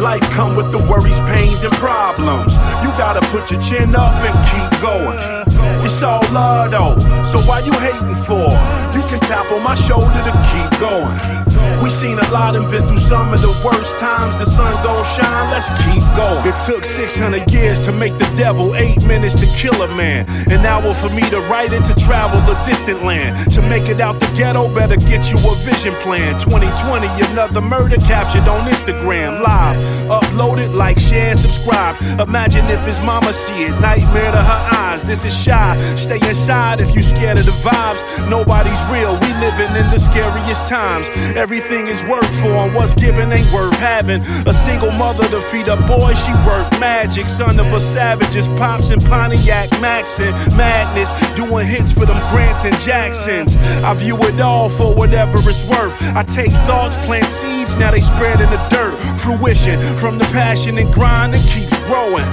Life 0.01 0.23
come 0.31 0.57
with 0.57 0.73
the 0.73 0.79
worries, 0.79 1.21
pains, 1.21 1.62
and 1.62 1.73
problems. 1.75 2.57
You 2.83 2.90
gotta 2.99 3.21
put 3.29 3.51
your 3.51 3.61
chin 3.61 3.95
up 3.95 4.12
and 4.25 4.35
keep 4.51 4.81
going. 4.81 5.41
It's 5.85 6.03
all 6.03 6.23
love 6.33 6.71
though, 6.71 6.95
so 7.23 7.38
why 7.49 7.61
you 7.61 7.73
hating 7.73 8.14
for? 8.25 8.49
You 8.95 9.03
can 9.11 9.21
tap 9.21 9.51
on 9.51 9.62
my 9.62 9.75
shoulder 9.75 10.07
to 10.07 10.33
keep 10.51 10.81
going. 10.81 11.42
We 11.83 11.90
seen 11.90 12.18
a 12.18 12.31
lot 12.31 12.55
and 12.55 12.71
been 12.71 12.87
through 12.87 12.99
some 12.99 13.33
of 13.33 13.40
the 13.40 13.51
worst 13.64 13.99
times. 13.99 14.37
The 14.37 14.47
sun 14.47 14.73
gon' 14.85 15.05
shine, 15.05 15.51
let's 15.51 15.68
keep 15.83 16.03
going. 16.14 16.47
It 16.47 16.55
took 16.64 16.85
600 16.85 17.51
years 17.51 17.81
to 17.83 17.92
make 17.92 18.16
the 18.18 18.31
devil, 18.37 18.77
eight 18.77 19.05
minutes 19.05 19.35
to 19.35 19.47
kill 19.59 19.83
a 19.83 19.88
man. 19.97 20.27
An 20.53 20.64
hour 20.64 20.95
for 20.95 21.09
me 21.09 21.23
to 21.31 21.40
write 21.51 21.73
it 21.73 21.85
to 21.87 21.95
travel 21.95 22.38
a 22.38 22.64
distant 22.64 23.05
land. 23.05 23.35
To 23.55 23.62
make 23.62 23.88
it 23.88 24.01
out 24.01 24.21
the 24.21 24.27
ghetto, 24.37 24.73
better 24.73 24.97
get 24.97 25.31
you 25.31 25.38
a 25.38 25.55
vision 25.66 25.95
plan. 26.07 26.38
2020, 26.38 27.07
another 27.33 27.61
murder 27.61 27.97
captured 27.97 28.47
on 28.47 28.61
Instagram 28.68 29.42
live. 29.42 29.77
Uploaded, 30.07 30.75
like, 30.75 31.01
share, 31.01 31.31
and 31.31 31.38
subscribe. 31.38 31.97
Imagine 32.21 32.64
if 32.66 32.81
his 32.87 33.01
mama 33.01 33.33
see 33.33 33.64
it, 33.64 33.81
nightmare 33.81 34.31
to 34.31 34.42
her 34.42 34.68
eyes. 34.79 35.03
This 35.03 35.25
is 35.25 35.37
shy. 35.37 35.71
Stay 35.96 36.20
inside 36.28 36.80
if 36.80 36.94
you 36.94 37.02
scared 37.02 37.38
of 37.38 37.46
the 37.46 37.56
vibes. 37.62 38.00
Nobody's 38.28 38.82
real. 38.90 39.12
We 39.20 39.30
living 39.40 39.72
in 39.76 39.87
the 39.90 39.98
scariest 39.98 40.66
times. 40.66 41.08
Everything 41.37 41.87
is 41.87 42.02
worked 42.04 42.35
for, 42.40 42.52
and 42.64 42.74
what's 42.74 42.94
given 42.94 43.32
ain't 43.32 43.50
worth 43.52 43.76
having. 43.78 44.22
A 44.46 44.52
single 44.52 44.90
mother 44.92 45.24
to 45.28 45.40
feed 45.40 45.68
a 45.68 45.76
boy, 45.87 46.14
she 46.14 46.32
worked 46.46 46.78
magic. 46.80 47.28
Son 47.28 47.58
of 47.58 47.66
a 47.72 47.80
savage, 47.80 48.35
is 48.37 48.48
pops 48.48 48.90
and 48.90 49.02
Pontiac 49.04 49.68
Maxin. 49.80 50.32
Madness, 50.56 51.11
doing 51.35 51.66
hits 51.66 51.92
for 51.92 52.06
them 52.06 52.18
Grants 52.30 52.64
and 52.64 52.78
Jacksons. 52.80 53.56
I 53.56 53.94
view 53.94 54.16
it 54.22 54.40
all 54.40 54.68
for 54.68 54.94
whatever 54.94 55.38
it's 55.38 55.68
worth. 55.68 55.94
I 56.16 56.22
take 56.22 56.52
thoughts, 56.66 56.96
plant 57.06 57.26
seeds, 57.26 57.76
now 57.76 57.90
they 57.90 58.00
spread 58.00 58.40
in 58.40 58.50
the 58.50 58.62
dirt. 58.70 58.98
Fruition 59.18 59.80
from 59.98 60.18
the 60.18 60.24
passion 60.26 60.78
and 60.78 60.92
grind 60.92 61.35
and 61.35 61.42
keeps 61.44 61.78
growing. 61.87 62.24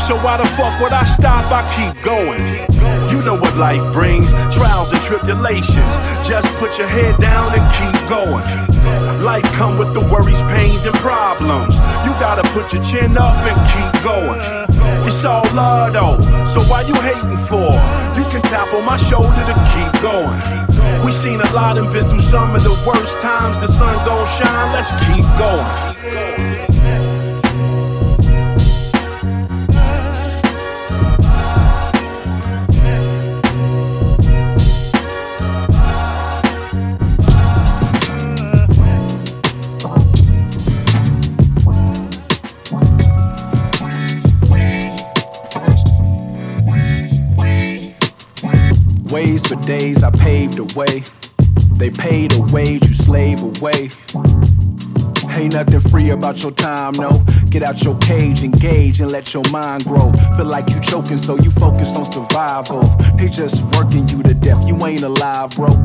So 0.00 0.16
why 0.16 0.36
the 0.36 0.46
fuck 0.56 0.80
would 0.80 0.92
I 0.92 1.04
stop? 1.04 1.50
I 1.50 1.62
keep 1.76 2.02
going. 2.02 2.42
You 3.14 3.22
know 3.22 3.36
what 3.36 3.56
life 3.56 3.92
brings, 3.92 4.32
trials 4.50 4.92
and 4.92 5.00
tribulations. 5.00 5.94
Just 6.26 6.48
put 6.56 6.76
your 6.78 6.88
head 6.88 7.16
down 7.20 7.54
and 7.54 7.62
keep 7.78 8.08
going. 8.08 8.42
Life 9.22 9.44
come 9.54 9.78
with 9.78 9.94
the 9.94 10.00
worries, 10.00 10.42
pains, 10.50 10.84
and 10.84 10.94
problems. 10.96 11.78
You 12.02 12.10
gotta 12.18 12.42
put 12.50 12.72
your 12.72 12.82
chin 12.82 13.16
up 13.16 13.38
and 13.46 13.54
keep 13.70 14.02
going. 14.02 14.42
It's 15.06 15.24
all 15.24 15.46
love 15.54 15.92
though, 15.92 16.18
so 16.44 16.58
why 16.66 16.82
you 16.82 16.94
hating 17.06 17.38
for? 17.38 17.70
You 18.18 18.26
can 18.34 18.42
tap 18.50 18.74
on 18.74 18.84
my 18.84 18.96
shoulder 18.96 19.30
to 19.30 19.54
keep 19.70 20.02
going. 20.02 20.42
We 21.06 21.12
seen 21.12 21.40
a 21.40 21.48
lot 21.54 21.78
and 21.78 21.86
been 21.92 22.08
through 22.10 22.18
some 22.18 22.52
of 22.56 22.64
the 22.64 22.74
worst 22.84 23.20
times. 23.20 23.60
The 23.60 23.68
sun 23.68 23.94
gon' 24.04 24.26
shine, 24.26 24.72
let's 24.74 24.90
keep 25.06 25.24
going. 25.38 26.53
Ways 49.14 49.46
for 49.46 49.54
days 49.54 50.02
I 50.02 50.10
paved 50.10 50.54
the 50.54 50.64
way. 50.76 51.04
They 51.78 51.88
paid 51.88 52.32
a 52.32 52.40
wage, 52.52 52.84
you 52.84 52.92
slave 52.92 53.40
away. 53.42 53.90
Ain't 55.38 55.54
nothing 55.54 55.78
free 55.78 56.10
about 56.10 56.42
your 56.42 56.50
time, 56.50 56.94
no. 56.94 57.24
Get 57.48 57.62
out 57.62 57.80
your 57.84 57.96
cage, 57.98 58.42
engage, 58.42 58.98
and 58.98 59.12
let 59.12 59.32
your 59.32 59.48
mind 59.52 59.84
grow. 59.84 60.10
Feel 60.36 60.46
like 60.46 60.68
you 60.70 60.80
choking, 60.80 61.16
so 61.16 61.36
you 61.36 61.52
focus 61.52 61.94
on 61.94 62.04
survival. 62.04 62.82
They 63.16 63.28
just 63.28 63.62
working 63.76 64.08
you 64.08 64.20
to 64.24 64.34
death, 64.34 64.66
you 64.66 64.84
ain't 64.84 65.02
alive, 65.02 65.50
bro. 65.50 65.80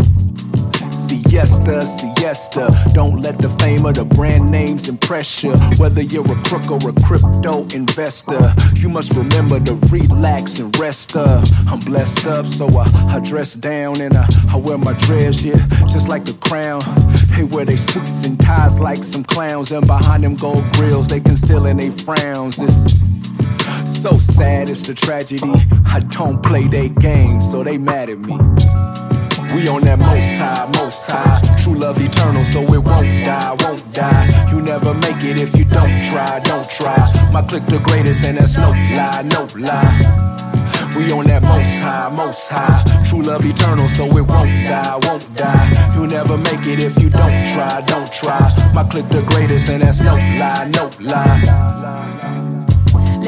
Siesta, 1.10 1.82
siesta. 1.86 2.70
Don't 2.94 3.22
let 3.22 3.40
the 3.40 3.50
fame 3.50 3.88
of 3.88 3.96
the 3.96 4.06
brand 4.06 4.52
names 4.52 4.88
impress 4.88 5.44
you. 5.44 5.54
Whether 5.78 6.04
you're 6.04 6.32
a 6.32 6.40
crook 6.44 6.70
or 6.70 6.78
a 6.88 6.94
crypto 7.02 7.64
investor, 7.74 8.54
you 8.76 8.90
must 8.90 9.16
remember 9.16 9.60
to 9.60 9.74
relax 9.90 10.60
and 10.60 10.78
rest 10.78 11.18
up. 11.18 11.44
I'm 11.68 11.80
blessed 11.80 12.28
up, 12.28 12.46
so 12.46 12.68
I, 12.78 12.86
I 13.16 13.20
dress 13.22 13.56
down 13.56 14.02
and 14.02 14.16
I, 14.16 14.28
I 14.50 14.58
wear 14.58 14.78
my 14.78 14.94
dress, 14.94 15.44
yeah, 15.44 15.66
just 15.88 16.08
like 16.08 16.30
a 16.30 16.34
crown. 16.34 16.82
They 17.36 17.44
wear 17.44 17.66
their 17.66 17.78
suits 17.78 18.24
and 18.24 18.40
ties 18.40 18.78
like 18.78 19.04
some 19.04 19.24
clowns, 19.24 19.72
and 19.72 19.88
behind 19.88 20.24
them 20.24 20.36
gold 20.36 20.72
grills, 20.74 21.08
they 21.08 21.20
concealing 21.20 21.78
they 21.78 21.90
frowns. 21.90 22.60
It's 22.60 24.00
so 24.00 24.16
sad, 24.20 24.70
it's 24.70 24.88
a 24.90 24.94
tragedy. 24.94 25.52
I 25.88 26.02
don't 26.02 26.44
play 26.44 26.68
their 26.68 26.90
games, 26.90 27.50
so 27.50 27.64
they 27.64 27.80
mad 27.80 28.10
at 28.10 28.20
me. 28.20 28.38
We 29.54 29.68
on 29.68 29.82
that 29.82 30.00
most 30.00 30.38
high, 30.38 30.70
most 30.74 31.10
high. 31.10 31.42
True 31.62 31.76
love 31.76 32.00
eternal, 32.02 32.44
so 32.44 32.62
it 32.62 32.84
won't 32.84 33.26
die, 33.26 33.56
won't 33.60 33.94
die. 33.94 34.50
You 34.52 34.62
never 34.62 34.94
make 34.94 35.24
it 35.24 35.42
if 35.42 35.58
you 35.58 35.66
don't 35.66 36.04
try, 36.10 36.40
don't 36.42 36.70
try. 36.70 36.98
My 37.32 37.42
click 37.42 37.66
the 37.66 37.80
greatest, 37.80 38.24
and 38.24 38.38
that's 38.38 38.58
no 38.58 38.70
lie, 38.70 39.24
no 39.24 39.48
lie. 39.56 40.30
We 40.96 41.12
on 41.12 41.26
that 41.26 41.44
most 41.44 41.80
high, 41.80 42.10
most 42.10 42.50
high. 42.50 42.84
True 43.10 43.22
love 43.22 43.46
eternal, 43.46 43.88
so 43.88 44.06
it 44.06 44.22
won't 44.22 44.52
die, 44.68 45.00
won't 45.04 45.26
die. 45.36 45.96
You 45.96 46.08
never 46.08 46.38
make 46.38 46.66
it 46.66 46.80
if 46.80 47.02
you 47.02 47.10
don't 47.10 47.54
try, 47.54 47.82
don't 47.88 48.12
try. 48.12 48.40
My 48.74 48.84
click 48.84 49.08
the 49.10 49.24
greatest, 49.24 49.70
and 49.70 49.82
that's 49.82 50.00
no 50.02 50.16
lie, 50.16 50.70
no 50.74 50.90
lie. 51.00 51.99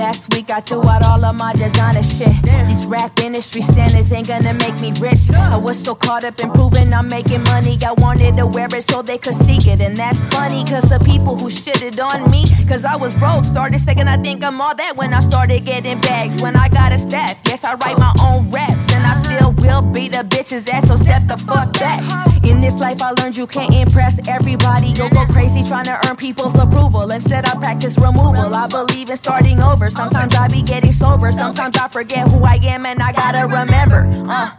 Last 0.01 0.33
week 0.33 0.49
I 0.49 0.61
threw 0.61 0.81
out 0.89 1.03
all 1.03 1.23
of 1.23 1.35
my 1.35 1.53
designer 1.53 2.01
shit. 2.01 2.33
These 2.67 2.87
rap 2.87 3.19
industry 3.19 3.61
standards 3.61 4.11
ain't 4.11 4.27
gonna 4.27 4.55
make 4.55 4.81
me 4.81 4.91
rich. 4.93 5.29
I 5.29 5.57
was 5.57 5.77
so 5.77 5.93
caught 5.93 6.23
up 6.23 6.39
in 6.39 6.49
proving 6.49 6.91
I'm 6.91 7.07
making 7.07 7.43
money. 7.43 7.77
I 7.85 7.91
wanted 7.91 8.35
to 8.37 8.47
wear 8.47 8.67
it 8.73 8.83
so 8.83 9.03
they 9.03 9.19
could 9.19 9.35
see 9.35 9.57
it. 9.57 9.79
And 9.79 9.95
that's 9.95 10.25
funny, 10.33 10.65
cause 10.65 10.89
the 10.89 10.97
people 11.05 11.37
who 11.37 11.49
shitted 11.49 12.03
on 12.03 12.31
me, 12.31 12.49
cause 12.65 12.83
I 12.83 12.95
was 12.95 13.13
broke, 13.13 13.45
started 13.45 13.79
saying 13.79 14.07
I 14.07 14.17
think 14.17 14.43
I'm 14.43 14.59
all 14.59 14.73
that 14.73 14.97
when 14.97 15.13
I 15.13 15.19
started 15.19 15.65
getting 15.65 15.99
bags. 16.01 16.41
When 16.41 16.55
I 16.55 16.67
got 16.69 16.91
a 16.91 16.97
staff, 16.97 17.39
yes, 17.45 17.63
I 17.63 17.75
write 17.75 17.99
my 17.99 18.11
own 18.19 18.49
raps. 18.49 18.91
And 18.95 19.05
I 19.05 19.13
still 19.13 19.51
will 19.51 19.83
beat 19.83 20.13
the 20.13 20.23
bitch's 20.23 20.67
ass, 20.67 20.87
so 20.87 20.95
step 20.95 21.27
the 21.27 21.37
fuck 21.37 21.73
back. 21.73 22.01
In 22.43 22.59
this 22.59 22.79
life, 22.79 23.03
I 23.03 23.11
learned 23.11 23.37
you 23.37 23.45
can't 23.45 23.71
impress 23.71 24.19
everybody. 24.27 24.87
You'll 24.87 25.11
go 25.11 25.25
crazy 25.27 25.63
trying 25.63 25.85
to 25.85 25.95
earn 26.07 26.15
people's 26.15 26.55
approval. 26.55 27.11
Instead, 27.11 27.45
I 27.45 27.53
practice 27.55 27.99
removal. 27.99 28.55
I 28.55 28.65
believe 28.65 29.11
in 29.11 29.15
starting 29.15 29.61
over. 29.61 29.90
Sometimes 29.91 30.33
I 30.35 30.47
be 30.47 30.61
getting 30.61 30.91
sober. 30.91 31.31
Sometimes 31.31 31.77
I 31.77 31.87
forget 31.89 32.27
who 32.29 32.43
I 32.43 32.55
am 32.63 32.85
and 32.85 33.01
I 33.01 33.11
gotta 33.11 33.45
remember. 33.45 34.07
Uh. 34.29 34.51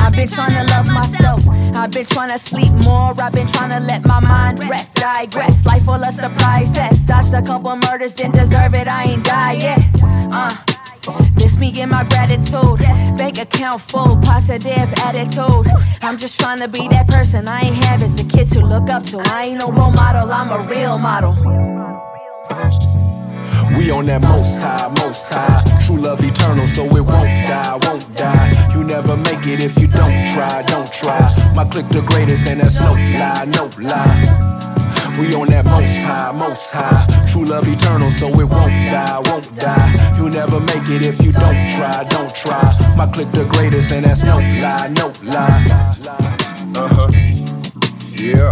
I've 0.00 0.12
been 0.12 0.28
trying 0.28 0.54
to 0.54 0.64
love 0.72 0.86
myself. 0.86 1.46
I've 1.74 1.90
been 1.90 2.06
trying 2.06 2.30
to 2.30 2.38
sleep 2.38 2.72
more. 2.72 3.14
I've 3.20 3.32
been 3.32 3.46
trying 3.46 3.70
to 3.70 3.80
let 3.80 4.06
my 4.06 4.20
mind 4.20 4.60
rest. 4.68 4.96
Digress. 4.96 5.66
Life 5.66 5.84
full 5.84 6.02
of 6.02 6.12
surprises. 6.12 7.04
Dodged 7.04 7.34
a 7.34 7.42
couple 7.42 7.76
murders, 7.76 8.14
didn't 8.14 8.34
deserve 8.34 8.74
it. 8.74 8.88
I 8.88 9.04
ain't 9.04 9.24
die 9.24 9.52
yet. 9.54 9.80
Uh. 10.32 10.56
Miss 11.36 11.56
me 11.58 11.68
in 11.80 11.90
my 11.90 12.04
gratitude. 12.04 12.78
Bank 13.16 13.38
account 13.38 13.80
full, 13.80 14.16
positive 14.22 14.92
attitude. 15.04 15.66
I'm 16.02 16.16
just 16.16 16.40
trying 16.40 16.58
to 16.58 16.68
be 16.68 16.88
that 16.88 17.06
person 17.08 17.46
I 17.46 17.60
ain't 17.60 17.76
have 17.84 18.02
as 18.02 18.18
a 18.18 18.24
kid 18.24 18.48
to 18.48 18.64
look 18.64 18.90
up 18.90 19.04
to. 19.04 19.22
I 19.26 19.44
ain't 19.44 19.58
no 19.58 19.70
role 19.70 19.92
model, 19.92 20.32
I'm 20.32 20.50
a 20.50 20.66
real 20.66 20.98
model. 20.98 21.34
We 23.76 23.90
on 23.90 24.06
that 24.06 24.22
most 24.22 24.60
high, 24.60 24.92
most 25.02 25.32
high. 25.32 25.62
True 25.84 25.98
love 25.98 26.24
eternal, 26.24 26.66
so 26.66 26.84
it 26.84 27.04
won't 27.04 27.46
die, 27.46 27.78
won't 27.82 28.16
die. 28.16 28.74
You 28.74 28.84
never 28.84 29.16
make 29.16 29.46
it 29.46 29.60
if 29.60 29.78
you 29.78 29.86
don't 29.86 30.32
try, 30.32 30.62
don't 30.66 30.90
try. 30.92 31.52
My 31.54 31.64
click 31.64 31.88
the 31.88 32.02
greatest, 32.02 32.46
and 32.46 32.60
that's 32.60 32.80
no 32.80 32.92
lie, 32.92 33.44
no 33.46 33.70
lie. 33.78 34.56
We 35.18 35.34
on 35.34 35.48
that 35.48 35.64
most 35.64 36.02
high, 36.02 36.32
most 36.32 36.70
high. 36.72 37.06
True 37.26 37.46
love 37.46 37.66
eternal, 37.66 38.10
so 38.10 38.28
it 38.28 38.44
won't 38.44 38.72
die, 38.90 39.20
won't 39.24 39.48
die. 39.56 40.16
You 40.18 40.28
never 40.28 40.60
make 40.60 40.88
it 40.90 41.02
if 41.02 41.22
you 41.24 41.32
don't 41.32 41.68
try, 41.74 42.04
don't 42.10 42.34
try. 42.34 42.94
My 42.96 43.06
click 43.06 43.32
the 43.32 43.44
greatest, 43.44 43.92
and 43.92 44.04
that's 44.04 44.22
no 44.24 44.36
lie, 44.36 44.88
no 44.88 45.12
lie. 45.22 45.96
Uh 46.76 46.88
huh. 46.88 47.10
Yeah. 48.12 48.50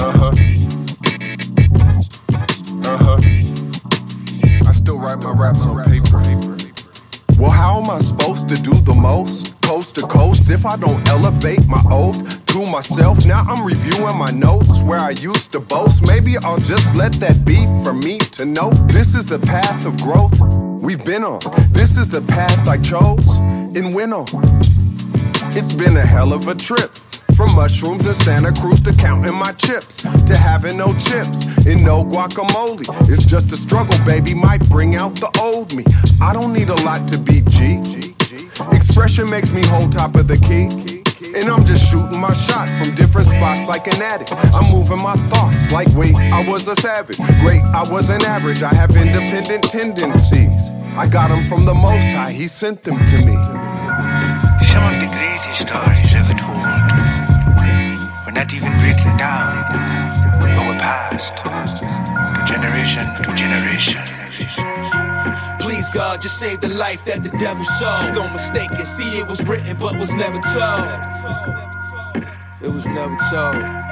Uh 0.00 0.12
huh. 0.18 0.32
Uh 2.84 2.98
huh. 2.98 3.33
Still 4.84 4.98
write 4.98 5.20
my 5.20 5.30
raps 5.30 5.64
on 5.64 5.82
paper. 5.84 6.18
Well, 7.38 7.50
how 7.50 7.80
am 7.80 7.88
I 7.88 8.00
supposed 8.00 8.50
to 8.50 8.54
do 8.54 8.74
the 8.82 8.92
most? 8.92 9.58
Coast 9.62 9.94
to 9.94 10.02
coast, 10.02 10.50
if 10.50 10.66
I 10.66 10.76
don't 10.76 11.08
elevate 11.08 11.66
my 11.66 11.82
oath 11.90 12.44
to 12.48 12.66
myself. 12.66 13.24
Now 13.24 13.44
I'm 13.48 13.64
reviewing 13.64 14.18
my 14.18 14.30
notes 14.30 14.82
where 14.82 14.98
I 14.98 15.12
used 15.12 15.52
to 15.52 15.60
boast. 15.60 16.02
Maybe 16.02 16.36
I'll 16.36 16.58
just 16.58 16.94
let 16.94 17.14
that 17.14 17.46
be 17.46 17.64
for 17.82 17.94
me 17.94 18.18
to 18.36 18.44
know. 18.44 18.72
This 18.92 19.14
is 19.14 19.24
the 19.24 19.38
path 19.38 19.86
of 19.86 19.96
growth 20.02 20.38
we've 20.82 21.02
been 21.02 21.24
on. 21.24 21.40
This 21.70 21.96
is 21.96 22.10
the 22.10 22.20
path 22.20 22.68
I 22.68 22.76
chose 22.76 23.26
and 23.74 23.94
went 23.94 24.12
on. 24.12 24.26
It's 25.56 25.72
been 25.72 25.96
a 25.96 26.04
hell 26.04 26.34
of 26.34 26.46
a 26.46 26.54
trip. 26.54 26.90
From 27.36 27.54
mushrooms 27.56 28.06
in 28.06 28.14
Santa 28.14 28.52
Cruz 28.52 28.80
to 28.82 28.92
counting 28.92 29.34
my 29.34 29.52
chips, 29.52 30.02
to 30.02 30.36
having 30.36 30.76
no 30.76 30.92
chips 30.94 31.46
and 31.66 31.84
no 31.84 32.04
guacamole. 32.04 32.84
It's 33.10 33.24
just 33.24 33.50
a 33.50 33.56
struggle, 33.56 33.98
baby, 34.04 34.34
might 34.34 34.68
bring 34.68 34.94
out 34.94 35.16
the 35.16 35.30
old 35.40 35.74
me. 35.74 35.84
I 36.20 36.32
don't 36.32 36.52
need 36.52 36.68
a 36.68 36.76
lot 36.82 37.08
to 37.08 37.18
be 37.18 37.42
G. 37.42 37.80
Expression 38.70 39.28
makes 39.28 39.50
me 39.50 39.66
hold 39.66 39.90
top 39.92 40.14
of 40.14 40.28
the 40.28 40.38
key. 40.38 41.02
And 41.36 41.50
I'm 41.50 41.64
just 41.64 41.90
shooting 41.90 42.20
my 42.20 42.32
shot 42.32 42.68
from 42.78 42.94
different 42.94 43.26
spots 43.26 43.66
like 43.66 43.88
an 43.88 44.00
addict. 44.00 44.32
I'm 44.32 44.70
moving 44.70 45.02
my 45.02 45.16
thoughts 45.28 45.72
like, 45.72 45.88
wait, 45.96 46.14
I 46.14 46.48
was 46.48 46.68
a 46.68 46.76
savage. 46.76 47.16
Great, 47.40 47.62
I 47.62 47.82
wasn't 47.90 48.22
average. 48.24 48.62
I 48.62 48.72
have 48.72 48.96
independent 48.96 49.64
tendencies. 49.64 50.70
I 50.96 51.08
got 51.08 51.28
them 51.28 51.42
from 51.48 51.64
the 51.64 51.74
Most 51.74 52.12
High, 52.12 52.30
He 52.30 52.46
sent 52.46 52.84
them 52.84 53.04
to 53.06 53.18
me. 53.18 53.34
Some 54.64 54.84
of 54.94 55.00
the 55.00 55.08
greatest 55.10 55.62
stories 55.62 56.14
not 58.44 58.54
even 58.54 58.72
written 58.82 59.16
down, 59.16 59.56
were 60.68 60.78
passed 60.78 61.34
to 61.38 62.44
generation 62.44 63.06
to 63.22 63.32
generation. 63.32 64.02
Please 65.58 65.88
God, 65.88 66.20
just 66.20 66.38
save 66.38 66.60
the 66.60 66.68
life 66.68 67.02
that 67.06 67.22
the 67.22 67.30
devil 67.38 67.64
saw. 67.64 67.94
It's 67.94 68.10
no 68.10 68.28
mistaking. 68.28 68.84
See, 68.84 69.18
it 69.18 69.26
was 69.26 69.42
written, 69.48 69.78
but 69.78 69.98
was 69.98 70.12
never 70.12 70.38
told. 70.52 70.84
It 72.60 72.68
was 72.70 72.86
never 72.86 73.16
told. 73.30 73.83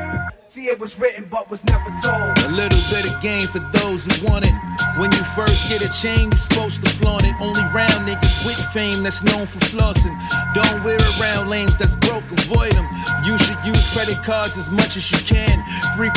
See, 0.53 0.67
it 0.67 0.79
was 0.79 0.99
written 0.99 1.27
but 1.31 1.49
was 1.49 1.65
never 1.65 1.89
told. 2.05 2.37
A 2.45 2.53
little 2.53 2.83
bit 2.93 3.09
of 3.09 3.23
game 3.23 3.47
for 3.49 3.61
those 3.73 4.05
who 4.05 4.29
want 4.29 4.45
it. 4.45 4.53
When 5.01 5.11
you 5.11 5.25
first 5.33 5.71
get 5.71 5.81
a 5.81 5.91
chain, 5.91 6.29
you're 6.29 6.37
supposed 6.37 6.85
to 6.85 6.91
flaunt 6.91 7.25
it. 7.25 7.35
Only 7.41 7.63
round 7.73 8.07
niggas 8.07 8.45
with 8.45 8.61
fame 8.71 9.03
that's 9.03 9.23
known 9.23 9.47
for 9.47 9.61
flossing. 9.73 10.15
Don't 10.53 10.85
wear 10.85 10.99
around 11.19 11.49
lanes 11.49 11.79
that's 11.79 11.97
broke, 11.97 12.25
avoid 12.31 12.73
them. 12.73 12.87
You 13.25 13.39
should 13.39 13.57
use 13.65 13.81
credit 13.95 14.23
cards 14.23 14.59
as 14.59 14.71
much 14.71 14.99
as 14.99 15.11
you 15.11 15.17
can. 15.25 15.59
3% 15.97 16.13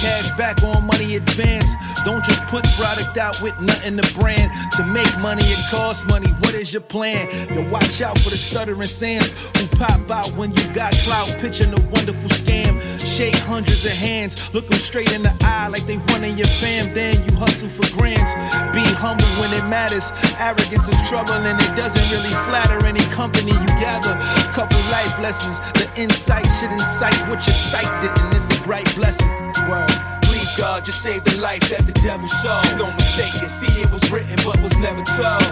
cash 0.00 0.30
back 0.38 0.62
on 0.62 0.86
money 0.86 1.16
advance. 1.16 1.74
Don't 2.04 2.22
just 2.24 2.42
put 2.46 2.64
product 2.78 3.16
out 3.16 3.42
with 3.42 3.58
nothing 3.60 3.96
to 3.96 4.14
brand. 4.14 4.52
To 4.76 4.86
make 4.86 5.18
money, 5.18 5.42
it 5.42 5.58
costs 5.68 6.04
money. 6.06 6.30
What 6.42 6.54
is 6.54 6.72
your 6.72 6.82
plan? 6.82 7.28
Yo, 7.52 7.68
watch 7.70 8.00
out 8.00 8.18
for 8.20 8.30
the 8.30 8.36
stuttering 8.36 8.86
sands 8.86 9.32
who 9.58 9.66
pop 9.76 10.08
out 10.12 10.30
when 10.36 10.52
you 10.52 10.62
got 10.72 10.92
clout, 11.02 11.28
pitching 11.40 11.72
a 11.72 11.80
wonderful 11.90 12.30
scam. 12.30 12.80
Shake 13.00 13.36
hundreds 13.36 13.79
of 13.84 13.92
hands, 13.92 14.52
look 14.54 14.66
them 14.66 14.78
straight 14.78 15.12
in 15.12 15.22
the 15.22 15.34
eye 15.42 15.68
like 15.68 15.86
they 15.86 15.96
one 16.12 16.24
in 16.24 16.36
your 16.36 16.46
fam. 16.46 16.92
Then 16.92 17.16
you 17.24 17.32
hustle 17.36 17.68
for 17.68 17.86
grands. 17.96 18.32
Be 18.74 18.84
humble 18.98 19.28
when 19.40 19.52
it 19.52 19.66
matters. 19.68 20.12
Arrogance 20.38 20.88
is 20.88 21.00
trouble 21.08 21.34
and 21.34 21.58
it 21.60 21.76
doesn't 21.76 22.06
really 22.10 22.34
flatter 22.44 22.84
any 22.86 23.04
company 23.14 23.52
you 23.52 23.72
gather. 23.80 24.14
Couple 24.52 24.78
life 24.90 25.18
lessons, 25.20 25.60
the 25.78 25.88
insight 25.96 26.46
should 26.58 26.72
incite 26.72 27.16
what 27.28 27.40
your 27.46 27.56
sight 27.56 27.90
didn't. 28.02 28.34
It's 28.34 28.48
a 28.58 28.62
bright 28.64 28.88
blessing. 28.94 29.30
Word. 29.68 29.90
Please 30.22 30.50
God, 30.56 30.84
just 30.84 31.02
save 31.02 31.24
the 31.24 31.36
life 31.40 31.68
that 31.70 31.86
the 31.86 31.92
devil 32.00 32.28
saw. 32.28 32.60
Just 32.60 32.76
no 32.76 32.90
mistake 32.92 33.42
it. 33.42 33.50
See, 33.50 33.80
it 33.80 33.90
was 33.90 34.02
written 34.10 34.36
but 34.44 34.60
was 34.60 34.76
never 34.78 35.02
told. 35.04 35.42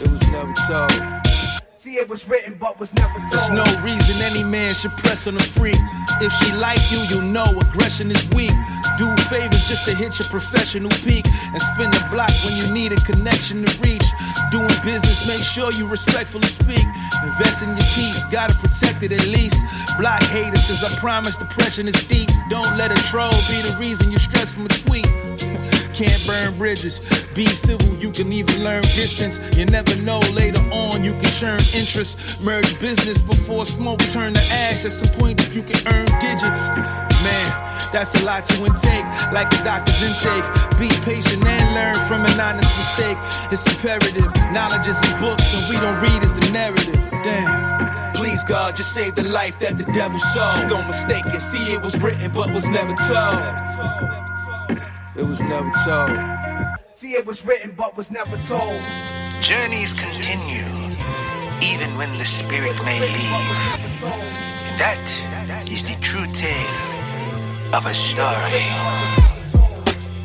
It 0.00 0.10
was 0.10 0.22
never 0.30 0.52
told. 0.68 1.23
It 1.96 2.08
was 2.08 2.28
written 2.28 2.56
but 2.58 2.80
was 2.80 2.92
never 2.94 3.14
told. 3.14 3.30
There's 3.30 3.50
no 3.50 3.64
reason 3.84 4.20
any 4.20 4.42
man 4.42 4.74
should 4.74 4.90
press 4.98 5.28
on 5.28 5.36
a 5.36 5.42
freak. 5.54 5.78
If 6.20 6.32
she 6.32 6.50
like 6.52 6.82
you, 6.90 6.98
you 7.06 7.22
know 7.22 7.46
aggression 7.60 8.10
is 8.10 8.28
weak. 8.30 8.50
Do 8.98 9.06
favors 9.30 9.68
just 9.68 9.86
to 9.86 9.94
hit 9.94 10.18
your 10.18 10.26
professional 10.28 10.90
peak 11.06 11.24
and 11.24 11.62
spin 11.62 11.92
the 11.92 12.04
block 12.10 12.34
when 12.44 12.56
you 12.58 12.66
need 12.74 12.90
a 12.90 13.00
connection 13.06 13.64
to 13.64 13.70
reach. 13.80 14.02
Doing 14.50 14.74
business, 14.82 15.26
make 15.28 15.38
sure 15.38 15.70
you 15.70 15.86
respectfully 15.86 16.48
speak. 16.48 16.84
Invest 17.22 17.62
in 17.62 17.70
your 17.70 17.88
peace, 17.94 18.24
gotta 18.26 18.54
protect 18.58 19.04
it 19.04 19.12
at 19.12 19.26
least. 19.28 19.62
Block 19.96 20.22
haters, 20.34 20.66
cause 20.66 20.82
I 20.82 20.90
promise 20.98 21.36
depression 21.36 21.86
is 21.86 21.94
deep. 22.08 22.28
Don't 22.50 22.76
let 22.76 22.90
a 22.90 22.98
troll 23.06 23.30
be 23.46 23.62
the 23.62 23.76
reason 23.78 24.10
you 24.10 24.18
stress 24.18 24.52
from 24.52 24.66
a 24.66 24.68
tweet. 24.68 25.06
Can't 25.94 26.26
burn 26.26 26.58
bridges. 26.58 26.98
Be 27.34 27.46
civil, 27.46 27.94
you 27.98 28.10
can 28.10 28.32
even 28.32 28.64
learn 28.64 28.82
distance. 28.82 29.38
You 29.56 29.64
never 29.64 29.94
know, 30.02 30.18
later 30.34 30.60
on 30.72 31.04
you 31.04 31.12
can 31.12 31.30
churn 31.30 31.60
interest. 31.72 32.42
Merge 32.42 32.78
business 32.80 33.20
before 33.20 33.64
smoke 33.64 34.00
turn 34.10 34.34
to 34.34 34.40
ash. 34.50 34.84
At 34.84 34.90
some 34.90 35.08
point 35.20 35.38
you 35.54 35.62
can 35.62 35.78
earn 35.86 36.06
digits. 36.18 36.66
Man, 37.22 37.46
that's 37.92 38.12
a 38.20 38.24
lot 38.24 38.44
to 38.46 38.66
intake, 38.66 39.06
like 39.32 39.52
a 39.54 39.62
doctor's 39.62 40.02
intake. 40.02 40.42
Be 40.80 40.90
patient 41.06 41.46
and 41.46 41.74
learn 41.74 41.94
from 42.08 42.26
an 42.26 42.40
honest 42.40 42.74
mistake. 42.74 43.16
It's 43.52 43.64
imperative. 43.70 44.34
Knowledge 44.50 44.88
is 44.88 44.98
in 44.98 45.20
books, 45.20 45.46
and 45.54 45.62
we 45.70 45.78
don't 45.78 46.02
read 46.02 46.22
is 46.24 46.34
the 46.34 46.50
narrative. 46.50 46.98
Damn. 47.22 48.14
Please 48.14 48.42
God, 48.42 48.76
just 48.76 48.92
save 48.92 49.14
the 49.14 49.22
life 49.22 49.60
that 49.60 49.78
the 49.78 49.84
devil 49.92 50.18
saw. 50.18 50.50
Just 50.50 50.66
no 50.66 50.82
mistake 50.82 51.24
it. 51.26 51.40
See, 51.40 51.72
it 51.72 51.80
was 51.80 51.94
written, 52.02 52.32
but 52.32 52.52
was 52.52 52.66
never 52.66 52.94
told. 52.94 54.23
It 55.16 55.22
was 55.22 55.40
never 55.42 55.70
told. 55.84 56.18
See, 56.92 57.12
it 57.12 57.24
was 57.24 57.46
written 57.46 57.72
but 57.76 57.96
was 57.96 58.10
never 58.10 58.36
told. 58.48 58.82
Journeys 59.40 59.92
continue, 59.92 60.66
even 61.62 61.96
when 61.96 62.10
the 62.18 62.24
spirit 62.24 62.74
may 62.84 62.98
leave. 62.98 64.04
And 64.66 64.80
that 64.80 65.68
is 65.70 65.84
the 65.84 66.00
true 66.02 66.26
tale 66.26 67.76
of 67.76 67.86
a 67.86 67.94
story. 67.94 69.33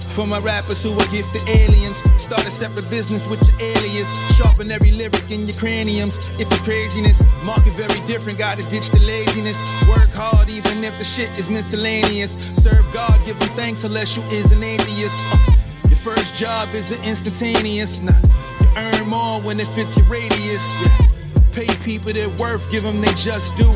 For 0.09 0.27
my 0.27 0.39
rappers 0.39 0.83
who 0.83 0.91
are 0.93 1.07
gifted 1.11 1.47
aliens, 1.47 1.97
start 2.21 2.45
a 2.45 2.51
separate 2.51 2.89
business 2.89 3.25
with 3.27 3.41
your 3.47 3.57
alias. 3.61 4.09
Sharpen 4.37 4.71
every 4.71 4.91
lyric 4.91 5.31
in 5.31 5.47
your 5.47 5.55
craniums. 5.55 6.17
If 6.39 6.51
it's 6.51 6.59
craziness, 6.61 7.23
market 7.43 7.73
very 7.73 8.05
different, 8.05 8.37
gotta 8.37 8.63
ditch 8.69 8.89
the 8.89 8.99
laziness. 8.99 9.57
Work 9.87 10.09
hard 10.09 10.49
even 10.49 10.83
if 10.83 10.97
the 10.97 11.03
shit 11.03 11.29
is 11.37 11.49
miscellaneous. 11.49 12.33
Serve 12.53 12.85
God, 12.91 13.17
give 13.25 13.39
him 13.39 13.49
thanks 13.55 13.83
unless 13.83 14.17
you 14.17 14.23
is 14.23 14.51
an 14.51 14.63
atheist. 14.63 15.15
Uh, 15.31 15.87
your 15.87 15.97
first 15.97 16.35
job 16.35 16.67
is 16.73 16.91
an 16.91 17.03
instantaneous. 17.03 18.01
Nah, 18.01 18.11
you 18.59 18.67
earn 18.77 19.07
more 19.07 19.39
when 19.41 19.59
it 19.59 19.67
fits 19.67 19.95
your 19.95 20.07
radius. 20.07 20.63
Yeah. 20.81 21.09
Pay 21.53 21.67
people 21.83 22.13
their 22.13 22.29
worth, 22.37 22.69
give 22.71 22.83
them 22.83 22.99
they 22.99 23.13
just 23.13 23.55
do. 23.57 23.71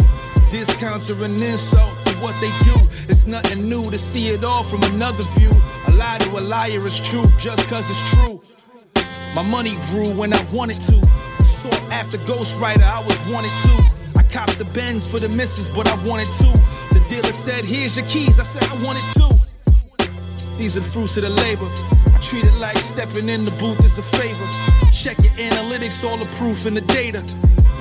Discounts 0.50 1.10
are 1.10 1.24
an 1.24 1.41
insult 1.41 1.93
to 2.06 2.13
what 2.17 2.36
they 2.41 2.52
do. 2.65 2.78
It's 3.10 3.26
nothing 3.26 3.67
new 3.67 3.89
to 3.89 3.98
see 3.98 4.30
it 4.30 4.43
all 4.43 4.63
from 4.63 4.84
another 4.93 5.24
view. 5.38 5.52
Lie 6.03 6.17
to 6.17 6.37
a 6.37 6.41
liar 6.41 6.85
is 6.85 6.99
truth 6.99 7.33
just 7.39 7.69
cause 7.69 7.89
it's 7.89 8.03
true. 8.11 8.43
My 9.35 9.41
money 9.41 9.77
grew 9.87 10.09
when 10.19 10.33
I 10.33 10.43
wanted 10.51 10.81
to. 10.91 10.97
Sought 11.45 11.81
after 11.89 12.17
Ghostwriter, 12.29 12.83
I 12.83 12.99
was 13.07 13.17
wanted 13.31 13.53
to. 13.63 14.19
I 14.19 14.23
copped 14.23 14.57
the 14.59 14.65
Benz 14.65 15.07
for 15.07 15.19
the 15.21 15.29
missus, 15.29 15.69
but 15.69 15.87
I 15.87 15.95
wanted 16.05 16.27
to. 16.43 16.49
The 16.93 17.01
dealer 17.07 17.31
said, 17.31 17.63
Here's 17.63 17.95
your 17.95 18.05
keys. 18.07 18.37
I 18.37 18.43
said, 18.43 18.67
I 18.69 18.75
wanted 18.83 19.05
to. 19.15 19.27
These 20.57 20.75
are 20.75 20.81
the 20.81 20.91
fruits 20.93 21.15
of 21.15 21.23
the 21.23 21.29
labor. 21.29 21.69
I 22.13 22.19
treat 22.21 22.43
it 22.43 22.55
like 22.55 22.75
stepping 22.75 23.29
in 23.29 23.45
the 23.45 23.51
booth 23.51 23.79
is 23.85 23.97
a 23.97 24.03
favor. 24.03 24.47
Check 24.91 25.17
your 25.19 25.31
analytics, 25.51 26.03
all 26.03 26.17
the 26.17 26.27
proof 26.35 26.65
in 26.65 26.73
the 26.73 26.85
data. 26.99 27.23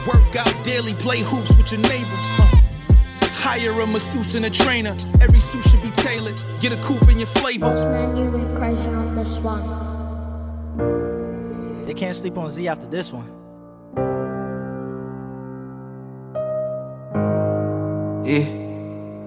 Work 0.07 0.37
out 0.37 0.55
daily, 0.65 0.95
play 0.95 1.19
hoops 1.23 1.51
with 1.57 1.73
your 1.73 1.81
neighbor. 1.81 2.19
Uh, 2.39 2.62
hire 3.43 3.73
a 3.81 3.87
masseuse 3.87 4.37
and 4.37 4.47
a 4.47 4.51
trainer. 4.51 4.97
Every 5.21 5.41
suit 5.41 5.65
should 5.65 5.83
be 5.83 5.91
tailored. 5.91 6.41
Get 6.61 6.73
a 6.73 6.77
coupe 6.77 7.09
in 7.11 7.19
your 7.19 7.27
flavor. 7.27 7.75
Menu 7.91 8.31
with 8.31 8.57
Kryzon 8.57 8.97
on 8.97 9.17
this 9.17 9.39
one. 9.39 9.63
They 11.87 11.95
can't 11.95 12.15
sleep 12.15 12.39
on 12.39 12.51
Z 12.51 12.69
after 12.69 12.87
this 12.87 13.13
one. 13.13 13.27
Yeah. 18.25 18.47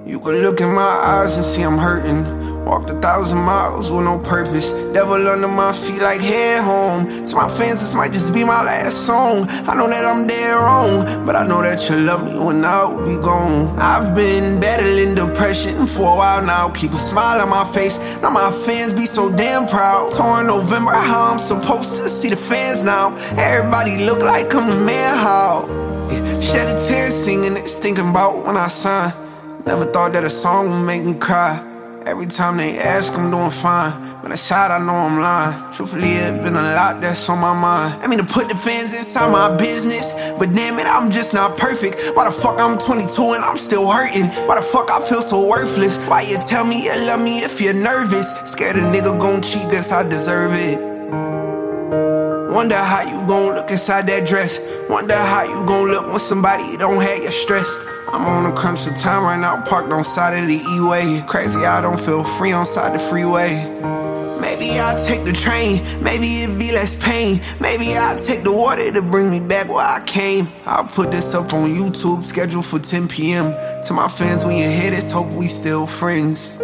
You 0.06 0.20
can 0.22 0.42
look 0.42 0.62
in 0.62 0.74
my 0.74 0.82
eyes 0.82 1.36
and 1.36 1.46
see 1.46 1.62
I'm 1.62 1.78
hurting. 1.78 2.45
Walked 2.66 2.90
a 2.90 3.00
thousand 3.00 3.38
miles 3.38 3.92
with 3.92 4.06
no 4.06 4.18
purpose. 4.18 4.72
Devil 4.92 5.28
under 5.28 5.48
my 5.48 5.72
feet 5.72 6.02
like 6.02 6.20
head 6.20 6.64
home. 6.64 7.26
To 7.28 7.36
my 7.36 7.48
fans, 7.48 7.80
this 7.80 7.94
might 7.94 8.12
just 8.12 8.34
be 8.34 8.44
my 8.44 8.64
last 8.64 9.06
song. 9.06 9.48
I 9.70 9.76
know 9.76 9.88
that 9.88 10.04
I'm 10.04 10.26
dead 10.26 10.56
wrong, 10.56 11.26
but 11.28 11.36
I 11.36 11.46
know 11.46 11.62
that 11.62 11.88
you 11.88 11.98
love 11.98 12.26
me 12.26 12.40
when 12.44 12.66
I 12.66 12.86
will 12.86 13.06
be 13.06 13.22
gone. 13.22 13.78
I've 13.78 14.16
been 14.16 14.60
battling 14.60 15.14
depression 15.14 15.86
for 15.86 16.14
a 16.14 16.16
while 16.16 16.44
now. 16.44 16.70
Keep 16.70 16.94
a 16.94 16.98
smile 17.00 17.40
on 17.40 17.50
my 17.50 17.66
face. 17.72 18.00
Now 18.24 18.32
my 18.32 18.52
fans 18.52 18.94
be 18.94 19.06
so 19.06 19.30
damn 19.30 19.68
proud. 19.68 20.12
Torn 20.12 20.48
November, 20.48 20.92
how 20.92 21.34
I'm 21.34 21.40
supposed 21.40 21.98
to 21.98 22.10
see 22.10 22.30
the 22.30 22.36
fans 22.36 22.84
now. 22.84 23.16
Everybody 23.38 24.06
look 24.06 24.20
like 24.20 24.56
I'm 24.56 24.72
the 24.72 24.84
man. 24.84 25.16
How? 25.16 25.68
Shed 26.42 26.68
a 26.68 26.88
tear 26.88 27.12
singing 27.12 27.54
this, 27.54 27.78
thinking 27.78 28.10
about 28.10 28.44
when 28.44 28.58
I 28.58 28.70
signed. 28.70 29.14
Never 29.68 29.86
thought 29.86 30.14
that 30.14 30.24
a 30.24 30.32
song 30.32 30.72
would 30.72 30.86
make 30.86 31.04
me 31.04 31.14
cry. 31.14 31.75
Every 32.06 32.28
time 32.28 32.58
they 32.58 32.78
ask, 32.78 33.16
I'm 33.16 33.32
doing 33.32 33.50
fine. 33.50 33.92
When 34.22 34.32
I 34.32 34.36
shot, 34.36 34.70
I 34.70 34.78
know 34.78 34.94
I'm 34.94 35.20
lying. 35.20 35.74
Truthfully, 35.74 36.12
it's 36.12 36.44
been 36.44 36.56
a 36.56 36.62
lot 36.62 37.02
that's 37.02 37.28
on 37.30 37.40
my 37.40 37.52
mind. 37.52 38.00
I 38.04 38.06
mean, 38.06 38.20
to 38.20 38.26
put 38.26 38.48
the 38.48 38.56
fans 38.56 38.90
inside 38.90 39.32
my 39.32 39.58
business, 39.58 40.14
but 40.38 40.54
damn 40.54 40.78
it, 40.78 40.86
I'm 40.86 41.10
just 41.10 41.34
not 41.34 41.58
perfect. 41.58 41.98
Why 42.16 42.26
the 42.26 42.32
fuck 42.32 42.60
I'm 42.60 42.78
22 42.78 43.10
and 43.34 43.44
I'm 43.44 43.58
still 43.58 43.90
hurting? 43.90 44.26
Why 44.46 44.54
the 44.54 44.62
fuck 44.62 44.92
I 44.92 45.04
feel 45.04 45.24
so 45.24 45.48
worthless? 45.48 45.98
Why 46.08 46.22
you 46.22 46.38
tell 46.48 46.64
me 46.64 46.84
you 46.84 46.96
love 47.08 47.22
me 47.22 47.38
if 47.40 47.60
you're 47.60 47.74
nervous? 47.74 48.30
Scared 48.46 48.76
a 48.76 48.82
nigga 48.82 49.20
gon' 49.20 49.42
cheat, 49.42 49.68
guess 49.72 49.92
I 49.92 50.08
deserve 50.08 50.52
it. 50.54 50.78
Wonder 52.54 52.78
how 52.78 53.02
you 53.02 53.28
gon' 53.28 53.56
look 53.56 53.72
inside 53.72 54.06
that 54.08 54.28
dress. 54.28 54.60
Wonder 54.88 55.18
how 55.18 55.44
you 55.44 55.66
gon' 55.66 55.90
look 55.90 56.06
when 56.06 56.20
somebody 56.20 56.78
don't 56.78 57.02
have 57.02 57.24
you 57.24 57.32
stressed. 57.32 57.80
I'm 58.08 58.26
on 58.26 58.46
a 58.46 58.56
crunch 58.56 58.86
of 58.88 58.96
time 58.96 59.24
right 59.24 59.40
now, 59.40 59.62
parked 59.64 59.92
on 59.92 60.04
side 60.04 60.38
of 60.38 60.48
the 60.48 60.56
E-way. 60.56 61.24
Crazy, 61.28 61.66
I 61.66 61.82
don't 61.82 62.00
feel 62.00 62.24
free 62.24 62.52
on 62.52 62.66
side 62.66 62.94
the 62.94 63.00
freeway. 63.00 63.50
Maybe 64.40 64.80
I'll 64.80 65.06
take 65.06 65.26
the 65.26 65.34
train, 65.34 65.84
maybe 66.04 66.28
it 66.44 66.60
be 66.60 66.72
less 66.72 66.96
pain. 67.04 67.42
Maybe 67.60 67.96
I'll 67.98 68.24
take 68.24 68.44
the 68.44 68.54
water 68.54 68.92
to 68.92 69.02
bring 69.02 69.32
me 69.32 69.40
back 69.40 69.68
where 69.68 69.86
I 69.86 70.04
came. 70.06 70.48
I'll 70.66 70.88
put 70.88 71.12
this 71.12 71.34
up 71.34 71.54
on 71.54 71.76
YouTube, 71.76 72.24
scheduled 72.24 72.66
for 72.66 72.80
10 72.80 73.08
p.m. 73.08 73.52
To 73.86 73.94
my 73.94 74.08
fans, 74.08 74.46
when 74.46 74.56
you 74.58 74.70
hear 74.70 74.92
this, 74.92 75.12
hope 75.12 75.28
we 75.28 75.48
still 75.48 75.88
friends. 75.88 76.60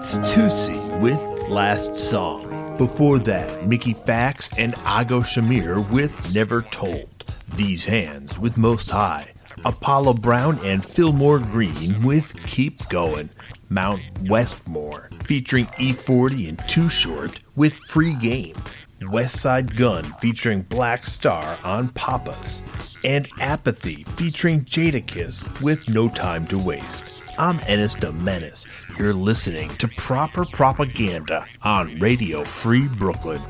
That's 0.00 0.16
Toosii 0.32 0.98
with 1.00 1.20
Last 1.50 1.98
Song. 1.98 2.74
Before 2.78 3.18
that, 3.18 3.66
Mickey 3.66 3.92
Factz 3.92 4.50
and 4.56 4.72
Ago 4.86 5.20
Shamir 5.20 5.86
with 5.90 6.32
Never 6.32 6.62
Told. 6.62 7.10
Thees 7.50 7.84
Handz 7.84 8.38
with 8.38 8.56
Most 8.56 8.88
High. 8.88 9.30
Apollo 9.66 10.14
Brown 10.14 10.58
and 10.64 10.82
Philmore 10.82 11.38
Green 11.38 12.02
with 12.02 12.34
Keep 12.46 12.88
Going. 12.88 13.28
Mount 13.68 14.00
Westmore 14.22 15.10
featuring 15.26 15.66
E40 15.66 16.48
and 16.48 16.62
Too 16.66 16.88
Short 16.88 17.38
with 17.54 17.74
Free 17.74 18.14
Game. 18.14 18.56
Westside 19.02 19.76
Gunn 19.76 20.04
featuring 20.18 20.62
Black 20.62 21.04
Star 21.04 21.58
on 21.62 21.90
Peppas. 21.90 22.62
And 23.04 23.28
Apathy 23.38 24.04
featuring 24.16 24.64
Jadakiss 24.64 25.60
with 25.60 25.86
No 25.90 26.08
Time 26.08 26.46
to 26.46 26.56
Waste. 26.58 27.19
I'm 27.40 27.58
Ennis 27.66 27.94
Menace. 28.12 28.66
You're 28.98 29.14
listening 29.14 29.70
to 29.78 29.88
Proper 29.88 30.44
Propaganda 30.44 31.46
on 31.62 31.98
Radio 31.98 32.44
Free 32.44 32.86
Brooklyn. 32.86 33.40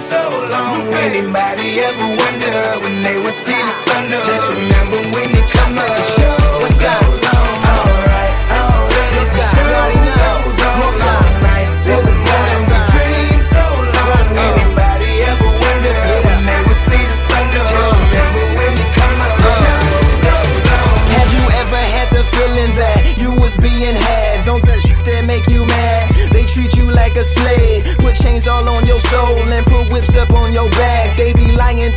So 0.00 0.46
long. 0.50 0.80
Anybody 0.94 1.80
ever 1.80 2.08
wonder 2.16 2.56
when 2.82 3.02
they 3.02 3.16
would 3.20 3.34
see 3.34 3.52
the 3.52 3.74
up? 3.84 4.24
Just 4.24 4.50
remember 4.50 4.98
when 5.14 5.30
it 5.36 5.46
comes 5.50 5.76
up, 5.76 6.29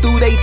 through 0.03 0.19
they 0.19 0.42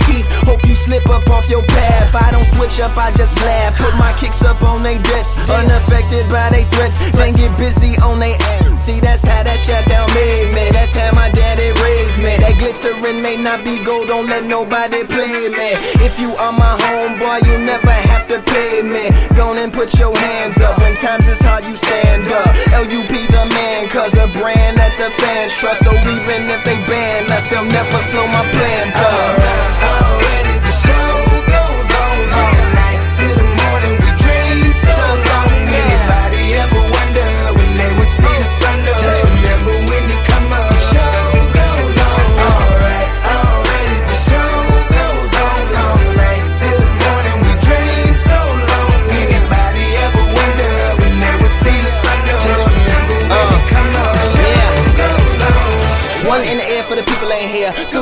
slip 0.91 1.07
up 1.09 1.29
off 1.29 1.49
your 1.49 1.63
path. 1.63 2.13
I 2.13 2.31
don't 2.31 2.47
switch 2.55 2.79
up, 2.83 2.97
I 2.97 3.11
just 3.15 3.39
laugh. 3.39 3.77
Put 3.77 3.95
my 3.95 4.11
kicks 4.19 4.43
up 4.43 4.61
on 4.61 4.83
they 4.83 4.97
desk, 4.99 5.37
unaffected 5.47 6.27
by 6.27 6.49
they 6.51 6.65
threats. 6.75 6.97
Then 7.15 7.31
get 7.33 7.55
busy 7.57 7.95
on 7.97 8.19
they 8.19 8.35
ass. 8.35 8.85
See, 8.85 8.99
that's 8.99 9.23
how 9.23 9.43
that 9.43 9.59
shit 9.59 9.83
tell 9.87 10.07
me, 10.11 10.51
man. 10.51 10.73
That's 10.73 10.91
how 10.91 11.15
my 11.15 11.29
daddy 11.31 11.71
raised 11.79 12.17
me. 12.19 12.33
That 12.43 12.59
glittering 12.59 13.21
may 13.21 13.37
not 13.37 13.63
be 13.63 13.79
gold, 13.83 14.07
don't 14.07 14.27
let 14.27 14.43
nobody 14.43 15.05
play 15.05 15.47
me. 15.47 15.69
If 16.03 16.19
you 16.19 16.35
are 16.35 16.51
my 16.51 16.75
homeboy, 16.83 17.47
you 17.47 17.55
never 17.63 17.95
have 18.11 18.27
to 18.27 18.41
pay 18.51 18.81
me. 18.81 19.07
Go 19.37 19.53
and 19.53 19.71
put 19.71 19.93
your 19.95 20.11
hands 20.17 20.59
up. 20.59 20.77
When 20.79 20.95
times 20.97 21.27
is 21.27 21.39
hard, 21.39 21.63
you 21.63 21.73
stand 21.73 22.27
up. 22.27 22.51
LUP 22.83 23.13
the 23.31 23.43
man, 23.55 23.87
cause 23.87 24.13
a 24.17 24.27
brand 24.35 24.75
that 24.75 24.91
the 24.99 25.09
fans 25.23 25.53
trust. 25.55 25.85
So 25.85 25.91
even 25.93 26.51
if 26.51 26.61
they 26.65 26.75
ban 26.89 27.31
us, 27.31 27.47
they'll 27.49 27.63
never 27.63 27.99
slow 28.11 28.27
my 28.27 28.43
plans 28.51 28.95
up. 28.97 30.40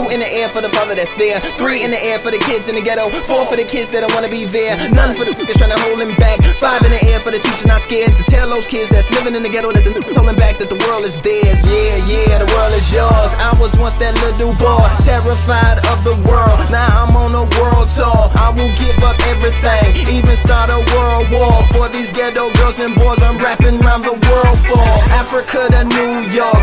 In 0.09 0.21
the 0.21 0.33
air 0.33 0.49
for 0.49 0.59
the 0.59 0.69
father 0.69 0.95
that's 0.95 1.13
there. 1.15 1.39
Three 1.55 1.83
in 1.83 1.91
the 1.91 2.03
air 2.03 2.17
for 2.17 2.31
the 2.31 2.39
kids 2.39 2.67
in 2.67 2.73
the 2.73 2.81
ghetto. 2.81 3.09
Four 3.23 3.45
for 3.45 3.55
the 3.55 3.63
kids 3.63 3.91
that 3.91 4.01
don't 4.01 4.13
wanna 4.15 4.27
be 4.27 4.45
there. 4.45 4.73
None 4.89 5.13
for 5.13 5.23
the 5.23 5.31
niggas 5.31 5.57
trying 5.57 5.69
to 5.69 5.79
hold 5.83 6.01
him 6.01 6.15
back. 6.15 6.41
Five 6.57 6.81
in 6.81 6.91
the 6.91 7.03
air 7.05 7.19
for 7.19 7.29
the 7.29 7.37
teachers 7.37 7.65
not 7.65 7.81
scared 7.81 8.15
to 8.15 8.23
tell 8.23 8.49
those 8.49 8.65
kids 8.65 8.89
that's 8.89 9.09
living 9.11 9.35
in 9.35 9.43
the 9.43 9.49
ghetto 9.49 9.71
that 9.71 9.83
the 9.83 9.91
niggas 9.91 10.15
holding 10.17 10.35
back 10.35 10.57
that 10.57 10.69
the 10.69 10.81
world 10.87 11.05
is 11.05 11.21
theirs. 11.21 11.61
Yeah, 11.61 12.01
yeah, 12.09 12.41
the 12.41 12.49
world 12.57 12.73
is 12.73 12.91
yours. 12.91 13.31
I 13.37 13.53
was 13.61 13.77
once 13.77 13.97
that 14.01 14.17
little 14.25 14.53
boy, 14.57 14.89
terrified 15.05 15.77
of 15.93 16.03
the 16.03 16.17
world. 16.25 16.57
Now 16.73 17.05
I'm 17.05 17.15
on 17.15 17.35
a 17.37 17.45
world 17.61 17.89
tour. 17.93 18.33
I 18.33 18.49
will 18.49 18.73
give 18.81 18.97
up 19.05 19.15
everything, 19.29 20.09
even 20.09 20.35
start 20.35 20.73
a 20.73 20.81
world 20.97 21.29
war 21.29 21.61
for 21.69 21.85
these 21.87 22.09
ghetto 22.09 22.49
girls 22.57 22.79
and 22.79 22.95
boys. 22.97 23.21
I'm 23.21 23.37
rapping 23.37 23.77
around 23.85 24.01
the 24.09 24.17
world 24.25 24.57
for 24.65 24.81
Africa 25.13 25.69
to 25.69 25.83
New 25.85 26.25
York, 26.33 26.57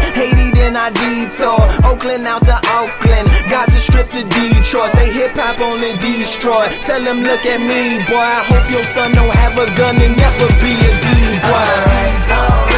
I 0.86 0.90
detour, 0.90 1.58
Oakland 1.90 2.28
out 2.28 2.44
to 2.44 2.54
Oakland, 2.78 3.26
Gaza 3.50 3.76
Strip 3.76 4.08
to 4.10 4.22
Detroit. 4.22 4.92
Say 4.92 5.10
hip 5.10 5.32
hop 5.34 5.58
only 5.58 5.96
destroy. 5.98 6.68
Tell 6.82 7.02
them 7.02 7.22
look 7.22 7.44
at 7.44 7.58
me, 7.58 7.98
boy. 8.06 8.14
I 8.14 8.44
hope 8.46 8.70
your 8.70 8.84
son 8.94 9.10
don't 9.10 9.34
have 9.34 9.58
a 9.58 9.66
gun 9.76 9.96
and 9.96 10.16
never 10.16 10.46
be 10.62 10.78
a 10.78 10.92
D 11.02 11.40
boy. 11.42 12.75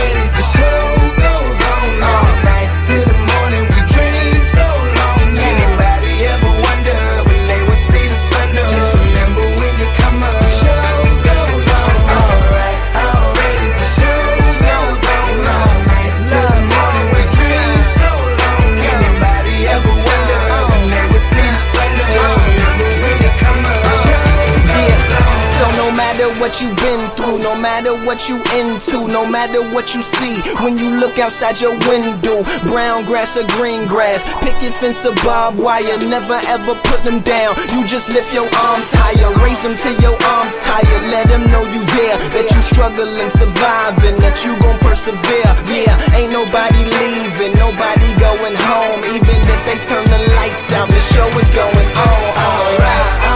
You've 26.60 26.76
been 26.78 27.02
through, 27.14 27.38
no 27.38 27.54
matter 27.54 27.94
what 28.04 28.28
you 28.28 28.36
into, 28.56 29.06
no 29.06 29.26
matter 29.26 29.62
what 29.74 29.94
you 29.94 30.02
see 30.02 30.40
when 30.62 30.78
you 30.78 30.90
look 30.98 31.18
outside 31.18 31.60
your 31.60 31.76
window. 31.86 32.42
Brown 32.66 33.04
grass 33.04 33.36
or 33.36 33.46
green 33.58 33.86
grass, 33.86 34.26
picket 34.42 34.74
fence 34.74 35.04
or 35.06 35.14
barbed 35.22 35.58
wire, 35.58 35.98
never 36.08 36.40
ever 36.46 36.74
put 36.88 37.02
them 37.04 37.20
down. 37.20 37.54
You 37.74 37.86
just 37.86 38.08
lift 38.10 38.32
your 38.34 38.48
arms 38.66 38.90
higher, 38.90 39.30
raise 39.44 39.60
them 39.62 39.76
till 39.76 39.94
your 40.00 40.16
arms 40.34 40.54
tired. 40.66 41.02
Let 41.10 41.28
them 41.28 41.46
know 41.52 41.62
you 41.74 41.82
there, 41.94 42.18
that 42.34 42.46
you 42.50 42.60
struggling, 42.62 43.30
surviving, 43.38 44.16
that 44.18 44.42
you 44.44 44.52
gon' 44.58 44.78
persevere. 44.82 45.52
Yeah, 45.70 45.94
ain't 46.16 46.32
nobody 46.32 46.82
leaving, 46.82 47.54
nobody 47.54 48.10
going 48.18 48.56
home. 48.66 49.00
Even 49.14 49.36
if 49.36 49.60
they 49.62 49.78
turn 49.86 50.04
the 50.10 50.20
lights 50.34 50.72
out, 50.74 50.88
the 50.88 51.02
show 51.14 51.28
is 51.38 51.50
going 51.50 51.90
on. 51.94 52.20
Alright, 52.34 53.27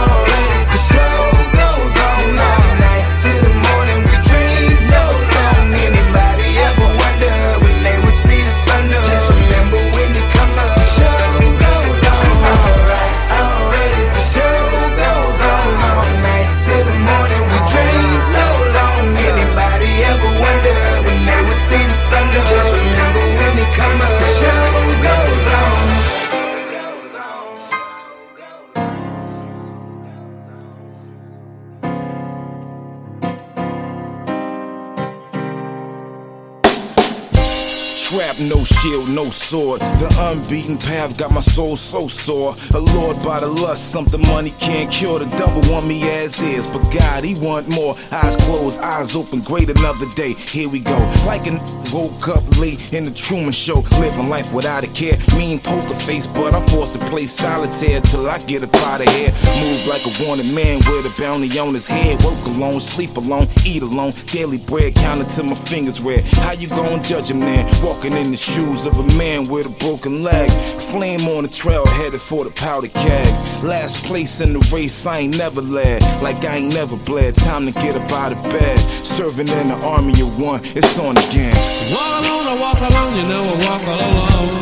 Trap, 38.03 38.37
no 38.37 38.65
shield, 38.65 39.09
no 39.09 39.29
sword. 39.29 39.79
The 39.79 40.13
unbeaten 40.19 40.77
path 40.77 41.17
got 41.17 41.31
my 41.31 41.39
soul 41.39 41.77
so 41.77 42.09
sore. 42.09 42.53
Allured 42.73 43.23
by 43.23 43.39
the 43.39 43.47
lust, 43.47 43.91
something 43.91 44.21
money 44.23 44.51
can't 44.59 44.91
cure. 44.91 45.19
The 45.19 45.25
devil 45.37 45.61
want 45.71 45.87
me 45.87 46.03
as 46.09 46.39
is, 46.41 46.67
but 46.67 46.83
God, 46.91 47.23
he 47.23 47.35
want 47.35 47.69
more. 47.69 47.95
Eyes 48.11 48.35
closed, 48.35 48.81
eyes 48.81 49.15
open, 49.15 49.39
great 49.39 49.69
another 49.69 50.05
day. 50.15 50.33
Here 50.33 50.67
we 50.67 50.81
go. 50.81 50.97
Like 51.25 51.47
a 51.47 51.53
woke 51.93 52.27
up 52.27 52.43
late 52.59 52.91
in 52.91 53.05
the 53.05 53.11
Truman 53.11 53.53
Show, 53.53 53.85
living 53.99 54.27
life 54.27 54.51
without 54.53 54.83
a 54.83 54.87
care. 54.87 55.17
Mean 55.37 55.59
poker 55.59 55.95
face, 55.95 56.27
but 56.27 56.53
I'm 56.53 56.67
forced 56.67 56.93
to 56.93 56.99
play 57.07 57.25
solitaire 57.25 58.01
till 58.01 58.29
I 58.29 58.37
get 58.39 58.63
up 58.63 58.75
out 58.87 58.99
of 58.99 59.07
here. 59.15 59.31
Move 59.61 59.87
like 59.87 60.03
a 60.05 60.27
wanted 60.27 60.53
man 60.53 60.79
with 60.79 61.05
a 61.05 61.21
bounty 61.21 61.57
on 61.57 61.73
his 61.73 61.87
head. 61.87 62.21
Work 62.21 62.45
alone, 62.47 62.81
sleep 62.81 63.15
alone, 63.15 63.47
eat 63.65 63.81
alone. 63.81 64.11
Daily 64.25 64.57
bread 64.57 64.93
counted 64.95 65.29
till 65.29 65.45
my 65.45 65.55
fingers 65.55 66.01
red. 66.01 66.21
How 66.43 66.51
you 66.51 66.67
gon' 66.67 67.01
judge 67.01 67.31
a 67.31 67.35
man 67.35 67.65
walking 67.93 68.17
in 68.17 68.31
the 68.31 68.37
shoes 68.37 68.85
of 68.85 68.97
a 68.97 69.17
man 69.17 69.47
with 69.47 69.65
a 69.65 69.69
broken 69.69 70.23
leg? 70.23 70.49
Flame 70.91 71.27
on 71.27 71.43
the 71.43 71.49
trail 71.49 71.85
headed 71.85 72.21
for 72.21 72.43
the 72.43 72.49
powder 72.51 72.87
keg. 72.87 73.27
Last 73.63 74.05
place 74.05 74.41
in 74.41 74.53
the 74.53 74.59
race, 74.73 75.05
I 75.05 75.19
ain't 75.19 75.37
never 75.37 75.61
led. 75.61 76.01
Like 76.21 76.43
I 76.43 76.57
ain't 76.57 76.73
never 76.73 76.95
bled. 76.95 77.35
Time 77.35 77.65
to 77.67 77.71
get 77.71 77.95
up 77.95 78.11
out 78.11 78.31
of 78.31 78.41
bed. 78.43 78.77
Serving 79.05 79.47
in 79.47 79.67
the 79.69 79.77
army 79.85 80.13
of 80.21 80.39
one, 80.39 80.61
it's 80.63 80.97
on 80.97 81.17
again. 81.17 81.55
Walk 81.93 82.25
alone, 82.25 82.45
I 82.53 82.55
walk 82.65 82.79
alone, 82.89 83.13
you 83.19 83.25
know 83.31 83.43
I 83.43 83.57
walk 83.67 83.83
alone. 83.93 84.53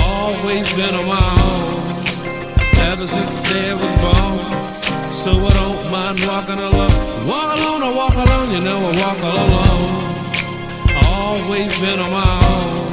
Always 0.00 0.66
been 0.76 0.94
on 0.94 1.06
my 1.06 1.28
own, 1.44 1.82
ever 2.90 3.06
since 3.06 3.52
day 3.52 3.70
I 3.70 3.74
was 3.74 3.94
born. 4.00 5.12
So 5.12 5.30
I 5.32 5.52
don't 5.60 5.90
mind 5.92 6.18
walking 6.26 6.58
alone. 6.58 6.94
Walk 7.28 7.58
alone, 7.58 7.82
I 7.82 7.92
walk 7.94 8.14
alone, 8.14 8.50
you 8.54 8.60
know 8.60 8.78
I 8.78 8.92
walk 9.02 9.18
alone. 9.22 10.13
Always 11.24 11.80
been 11.80 11.98
on 12.00 12.10
my 12.10 12.32
own, 12.54 12.92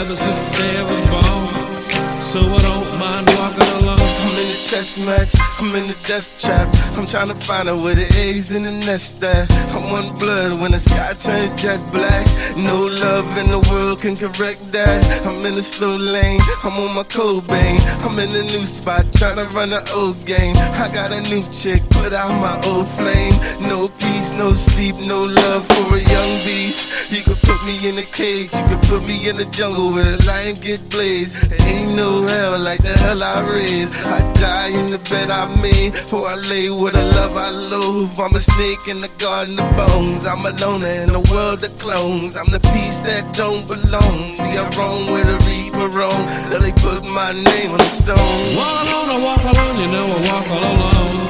ever 0.00 0.16
since 0.16 0.60
I 0.60 0.82
was 0.88 1.02
born. 1.12 2.22
So 2.22 2.40
I 2.40 2.60
don't 2.62 2.98
mind 2.98 3.26
walking 3.36 3.84
alone. 3.84 4.27
In 4.38 4.46
the 4.46 4.54
chess 4.70 4.98
match, 5.04 5.34
I'm 5.58 5.74
in 5.74 5.88
the 5.88 5.96
death 6.04 6.38
trap. 6.40 6.68
I'm 6.96 7.08
trying 7.08 7.26
to 7.26 7.34
find 7.34 7.68
out 7.68 7.82
where 7.82 7.96
the 7.96 8.06
A's 8.16 8.52
in 8.52 8.62
the 8.62 8.70
nest 8.70 9.20
at. 9.24 9.50
I 9.50 9.78
want 9.90 10.16
blood 10.16 10.60
when 10.60 10.70
the 10.70 10.78
sky 10.78 11.12
turns 11.14 11.60
jet 11.60 11.80
black. 11.90 12.24
No 12.56 12.86
love 12.86 13.26
in 13.36 13.48
the 13.48 13.58
world 13.68 14.00
can 14.00 14.14
correct 14.16 14.70
that. 14.70 15.26
I'm 15.26 15.44
in 15.44 15.54
the 15.54 15.62
slow 15.62 15.96
lane, 15.96 16.40
I'm 16.62 16.78
on 16.78 16.94
my 16.94 17.02
Cobain. 17.02 17.80
I'm 18.06 18.16
in 18.20 18.30
the 18.30 18.44
new 18.44 18.64
spot, 18.64 19.06
trying 19.14 19.38
to 19.42 19.46
run 19.56 19.70
the 19.70 19.82
old 19.92 20.24
game. 20.24 20.54
I 20.56 20.88
got 20.94 21.10
a 21.10 21.20
new 21.22 21.42
chick, 21.50 21.82
put 21.90 22.12
out 22.12 22.30
my 22.30 22.54
old 22.70 22.86
flame. 22.90 23.34
No 23.60 23.88
peace, 23.88 24.30
no 24.30 24.54
sleep, 24.54 24.94
no 25.02 25.24
love 25.24 25.66
for 25.66 25.96
a 25.96 25.98
young 25.98 26.32
beast. 26.46 27.10
You 27.10 27.22
could 27.22 27.38
put 27.42 27.58
me 27.66 27.88
in 27.88 27.98
a 27.98 28.06
cage, 28.06 28.54
you 28.54 28.64
could 28.68 28.82
put 28.82 29.02
me 29.02 29.28
in 29.28 29.34
the 29.34 29.46
jungle 29.46 29.92
where 29.92 30.16
the 30.16 30.24
lion 30.26 30.54
get 30.60 30.88
blazed. 30.90 31.34
Ain't 31.62 31.96
no 31.96 32.22
hell 32.22 32.56
like 32.56 32.82
the 32.82 32.94
hell 33.02 33.20
I 33.24 33.40
raised. 33.50 33.92
I 34.06 34.27
die 34.34 34.68
in 34.68 34.90
the 34.90 34.98
bed 35.10 35.30
I 35.30 35.44
made, 35.62 35.94
for 35.94 36.28
I 36.28 36.34
lay 36.34 36.70
with 36.70 36.94
a 36.94 37.04
love 37.16 37.36
I 37.36 37.50
loathe. 37.50 38.18
I'm 38.18 38.34
a 38.34 38.40
snake 38.40 38.88
in 38.88 39.00
the 39.00 39.08
garden 39.18 39.58
of 39.58 39.68
bones. 39.76 40.26
I'm 40.26 40.44
a 40.44 40.52
loner 40.60 40.86
in 40.86 41.10
a 41.10 41.20
world 41.32 41.62
of 41.64 41.76
clones. 41.78 42.36
I'm 42.36 42.50
the 42.50 42.60
piece 42.72 42.98
that 43.00 43.24
don't 43.34 43.66
belong. 43.66 44.28
See, 44.30 44.56
I'm 44.56 44.70
wrong 44.78 45.12
with 45.12 45.28
a 45.28 45.38
reaper 45.48 45.88
wrong. 45.88 46.22
That 46.50 46.60
they 46.60 46.72
put 46.72 47.02
my 47.04 47.32
name 47.32 47.70
on 47.70 47.78
the 47.78 47.92
stone. 48.02 48.56
Walk 48.56 48.76
alone, 48.84 49.08
I 49.14 49.18
walk 49.28 49.44
alone, 49.52 49.76
you 49.82 49.88
know 49.94 50.06
I 50.06 50.20
walk 50.30 50.46
all 50.56 50.76
alone. 50.76 51.28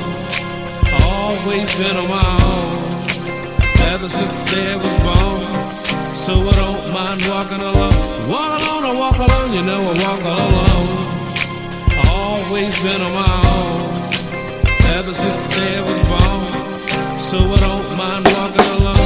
Always 1.09 1.69
been 1.77 1.97
on 1.97 2.09
my 2.09 2.25
own, 2.49 2.79
ever 3.93 4.09
since 4.09 4.33
the 4.51 4.61
I 4.73 4.77
was 4.77 4.97
born. 5.05 5.49
So 6.15 6.33
I 6.35 6.53
don't 6.61 6.93
mind 6.93 7.21
walking 7.29 7.61
alone. 7.61 8.29
Walk 8.29 8.61
alone, 8.61 8.85
I 8.85 8.93
walk 8.99 9.19
alone, 9.19 9.53
you 9.53 9.63
know 9.63 9.81
I 9.81 9.95
walk 10.05 10.25
all 10.25 10.49
alone. 10.49 11.18
Always 12.31 12.83
been 12.83 13.01
on 13.01 13.13
my 13.15 13.35
own, 13.57 13.89
ever 14.99 15.15
since 15.15 15.59
I 15.59 15.81
was 15.89 16.01
born. 16.11 17.19
So 17.19 17.39
I 17.39 17.59
don't 17.67 17.97
mind 17.97 18.25
walking 18.35 18.83
alone. 18.83 18.98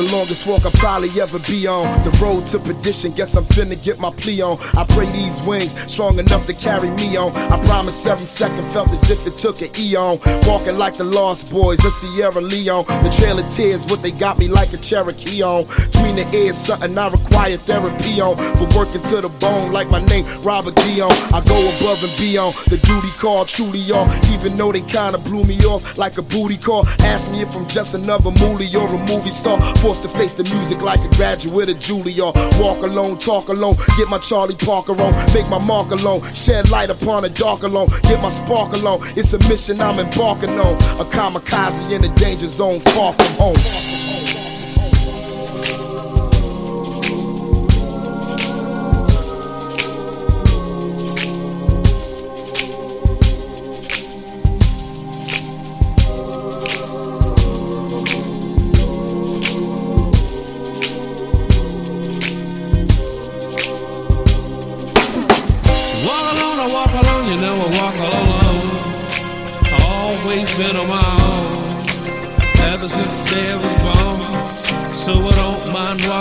The 0.00 0.16
longest 0.16 0.46
walk 0.46 0.64
I'll 0.64 0.70
probably 0.70 1.10
ever 1.20 1.38
be 1.40 1.66
on. 1.66 1.84
The 2.04 2.10
road 2.24 2.46
to 2.46 2.58
perdition, 2.58 3.12
guess 3.12 3.36
I'm 3.36 3.44
finna 3.44 3.76
get 3.84 3.98
my 3.98 4.08
plea 4.08 4.40
on. 4.40 4.56
I 4.72 4.84
pray 4.88 5.04
these 5.12 5.42
wings 5.42 5.78
strong 5.92 6.18
enough 6.18 6.46
to 6.46 6.54
carry 6.54 6.88
me 6.88 7.18
on. 7.18 7.36
I 7.36 7.62
promise 7.66 8.06
every 8.06 8.24
second 8.24 8.64
felt 8.72 8.88
as 8.92 9.10
if 9.10 9.26
it 9.26 9.36
took 9.36 9.60
an 9.60 9.68
eon. 9.78 10.18
Walking 10.46 10.78
like 10.78 10.94
the 10.96 11.04
Lost 11.04 11.50
Boys 11.50 11.84
of 11.84 11.92
Sierra 11.92 12.40
Leone. 12.40 12.86
The 12.86 13.14
Trail 13.14 13.38
of 13.38 13.46
Tears, 13.52 13.84
what 13.88 14.00
they 14.02 14.10
got 14.10 14.38
me 14.38 14.48
like 14.48 14.72
a 14.72 14.78
Cherokee 14.78 15.42
on. 15.42 15.66
Between 15.66 16.16
the 16.16 16.26
ears, 16.32 16.56
something 16.56 16.96
I 16.96 17.08
require 17.08 17.58
therapy 17.58 18.22
on. 18.22 18.38
For 18.56 18.68
working 18.78 19.02
to 19.02 19.20
the 19.20 19.28
bone, 19.28 19.70
like 19.70 19.90
my 19.90 20.02
name, 20.06 20.24
Robert 20.40 20.76
Dion. 20.76 21.12
I 21.28 21.44
go 21.44 21.60
above 21.76 22.02
and 22.02 22.16
beyond. 22.16 22.54
The 22.72 22.78
duty 22.78 23.12
call 23.18 23.44
truly 23.44 23.84
on. 23.92 24.08
Even 24.32 24.56
though 24.56 24.72
they 24.72 24.80
kinda 24.80 25.18
blew 25.18 25.44
me 25.44 25.58
off 25.66 25.98
like 25.98 26.16
a 26.16 26.22
booty 26.22 26.56
call. 26.56 26.88
Ask 27.00 27.30
me 27.30 27.42
if 27.42 27.54
I'm 27.54 27.68
just 27.68 27.92
another 27.92 28.30
movie 28.30 28.74
or 28.74 28.88
a 28.88 28.98
movie 29.04 29.28
star. 29.28 29.60
Forced 29.90 30.04
to 30.04 30.08
face 30.10 30.32
the 30.32 30.44
music 30.54 30.82
like 30.82 31.00
a 31.00 31.08
graduate 31.16 31.68
of 31.68 31.78
Juilliard. 31.78 32.36
Walk 32.62 32.84
alone, 32.84 33.18
talk 33.18 33.48
alone, 33.48 33.74
get 33.98 34.08
my 34.08 34.18
Charlie 34.18 34.54
Parker 34.54 34.92
on, 34.92 35.12
make 35.34 35.48
my 35.48 35.58
mark 35.58 35.90
alone, 35.90 36.22
shed 36.32 36.70
light 36.70 36.90
upon 36.90 37.24
a 37.24 37.28
dark 37.28 37.64
alone, 37.64 37.88
get 38.04 38.22
my 38.22 38.30
spark 38.30 38.72
alone. 38.72 39.00
It's 39.16 39.32
a 39.32 39.38
mission 39.48 39.80
I'm 39.80 39.98
embarking 39.98 40.60
on. 40.60 40.76
A 41.00 41.04
kamikaze 41.10 41.90
in 41.90 42.02
the 42.02 42.08
danger 42.10 42.46
zone, 42.46 42.78
far 42.78 43.12
from 43.14 43.34
home. 43.34 44.29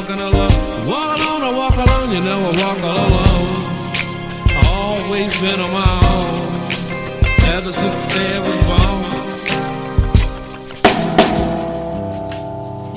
Walking 0.10 0.26
alone. 0.26 0.88
Walk 0.88 1.18
alone, 1.18 1.42
I 1.44 1.52
walk 1.56 1.76
alone, 1.76 2.12
you 2.12 2.22
know 2.22 2.40
I 2.40 2.42
walk 2.64 2.78
alone. 2.84 3.66
Always 4.66 5.42
been 5.42 5.60
on 5.60 5.72
my 5.72 6.00
own, 6.14 6.50
ever 7.50 7.72
since 7.72 7.96
the 7.96 8.14
day 8.14 8.36
I 8.36 8.40
was 8.48 8.58
born. 8.66 9.00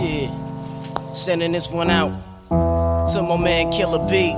Yeah, 0.00 1.12
sending 1.12 1.52
this 1.52 1.70
one 1.70 1.90
out 1.90 2.12
to 3.12 3.22
my 3.22 3.36
man 3.36 3.70
Killer 3.72 4.08
B. 4.08 4.34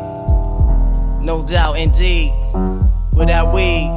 No 1.25 1.45
doubt, 1.47 1.79
indeed. 1.79 2.33
Without 3.13 3.55
weed, 3.55 3.89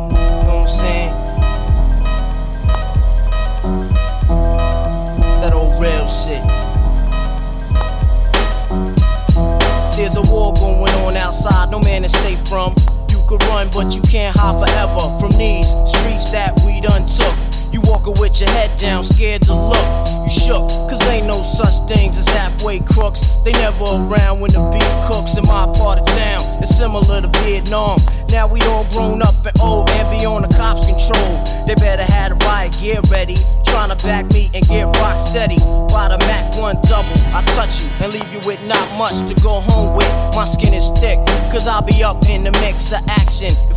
it's 12.07 12.19
safe 12.19 12.39
from. 12.47 12.73
You 13.09 13.19
could 13.27 13.43
run, 13.51 13.67
but 13.73 13.93
you 13.93 14.01
can't 14.03 14.35
hide 14.35 14.55
forever 14.63 15.05
from 15.19 15.37
these 15.37 15.67
streets 15.91 16.31
that 16.31 16.55
we 16.65 16.79
done 16.79 17.03
took. 17.07 17.35
You 17.73 17.81
walking 17.83 18.15
with 18.19 18.39
your 18.39 18.49
head 18.51 18.71
down, 18.79 19.03
scared 19.03 19.41
to 19.43 19.53
look. 19.53 19.87
You 20.23 20.31
shook, 20.31 20.67
cause 20.87 21.01
ain't 21.07 21.27
no 21.27 21.43
such 21.43 21.75
things 21.91 22.17
as 22.17 22.27
halfway 22.29 22.79
crooks. 22.79 23.19
They 23.43 23.51
never 23.51 23.83
around 23.83 24.39
when 24.39 24.51
the 24.51 24.63
beef 24.71 24.93
cooks 25.07 25.35
in 25.35 25.43
my 25.43 25.67
part 25.75 25.99
of 25.99 26.05
town. 26.07 26.63
It's 26.63 26.75
similar 26.75 27.21
to 27.21 27.27
Vietnam. 27.43 27.99
Now 28.29 28.47
we 28.47 28.61
all 28.71 28.87
grown 28.91 29.21
up 29.21 29.35
and 29.45 29.59
old 29.59 29.89
and 29.89 30.07
be 30.17 30.25
on 30.25 30.43
the 30.43 30.51
cops' 30.55 30.87
control. 30.87 31.43
They 31.67 31.75
better 31.75 32.03
have 32.03 32.39
the 32.39 32.45
riot 32.45 32.77
gear 32.79 33.01
ready. 33.11 33.35
Trying 33.67 33.89
to 33.89 33.97
back 34.05 34.25
me 34.33 34.49
and 34.53 34.65
get 34.67 34.85
rock 34.97 35.19
steady. 35.19 35.57
By 35.89 36.09
the 36.09 36.17
Mac 36.25 36.55
1 36.57 36.81
double, 36.83 37.17
I 37.33 37.43
touch 37.55 37.83
you 37.83 37.89
and 38.01 38.13
leave 38.13 38.31
you 38.33 38.39
with 38.47 38.65
not 38.67 38.85
much 38.97 39.17
to 39.27 39.33
go 39.41 39.59
home 39.59 39.95
with. 39.95 40.09
My 40.35 40.45
skin 40.45 40.73
is 40.73 40.89
thick, 40.99 41.19
cause 41.51 41.67
I'll 41.67 41.81
be 41.81 42.03
up 42.03 42.27
in 42.29 42.43
the 42.43 42.51
mix 42.63 42.91
of 42.91 43.01
action. 43.07 43.51
If 43.69 43.76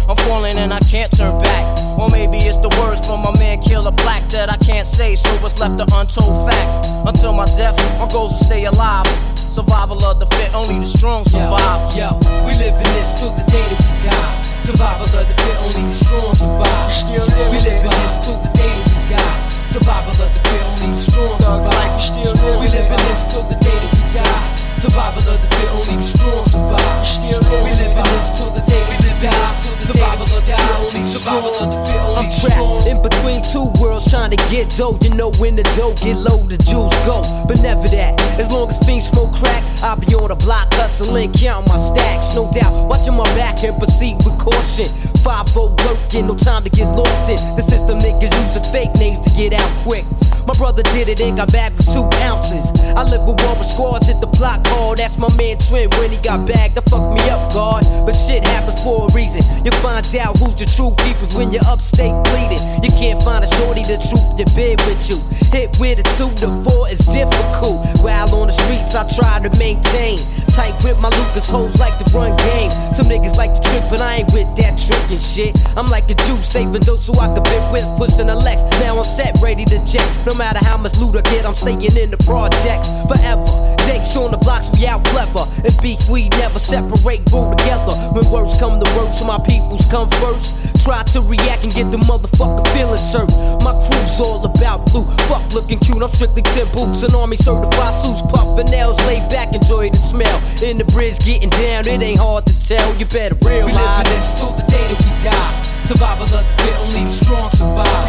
I'm 0.11 0.17
falling 0.27 0.59
and 0.59 0.73
I 0.73 0.79
can't 0.91 1.07
turn 1.15 1.39
back. 1.39 1.63
Or 1.95 2.09
maybe 2.11 2.43
it's 2.43 2.59
the 2.59 2.67
words 2.83 2.99
from 3.07 3.23
my 3.23 3.31
man 3.39 3.63
Killer 3.63 3.95
Black 3.95 4.27
that 4.35 4.51
I 4.51 4.57
can't 4.59 4.85
say, 4.85 5.15
so 5.15 5.31
it's 5.39 5.55
left 5.55 5.79
an 5.79 5.87
untold 5.87 6.51
fact. 6.51 6.91
Until 7.07 7.31
my 7.31 7.47
death, 7.55 7.79
my 7.95 8.11
goals 8.11 8.35
to 8.35 8.43
stay 8.43 8.65
alive. 8.67 9.07
Survival 9.39 10.03
of 10.03 10.19
the 10.19 10.27
fit, 10.35 10.51
only 10.51 10.83
the 10.83 10.91
strong 10.91 11.23
survive. 11.23 11.95
Yo, 11.95 12.11
yo, 12.11 12.43
we 12.43 12.51
live 12.59 12.75
in 12.75 12.91
this 12.91 13.23
till 13.23 13.31
the 13.39 13.47
day 13.55 13.63
that 13.63 13.79
we 13.79 13.95
die. 14.03 14.35
Survival 14.67 15.07
of 15.07 15.23
the 15.31 15.35
fit, 15.47 15.55
only 15.63 15.79
the 15.87 15.95
strong 15.95 16.35
survive. 16.35 16.91
Still 16.91 17.27
we 17.47 17.63
live 17.63 17.79
in 17.79 17.95
this 18.03 18.15
till 18.19 18.35
the 18.43 18.51
day 18.51 18.67
that 18.67 18.91
we 18.91 19.15
die. 19.15 19.39
Survival 19.71 20.11
of 20.11 20.27
the 20.27 20.41
fit, 20.43 20.59
only 20.75 20.91
the 20.91 20.99
strong 21.07 21.39
survive. 21.39 22.03
Still 22.03 22.35
we 22.59 22.67
live 22.67 22.91
in 22.91 22.99
this 23.07 23.31
till 23.31 23.47
the 23.47 23.55
day 23.63 23.79
that 23.79 23.91
we 23.95 24.03
die. 24.11 24.43
Survival 24.75 25.23
of 25.23 25.39
the 25.39 25.47
fit, 25.55 25.71
only 25.71 25.95
the 25.95 26.03
strong 26.03 26.43
survive. 26.51 26.99
Still 27.07 27.63
we 27.63 27.71
live 27.79 27.95
in 27.95 28.07
this 28.11 28.27
till 28.35 28.51
the 28.51 28.59
day 28.67 28.75
that 28.75 28.89
we 28.91 28.95
die. 28.99 29.00
Survival 29.21 30.25
fit, 30.25 30.49
only 30.81 31.05
survival 31.05 31.53
of 31.53 31.69
the 31.69 31.77
fit, 31.85 32.01
only 32.01 32.25
I'm 32.25 32.29
trapped 32.41 32.87
in 32.87 32.97
between 33.03 33.43
two 33.45 33.69
worlds 33.79 34.09
trying 34.09 34.31
to 34.31 34.37
get 34.49 34.73
dough. 34.75 34.97
You 35.03 35.13
know 35.13 35.29
when 35.37 35.55
the 35.55 35.61
dough 35.77 35.93
get 36.01 36.17
low, 36.17 36.41
the 36.49 36.57
juice 36.57 36.89
go. 37.05 37.21
But 37.45 37.61
never 37.61 37.87
that. 37.89 38.19
As 38.41 38.49
long 38.49 38.67
as 38.71 38.79
fiends 38.79 39.05
smoke 39.09 39.35
crack, 39.35 39.61
I'll 39.83 39.95
be 39.95 40.15
on 40.15 40.29
the 40.29 40.35
block 40.35 40.73
hustling, 40.73 41.33
counting 41.33 41.69
my 41.71 41.77
stacks. 41.77 42.33
No 42.33 42.49
doubt, 42.51 42.89
watching 42.89 43.13
my 43.13 43.29
back 43.37 43.63
and 43.63 43.77
proceed 43.77 44.17
with 44.25 44.39
caution. 44.39 44.89
5 45.21 45.55
working, 45.85 46.25
no 46.25 46.35
time 46.35 46.63
to 46.63 46.71
get 46.71 46.89
lost 46.89 47.29
in. 47.29 47.37
The 47.55 47.61
system 47.61 47.99
niggas 47.99 48.33
using 48.41 48.65
fake 48.73 48.95
names 48.97 49.21
to 49.27 49.29
get 49.37 49.53
out 49.53 49.69
quick. 49.85 50.05
My 50.47 50.53
brother 50.53 50.83
did 50.83 51.09
it 51.09 51.21
and 51.21 51.37
got 51.37 51.51
back 51.51 51.75
with 51.77 51.87
two 51.91 52.07
ounces. 52.21 52.71
I 52.95 53.03
live 53.03 53.23
with 53.27 53.41
one 53.45 53.57
with 53.57 53.67
squads, 53.67 54.07
hit 54.07 54.19
the 54.21 54.27
block 54.27 54.65
hard. 54.67 54.97
That's 54.97 55.17
my 55.17 55.29
man 55.37 55.57
Twin 55.57 55.89
when 55.97 56.11
he 56.11 56.17
got 56.17 56.47
back. 56.47 56.73
That 56.73 56.89
fucked 56.89 57.13
me 57.13 57.23
up, 57.29 57.53
God. 57.53 57.83
But 58.05 58.13
shit 58.13 58.43
happens 58.43 58.81
for 58.83 59.07
a 59.07 59.13
reason. 59.13 59.41
You 59.63 59.71
find 59.79 60.05
out 60.17 60.37
who's 60.37 60.59
your 60.59 60.67
true 60.67 60.93
keepers 61.03 61.35
when 61.35 61.51
you're 61.53 61.65
upstate 61.65 62.15
bleeding. 62.29 62.61
You 62.83 62.91
can't 62.91 63.21
find 63.23 63.43
a 63.43 63.49
shorty 63.55 63.83
to 63.83 63.97
troop 64.09 64.37
your 64.37 64.49
bed 64.57 64.81
with 64.85 65.09
you. 65.09 65.17
Hit 65.53 65.77
with 65.79 65.99
a 65.99 66.05
two 66.17 66.31
to 66.41 66.47
four 66.63 66.89
is 66.89 66.99
difficult. 67.05 67.85
While 68.01 68.33
on 68.35 68.47
the 68.47 68.53
streets, 68.53 68.95
I 68.95 69.07
try 69.07 69.39
to 69.39 69.51
maintain. 69.57 70.19
Tight 70.51 70.75
with 70.83 70.99
my 70.99 71.07
Lucas 71.07 71.49
hoes 71.49 71.79
like 71.79 71.97
to 71.99 72.05
run 72.11 72.35
game. 72.37 72.71
Some 72.91 73.07
niggas 73.07 73.37
like 73.37 73.53
to 73.55 73.61
trick, 73.61 73.83
but 73.89 74.01
I 74.01 74.19
ain't 74.19 74.33
with 74.33 74.49
that 74.57 74.75
trickin' 74.75 75.21
shit. 75.21 75.55
I'm 75.77 75.87
like 75.87 76.09
a 76.11 76.15
Jew, 76.27 76.41
saving 76.41 76.81
those 76.81 77.07
who 77.07 77.15
I 77.19 77.33
could 77.33 77.45
bit 77.45 77.63
with, 77.71 77.87
pushing 77.95 78.27
a 78.29 78.35
Lex. 78.35 78.61
Now 78.83 78.97
I'm 78.97 79.05
set, 79.05 79.37
ready 79.41 79.63
to 79.65 79.79
jet. 79.85 80.03
No 80.25 80.30
matter 80.35 80.63
how 80.63 80.77
much 80.77 80.95
loot 80.97 81.15
I 81.15 81.21
get, 81.31 81.45
I'm 81.45 81.55
staying 81.55 81.81
in 81.81 82.11
the 82.11 82.17
projects 82.23 82.89
forever. 83.09 83.45
Jake's 83.89 84.15
on 84.15 84.31
the 84.31 84.37
blocks, 84.37 84.69
we 84.77 84.85
out 84.85 85.03
clever. 85.05 85.43
And 85.65 85.73
beef, 85.81 85.99
we 86.09 86.29
never 86.37 86.59
separate, 86.59 87.25
grow 87.25 87.49
together. 87.49 87.95
When 88.13 88.23
words 88.29 88.57
come 88.59 88.79
to 88.79 88.87
words, 88.95 89.17
my 89.25 89.39
peoples 89.43 89.85
come 89.89 90.09
first. 90.21 90.53
Try 90.83 91.03
to 91.13 91.21
react 91.21 91.63
and 91.63 91.73
get 91.73 91.91
the 91.91 91.97
motherfucker 91.97 92.65
feeling 92.73 92.97
served. 92.97 93.33
My 93.63 93.73
crew's 93.73 94.19
all 94.19 94.45
about 94.45 94.85
blue. 94.91 95.05
Fuck 95.25 95.53
looking 95.53 95.79
cute, 95.79 96.01
I'm 96.01 96.09
strictly 96.09 96.43
10 96.43 96.71
boots 96.71 97.03
and 97.03 97.13
army 97.13 97.37
certified 97.37 97.95
suits. 97.99 98.21
Puffin' 98.31 98.67
nails, 98.71 98.97
laid 99.07 99.27
back, 99.29 99.53
enjoy 99.53 99.89
the 99.89 99.97
smell. 99.97 100.37
In 100.61 100.77
the 100.77 100.85
bridge, 100.85 101.19
getting 101.25 101.49
down, 101.49 101.87
it 101.87 102.01
ain't 102.01 102.19
hard 102.19 102.45
to 102.45 102.55
tell. 102.67 102.93
You 102.95 103.05
better 103.05 103.35
We 103.41 103.59
live 103.59 103.65
realize 103.65 104.05
this 104.05 104.39
till 104.39 104.51
the 104.53 104.63
day 104.69 104.85
that 104.87 104.99
we 105.01 105.11
die. 105.23 105.70
Survival 105.83 106.23
of 106.23 106.43
the 106.47 106.53
fit, 106.61 106.75
only 106.79 107.03
the 107.03 107.09
strong 107.11 107.49
survive. 107.51 108.07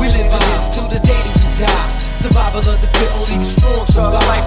We 0.00 0.08
live 0.08 0.32
in 0.32 0.40
this 0.50 0.68
till 0.72 0.88
the 0.88 1.00
day 1.00 1.20
that 1.20 1.36
we 1.36 1.48
die. 1.60 1.98
Survival 2.20 2.60
of 2.60 2.80
the 2.80 2.88
fit, 2.96 3.10
only 3.18 3.36
the 3.38 3.44
strong 3.44 3.84
survive. 3.86 4.44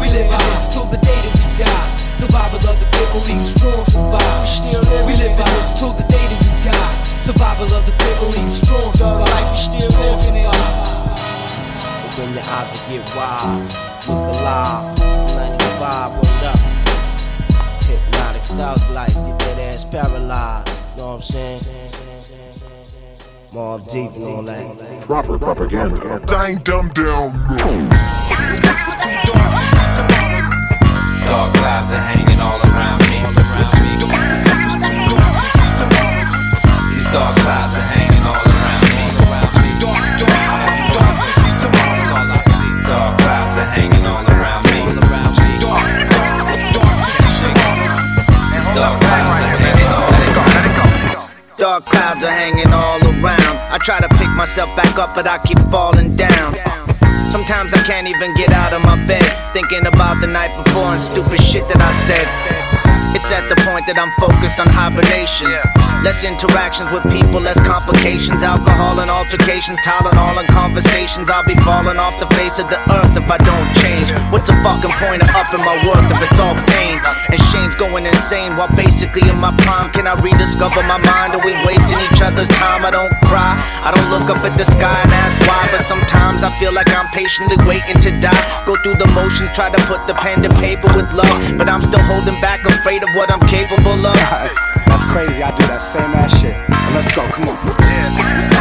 We 0.00 0.08
live 0.12 0.28
in 0.28 0.40
this 0.52 0.68
till 0.68 0.84
the 0.86 0.98
day 0.98 1.16
that 1.22 1.32
we 1.32 1.46
die. 1.56 1.88
Survival 2.18 2.60
of 2.60 2.76
the 2.78 2.86
fit, 2.92 3.08
only 3.14 3.34
the 3.38 3.44
strong 3.44 3.84
survive. 3.86 4.48
We 5.06 5.14
live 5.16 5.38
in 5.38 5.48
this 5.56 5.72
till 5.78 5.92
the 5.92 6.04
day 6.10 6.26
that 6.28 6.40
we 6.42 6.52
die. 6.62 6.94
Survival 7.22 7.70
of 7.72 7.86
the 7.86 7.92
fit, 7.92 8.16
only 8.22 8.44
the 8.44 8.50
strong 8.50 8.92
survive. 8.92 9.30
Open 12.12 12.28
your 12.34 12.44
eyes 12.44 12.68
and 12.68 12.82
get 12.92 13.08
wise. 13.16 13.78
Look 14.08 14.36
alive. 14.36 14.98
95, 15.32 16.12
word 16.18 16.44
up. 16.44 16.58
Hypnotic 17.86 18.42
thug 18.42 18.80
life. 18.90 19.14
Get 19.14 19.38
that 19.38 19.58
ass 19.58 19.84
paralyzed. 19.84 20.68
Know 20.96 21.06
what 21.06 21.14
I'm 21.14 21.20
saying? 21.22 21.91
Mobb 23.52 23.90
Deep 23.90 24.12
and 24.14 24.24
all 24.24 24.42
that. 24.42 25.02
Proper 25.02 25.38
propaganda. 25.38 26.20
Dang 26.26 26.56
dumb 26.58 26.88
down. 26.90 27.32
Myself 54.42 54.74
back 54.74 54.98
up, 54.98 55.14
but 55.14 55.24
I 55.24 55.38
keep 55.38 55.58
falling 55.70 56.16
down. 56.16 56.56
Sometimes 57.30 57.72
I 57.74 57.82
can't 57.86 58.08
even 58.08 58.34
get 58.34 58.50
out 58.50 58.72
of 58.72 58.82
my 58.82 58.96
bed, 59.06 59.22
thinking 59.52 59.86
about 59.86 60.20
the 60.20 60.26
night 60.26 60.50
before 60.64 60.82
and 60.82 61.00
stupid 61.00 61.40
shit 61.40 61.62
that 61.68 61.80
I 61.80 61.92
said. 62.02 62.61
It's 63.14 63.30
at 63.30 63.44
the 63.48 63.56
point 63.68 63.84
that 63.86 64.00
I'm 64.00 64.10
focused 64.16 64.56
on 64.56 64.66
hibernation. 64.66 65.52
Less 66.02 66.24
interactions 66.24 66.90
with 66.90 67.06
people, 67.12 67.38
less 67.38 67.60
complications. 67.62 68.42
Alcohol 68.42 68.98
and 68.98 69.06
altercations, 69.06 69.78
Tylenol 69.86 70.40
and 70.40 70.48
conversations. 70.50 71.30
I'll 71.30 71.46
be 71.46 71.54
falling 71.62 72.00
off 72.00 72.18
the 72.18 72.26
face 72.34 72.58
of 72.58 72.66
the 72.72 72.80
earth 72.90 73.14
if 73.14 73.28
I 73.30 73.38
don't 73.38 73.70
change. 73.78 74.10
What's 74.34 74.50
the 74.50 74.58
fucking 74.66 74.90
point 74.98 75.22
of 75.22 75.30
upping 75.30 75.62
my 75.62 75.78
worth 75.86 76.08
if 76.10 76.18
it's 76.26 76.40
all 76.42 76.58
pain? 76.74 76.98
And 77.30 77.38
Shane's 77.52 77.76
going 77.76 78.08
insane 78.08 78.56
while 78.58 78.72
basically 78.74 79.28
in 79.30 79.38
my 79.38 79.54
prime. 79.62 79.94
Can 79.94 80.10
I 80.10 80.18
rediscover 80.18 80.82
my 80.88 80.98
mind? 80.98 81.38
Are 81.38 81.44
we 81.46 81.54
wasting 81.62 82.00
each 82.02 82.18
other's 82.18 82.50
time? 82.58 82.82
I 82.82 82.90
don't 82.90 83.12
cry. 83.30 83.54
I 83.86 83.94
don't 83.94 84.08
look 84.10 84.26
up 84.32 84.42
at 84.42 84.58
the 84.58 84.66
sky 84.66 84.98
and 85.06 85.12
ask 85.14 85.38
why. 85.46 85.68
But 85.70 85.86
sometimes 85.86 86.42
I 86.42 86.50
feel 86.58 86.74
like 86.74 86.90
I'm 86.90 87.06
patiently 87.14 87.60
waiting 87.62 88.02
to 88.02 88.10
die. 88.18 88.42
Go 88.66 88.74
through 88.82 88.98
the 88.98 89.06
motions, 89.14 89.54
try 89.54 89.70
to 89.70 89.80
put 89.86 90.02
the 90.10 90.18
pen 90.18 90.42
to 90.42 90.50
paper 90.58 90.90
with 90.98 91.06
love. 91.14 91.36
But 91.54 91.70
I'm 91.70 91.84
still 91.84 92.02
holding 92.10 92.40
back, 92.42 92.64
afraid 92.66 93.01
of 93.02 93.14
what 93.16 93.30
I'm 93.30 93.40
capable 93.48 94.06
of. 94.06 94.14
That's 94.86 95.04
crazy. 95.04 95.42
I 95.42 95.50
do 95.56 95.66
that 95.66 95.82
same 95.82 96.12
ass 96.14 96.40
shit. 96.40 96.54
Let's 96.94 97.14
go. 97.14 97.26
Come 97.30 97.48
on. 97.48 97.62
Dark 97.66 98.51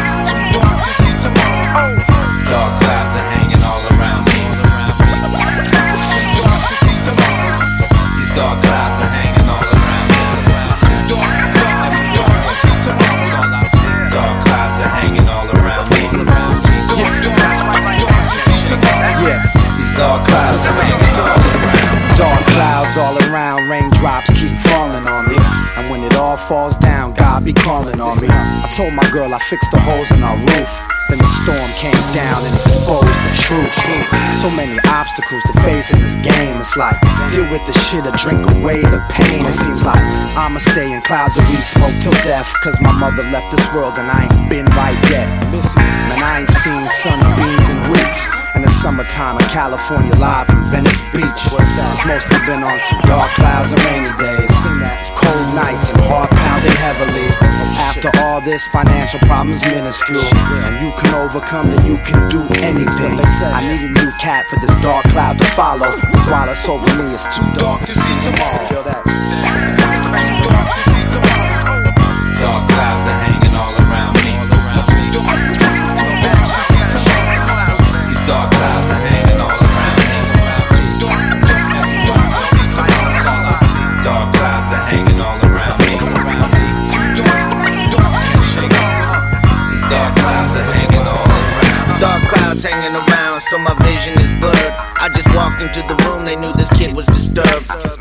falls 26.52 26.76
down, 26.80 27.14
God 27.14 27.46
be 27.46 27.54
calling 27.54 28.02
on 28.02 28.20
me. 28.20 28.28
I 28.30 28.70
told 28.76 28.94
my 28.94 29.10
girl 29.12 29.34
I 29.34 29.40
fixed 29.40 29.72
the 29.72 29.80
holes 29.80 30.12
in 30.12 30.22
our 30.22 30.36
roof. 30.36 31.01
Then 31.12 31.20
the 31.20 31.28
storm 31.44 31.70
came 31.76 32.06
down 32.16 32.48
and 32.48 32.56
exposed 32.56 33.20
the 33.28 33.36
truth. 33.36 33.76
So 34.40 34.50
many 34.50 34.80
obstacles 34.88 35.44
to 35.44 35.54
face 35.60 35.92
in 35.92 36.00
this 36.00 36.16
game. 36.16 36.56
It's 36.56 36.78
like 36.78 36.96
deal 37.36 37.52
with 37.52 37.60
the 37.68 37.76
shit 37.84 38.08
or 38.08 38.16
drink 38.16 38.48
away 38.48 38.80
the 38.80 39.04
pain. 39.12 39.44
It 39.44 39.52
seems 39.52 39.84
like 39.84 40.00
I'ma 40.40 40.64
stay 40.64 40.88
in 40.88 41.02
clouds 41.02 41.36
of 41.36 41.44
weed 41.52 41.68
smoke 41.68 41.92
till 42.00 42.16
death. 42.24 42.48
Cause 42.64 42.80
my 42.80 42.96
mother 42.96 43.24
left 43.28 43.52
this 43.52 43.68
world 43.76 44.00
and 44.00 44.08
I 44.08 44.24
ain't 44.24 44.50
been 44.50 44.66
right 44.72 44.96
yet. 45.12 45.28
Man, 45.52 46.16
I 46.16 46.48
ain't 46.48 46.54
seen 46.64 46.88
sunbeams 47.04 47.68
in 47.68 47.92
weeks. 47.92 48.24
In 48.56 48.64
the 48.64 48.72
summertime 48.84 49.40
in 49.40 49.48
California, 49.48 50.16
live 50.16 50.48
from 50.48 50.64
Venice 50.72 51.02
Beach. 51.12 51.44
It's 51.60 52.06
mostly 52.06 52.40
been 52.48 52.64
on 52.64 52.80
some 52.88 53.02
dark 53.04 53.36
clouds 53.36 53.72
and 53.74 53.84
rainy 53.84 54.12
days. 54.16 54.52
It's 55.00 55.10
cold 55.12 55.56
nights 55.56 55.90
and 55.92 56.00
heart 56.08 56.30
pounding 56.30 56.76
heavily. 56.80 57.32
After 57.80 58.12
all 58.20 58.42
this, 58.42 58.68
financial 58.68 59.20
problems 59.22 59.62
minuscule. 59.64 60.22
And 60.68 60.84
you 60.84 60.92
can 61.02 61.14
overcome, 61.16 61.70
then 61.72 61.86
you 61.86 61.98
can 62.06 62.30
do 62.30 62.42
anything. 62.62 63.20
I 63.20 63.62
need 63.68 63.82
a 63.82 63.90
new 63.90 64.12
cat 64.20 64.46
for 64.50 64.60
this 64.60 64.76
dark 64.80 65.06
cloud 65.10 65.38
to 65.40 65.46
follow. 65.58 65.90
This 65.90 66.26
while 66.30 66.50
it's 66.50 66.68
over 66.68 67.04
me, 67.04 67.14
it's 67.14 67.26
too 67.36 67.46
dark 67.58 67.82
to 67.86 67.94
see 67.94 68.18
tomorrow. 68.22 68.68
Feel 68.68 68.84
that? 68.84 69.61
Into 95.62 95.82
the 95.84 95.96
room, 96.06 96.26
they 96.26 96.36
knew 96.36 96.52
this 96.54 96.70
kid 96.74 96.96
was 96.96 97.06
disturbed. 97.06 98.01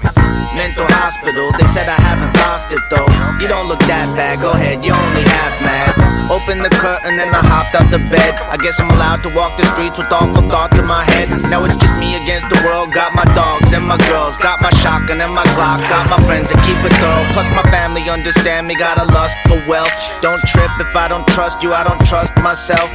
Mental 0.54 0.86
hospital, 0.86 1.52
they 1.58 1.66
said 1.72 1.88
I 1.88 1.98
haven't 2.00 2.34
lost 2.42 2.72
it 2.72 2.82
though. 2.90 3.06
You 3.38 3.48
don't 3.48 3.68
look 3.68 3.80
that 3.86 4.10
bad, 4.18 4.40
go 4.42 4.52
ahead, 4.52 4.84
you 4.84 4.92
only 4.92 5.22
half 5.22 5.54
mad. 5.62 5.94
Open 6.30 6.62
the 6.62 6.70
curtain, 6.70 7.18
then 7.18 7.34
I 7.34 7.42
hopped 7.42 7.74
out 7.74 7.90
the 7.90 7.98
bed. 8.06 8.38
I 8.46 8.54
guess 8.54 8.78
I'm 8.78 8.86
allowed 8.86 9.26
to 9.26 9.30
walk 9.34 9.58
the 9.58 9.66
streets 9.74 9.98
with 9.98 10.14
awful 10.14 10.46
thoughts 10.46 10.78
in 10.78 10.86
my 10.86 11.02
head. 11.02 11.26
Now 11.50 11.66
it's 11.66 11.74
just 11.74 11.90
me 11.98 12.14
against 12.14 12.46
the 12.46 12.62
world. 12.62 12.94
Got 12.94 13.18
my 13.18 13.26
dogs 13.34 13.74
and 13.74 13.82
my 13.82 13.98
girls, 14.06 14.38
got 14.38 14.62
my 14.62 14.70
shotgun 14.78 15.18
and 15.18 15.34
my 15.34 15.42
Glock, 15.58 15.82
got 15.90 16.06
my 16.06 16.22
friends 16.22 16.54
that 16.54 16.62
keep 16.62 16.78
it 16.86 16.94
thorough. 17.02 17.26
Plus 17.34 17.50
my 17.50 17.66
family 17.74 18.06
understand 18.06 18.70
me, 18.70 18.78
got 18.78 19.02
a 19.02 19.10
lust 19.10 19.34
for 19.50 19.58
wealth. 19.66 19.90
Don't 20.22 20.38
trip 20.46 20.70
if 20.78 20.94
I 20.94 21.10
don't 21.10 21.26
trust 21.34 21.66
you, 21.66 21.74
I 21.74 21.82
don't 21.82 21.98
trust 22.06 22.30
myself. 22.38 22.86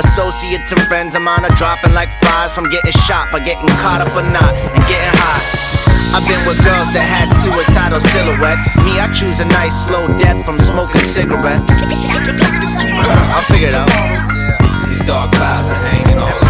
Associates 0.00 0.72
and 0.72 0.80
friends, 0.88 1.12
I'm 1.12 1.28
on 1.28 1.44
a 1.44 1.52
dropping 1.60 1.92
like 1.92 2.08
flies 2.24 2.56
from 2.56 2.72
getting 2.72 2.96
shot 3.04 3.28
by 3.28 3.44
getting 3.44 3.68
caught 3.84 4.00
up 4.00 4.16
or 4.16 4.24
not 4.32 4.56
and 4.56 4.84
getting 4.88 5.12
high. 5.20 5.67
I've 6.14 6.26
been 6.26 6.42
with 6.46 6.58
girls 6.64 6.88
that 6.96 7.04
had 7.04 7.28
suicidal 7.44 8.00
silhouettes. 8.14 8.68
Me, 8.82 8.98
I 8.98 9.12
choose 9.12 9.40
a 9.40 9.44
nice 9.44 9.74
slow 9.86 10.06
death 10.18 10.44
from 10.44 10.58
smoking 10.60 11.02
cigarettes. 11.02 11.68
I'll 13.34 13.42
figure 13.42 13.68
it 13.68 13.74
out. 13.74 13.88
These 14.88 15.04
dark 15.04 15.30
clouds 15.32 15.68
are 15.70 15.82
hanging 15.88 16.18
all 16.18 16.47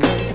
kick 0.00 0.33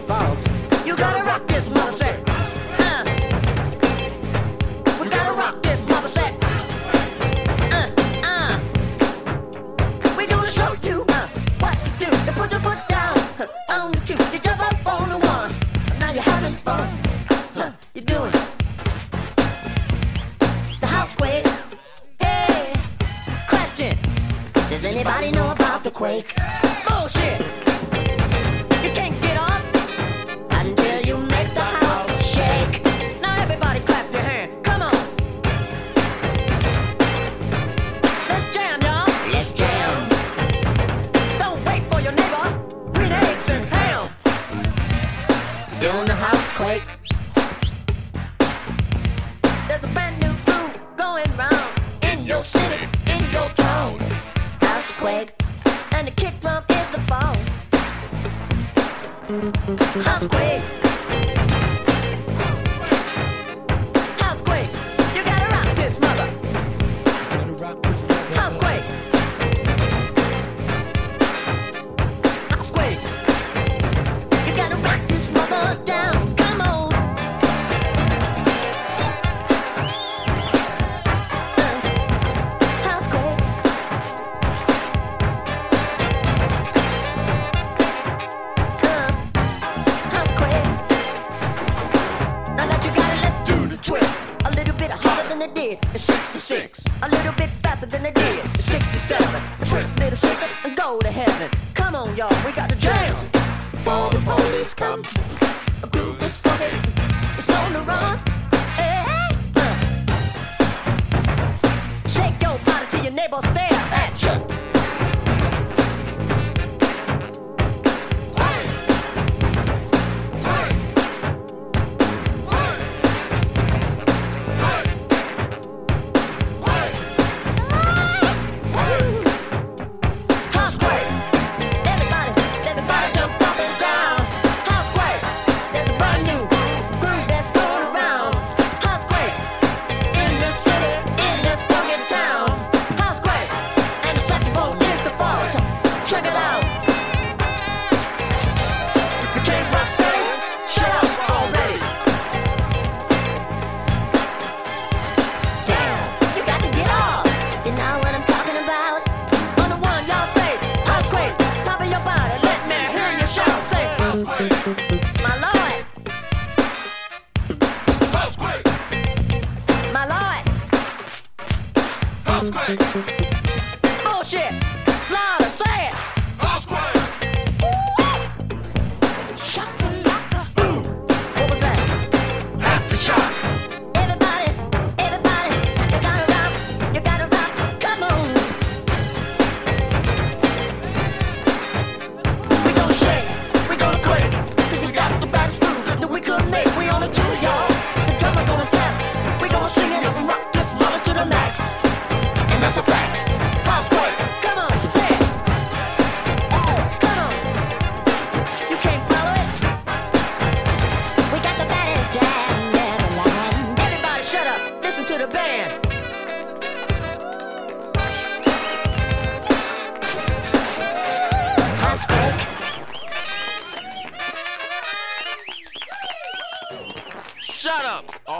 neighbors 113.20 113.43
stare 113.43 113.99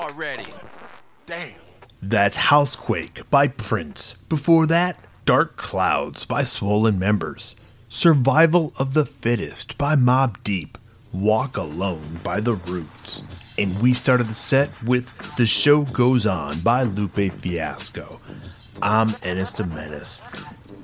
already. 0.10 0.47
Damn. 1.28 1.53
That's 2.01 2.36
Housequake 2.36 3.30
by 3.30 3.47
Prince. 3.47 4.14
Before 4.28 4.66
that, 4.66 4.97
Dark 5.26 5.55
Clouds 5.55 6.26
by 6.26 6.45
Swollen 6.45 6.97
Members. 6.97 7.55
Survival 7.89 8.74
of 8.80 8.95
the 8.95 9.05
Fittest 9.05 9.78
by 9.78 9.95
Mobb 9.95 10.43
Deep. 10.43 10.80
Walk 11.14 11.57
Alone 11.57 12.20
by 12.24 12.39
The 12.39 12.55
Roots. 12.55 13.22
And 13.57 13.80
we 13.82 13.93
started 13.93 14.28
the 14.28 14.34
set 14.34 14.82
with 14.84 15.12
The 15.38 15.45
Show 15.45 15.84
Goes 15.84 16.26
On 16.26 16.60
by 16.62 16.84
Lupe 16.84 17.32
Fiasco. 17.32 18.20
I'm 18.82 19.16
Ennis 19.22 19.51
the 19.51 19.66
Menace. 19.66 20.22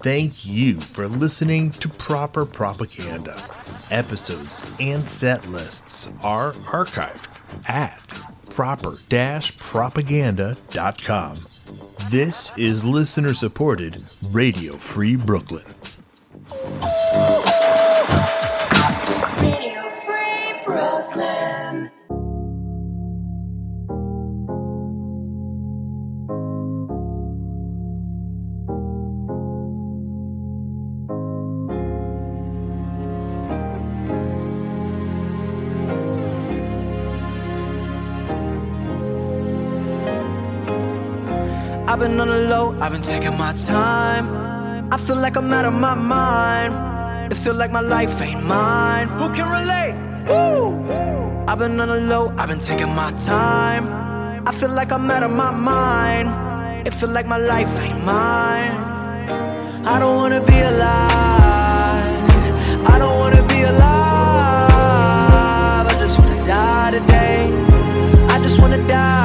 Thank 0.03 0.45
you 0.45 0.79
for 0.81 1.07
listening 1.07 1.71
to 1.71 1.89
Proper 1.89 2.45
Propaganda. 2.45 3.41
Episodes 3.89 4.63
and 4.79 5.09
set 5.09 5.47
lists 5.47 6.09
are 6.21 6.53
archived 6.53 7.29
at 7.67 7.99
proper-propaganda.com. 8.55 11.47
This 12.09 12.57
is 12.57 12.85
listener 12.85 13.33
supported 13.33 14.05
Radio 14.31 14.73
Free 14.73 15.17
Brooklyn. 15.17 15.65
I've 41.95 42.01
been 42.01 42.19
on 42.19 42.27
the 42.27 42.41
low, 42.49 42.77
I've 42.81 42.91
been 42.91 43.01
taking 43.01 43.37
my 43.37 43.53
time. 43.53 44.27
I 44.91 44.97
feel 44.97 45.15
like 45.15 45.37
I'm 45.37 45.53
out 45.53 45.63
of 45.63 45.73
my 45.73 45.93
mind. 45.93 47.31
It 47.31 47.37
feel 47.37 47.53
like 47.53 47.71
my 47.71 47.79
life 47.79 48.21
ain't 48.21 48.43
mine. 48.43 49.07
Who 49.07 49.33
can 49.33 49.47
relate? 49.49 49.95
Woo! 50.27 50.75
I've 51.47 51.57
been 51.57 51.79
on 51.79 51.87
the 51.87 52.01
low, 52.01 52.33
I've 52.37 52.49
been 52.49 52.59
taking 52.59 52.93
my 52.93 53.13
time. 53.13 53.87
I 54.45 54.51
feel 54.51 54.71
like 54.71 54.91
I'm 54.91 55.09
out 55.09 55.23
of 55.23 55.31
my 55.31 55.51
mind. 55.51 56.85
It 56.85 56.93
feel 56.93 57.07
like 57.07 57.27
my 57.27 57.37
life 57.37 57.79
ain't 57.79 58.03
mine. 58.03 58.73
I 59.87 59.97
don't 59.97 60.17
wanna 60.17 60.41
be 60.41 60.59
alive. 60.59 62.19
I 62.91 62.95
don't 62.99 63.19
wanna 63.19 63.41
be 63.47 63.61
alive. 63.61 64.67
I 65.87 65.95
just 66.01 66.19
wanna 66.19 66.43
die 66.45 66.91
today. 66.91 67.49
I 68.27 68.39
just 68.43 68.59
wanna 68.59 68.85
die. 68.85 69.24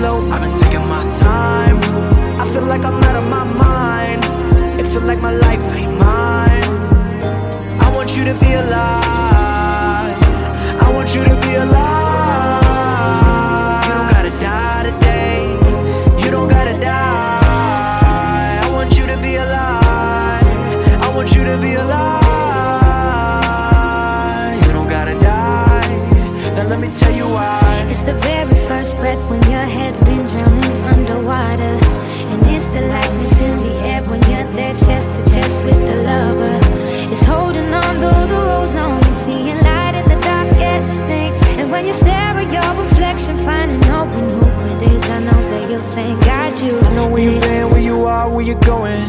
low, 0.00 0.30
I've 0.30 0.40
been 0.40 0.54
taking 0.54 0.86
my 0.86 1.02
time. 1.18 1.78
I 2.40 2.44
feel 2.52 2.64
like 2.64 2.82
I'm 2.84 3.02
out 3.02 3.16
of 3.16 3.24
my 3.28 3.44
mind. 3.44 4.24
It 4.80 4.86
feel 4.86 5.02
like 5.02 5.20
my 5.20 5.32
life 5.32 5.72
ain't 5.74 5.98
mine. 5.98 6.64
I 7.80 7.90
want 7.94 8.16
you 8.16 8.24
to 8.24 8.34
be 8.34 8.52
alive. 8.52 10.16
I 10.84 10.90
want 10.94 11.14
you 11.14 11.24
to 11.24 11.34
be 11.44 11.54
alive. 11.54 11.84
You 13.86 13.92
don't 13.96 14.10
gotta 14.14 14.30
die 14.38 14.82
today. 14.90 15.40
You 16.22 16.30
don't 16.30 16.48
gotta 16.48 16.78
die. 16.78 18.60
I 18.64 18.68
want 18.72 18.96
you 18.98 19.06
to 19.06 19.16
be 19.16 19.34
alive. 19.36 20.44
I 21.02 21.08
want 21.14 21.34
you 21.34 21.44
to 21.44 21.56
be 21.58 21.74
alive. 21.74 22.06
You 24.66 24.72
don't 24.72 24.88
gotta 24.88 25.18
die. 25.18 25.88
Now 26.54 26.64
let 26.68 26.78
me 26.78 26.88
tell 26.88 27.12
you 27.12 27.26
why. 27.26 27.86
It's 27.90 28.02
the 28.02 28.14
very 28.14 28.54
first 28.68 28.96
breath 28.96 29.22
when 29.30 29.42
your 29.50 29.57
the 32.78 32.86
lightness 32.86 33.40
in 33.40 33.58
the 33.58 33.74
air 33.90 34.02
when 34.04 34.20
you're 34.30 34.50
there 34.52 34.74
chest 34.74 35.18
to 35.18 35.22
chest 35.34 35.62
with 35.64 35.80
the 35.88 35.96
lover. 36.10 36.58
It's 37.12 37.22
holding 37.22 37.72
on 37.72 38.00
though 38.00 38.26
the 38.32 38.40
road's 38.50 38.74
long 38.74 39.04
and 39.04 39.16
seeing 39.16 39.58
light 39.68 39.94
in 40.00 40.06
the 40.12 40.18
dark 40.20 40.48
gets 40.62 40.94
things. 41.10 41.38
And 41.58 41.70
when 41.70 41.86
you 41.86 41.94
stare 41.94 42.34
at 42.42 42.48
your 42.56 42.70
reflection, 42.82 43.36
finding 43.38 43.82
hope 43.82 44.12
in 44.20 44.26
who 44.36 44.46
it 44.72 44.82
is, 44.94 45.02
I 45.10 45.18
know 45.20 45.40
that 45.50 45.70
you'll 45.70 45.90
thank 45.96 46.24
God 46.24 46.60
you. 46.60 46.78
I 46.78 46.94
know 46.94 47.08
where 47.08 47.22
you've 47.22 47.42
been, 47.42 47.70
where 47.70 47.80
you 47.90 48.04
are, 48.04 48.28
where 48.30 48.44
you're 48.44 48.66
going. 48.74 49.02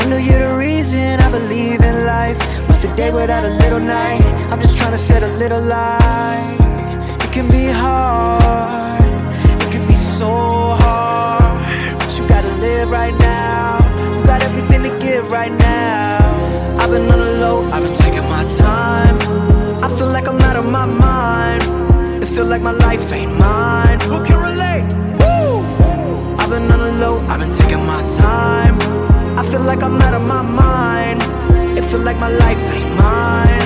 I 0.00 0.02
know 0.08 0.16
you're 0.16 0.42
the 0.48 0.56
reason 0.56 1.20
I 1.20 1.30
believe 1.30 1.80
in 1.80 2.06
life. 2.06 2.38
What's 2.66 2.82
the 2.82 2.92
day 2.94 3.10
without 3.10 3.44
a 3.44 3.52
little 3.62 3.80
night? 3.80 4.22
I'm 4.50 4.60
just 4.60 4.76
trying 4.76 4.92
to 4.92 4.98
set 4.98 5.22
a 5.22 5.32
little 5.42 5.60
light. 5.60 6.56
It 7.24 7.30
can 7.32 7.48
be 7.48 7.66
hard, 7.66 9.04
it 9.62 9.70
can 9.70 9.86
be 9.86 9.94
so 9.94 10.55
live 12.86 12.92
right 12.92 13.18
now. 13.18 13.78
You 14.16 14.24
got 14.24 14.42
everything 14.42 14.82
to 14.84 14.98
give 14.98 15.32
right 15.32 15.52
now. 15.52 16.76
I've 16.78 16.90
been 16.90 17.10
on 17.10 17.18
the 17.18 17.32
low, 17.40 17.70
I've 17.70 17.82
been 17.82 17.94
taking 17.94 18.28
my 18.28 18.44
time. 18.56 19.16
I 19.82 19.88
feel 19.96 20.08
like 20.08 20.26
I'm 20.26 20.40
out 20.40 20.56
of 20.56 20.66
my 20.66 20.86
mind. 20.86 21.62
It 22.22 22.26
feel 22.26 22.46
like 22.46 22.62
my 22.62 22.72
life 22.72 23.12
ain't 23.12 23.36
mine. 23.38 24.00
Who 24.00 24.24
can 24.24 24.38
relate? 24.50 24.86
Woo! 25.20 25.60
I've 26.38 26.50
been 26.50 26.70
on 26.70 26.78
the 26.78 26.92
low, 27.00 27.18
I've 27.28 27.40
been 27.40 27.52
taking 27.52 27.84
my 27.84 28.02
time. 28.16 28.76
I 29.38 29.42
feel 29.50 29.62
like 29.62 29.82
I'm 29.82 30.00
out 30.00 30.14
of 30.14 30.22
my 30.22 30.42
mind. 30.42 31.22
It 31.78 31.84
feel 31.84 32.00
like 32.00 32.18
my 32.18 32.30
life 32.30 32.70
ain't 32.72 32.96
mine. 32.96 33.65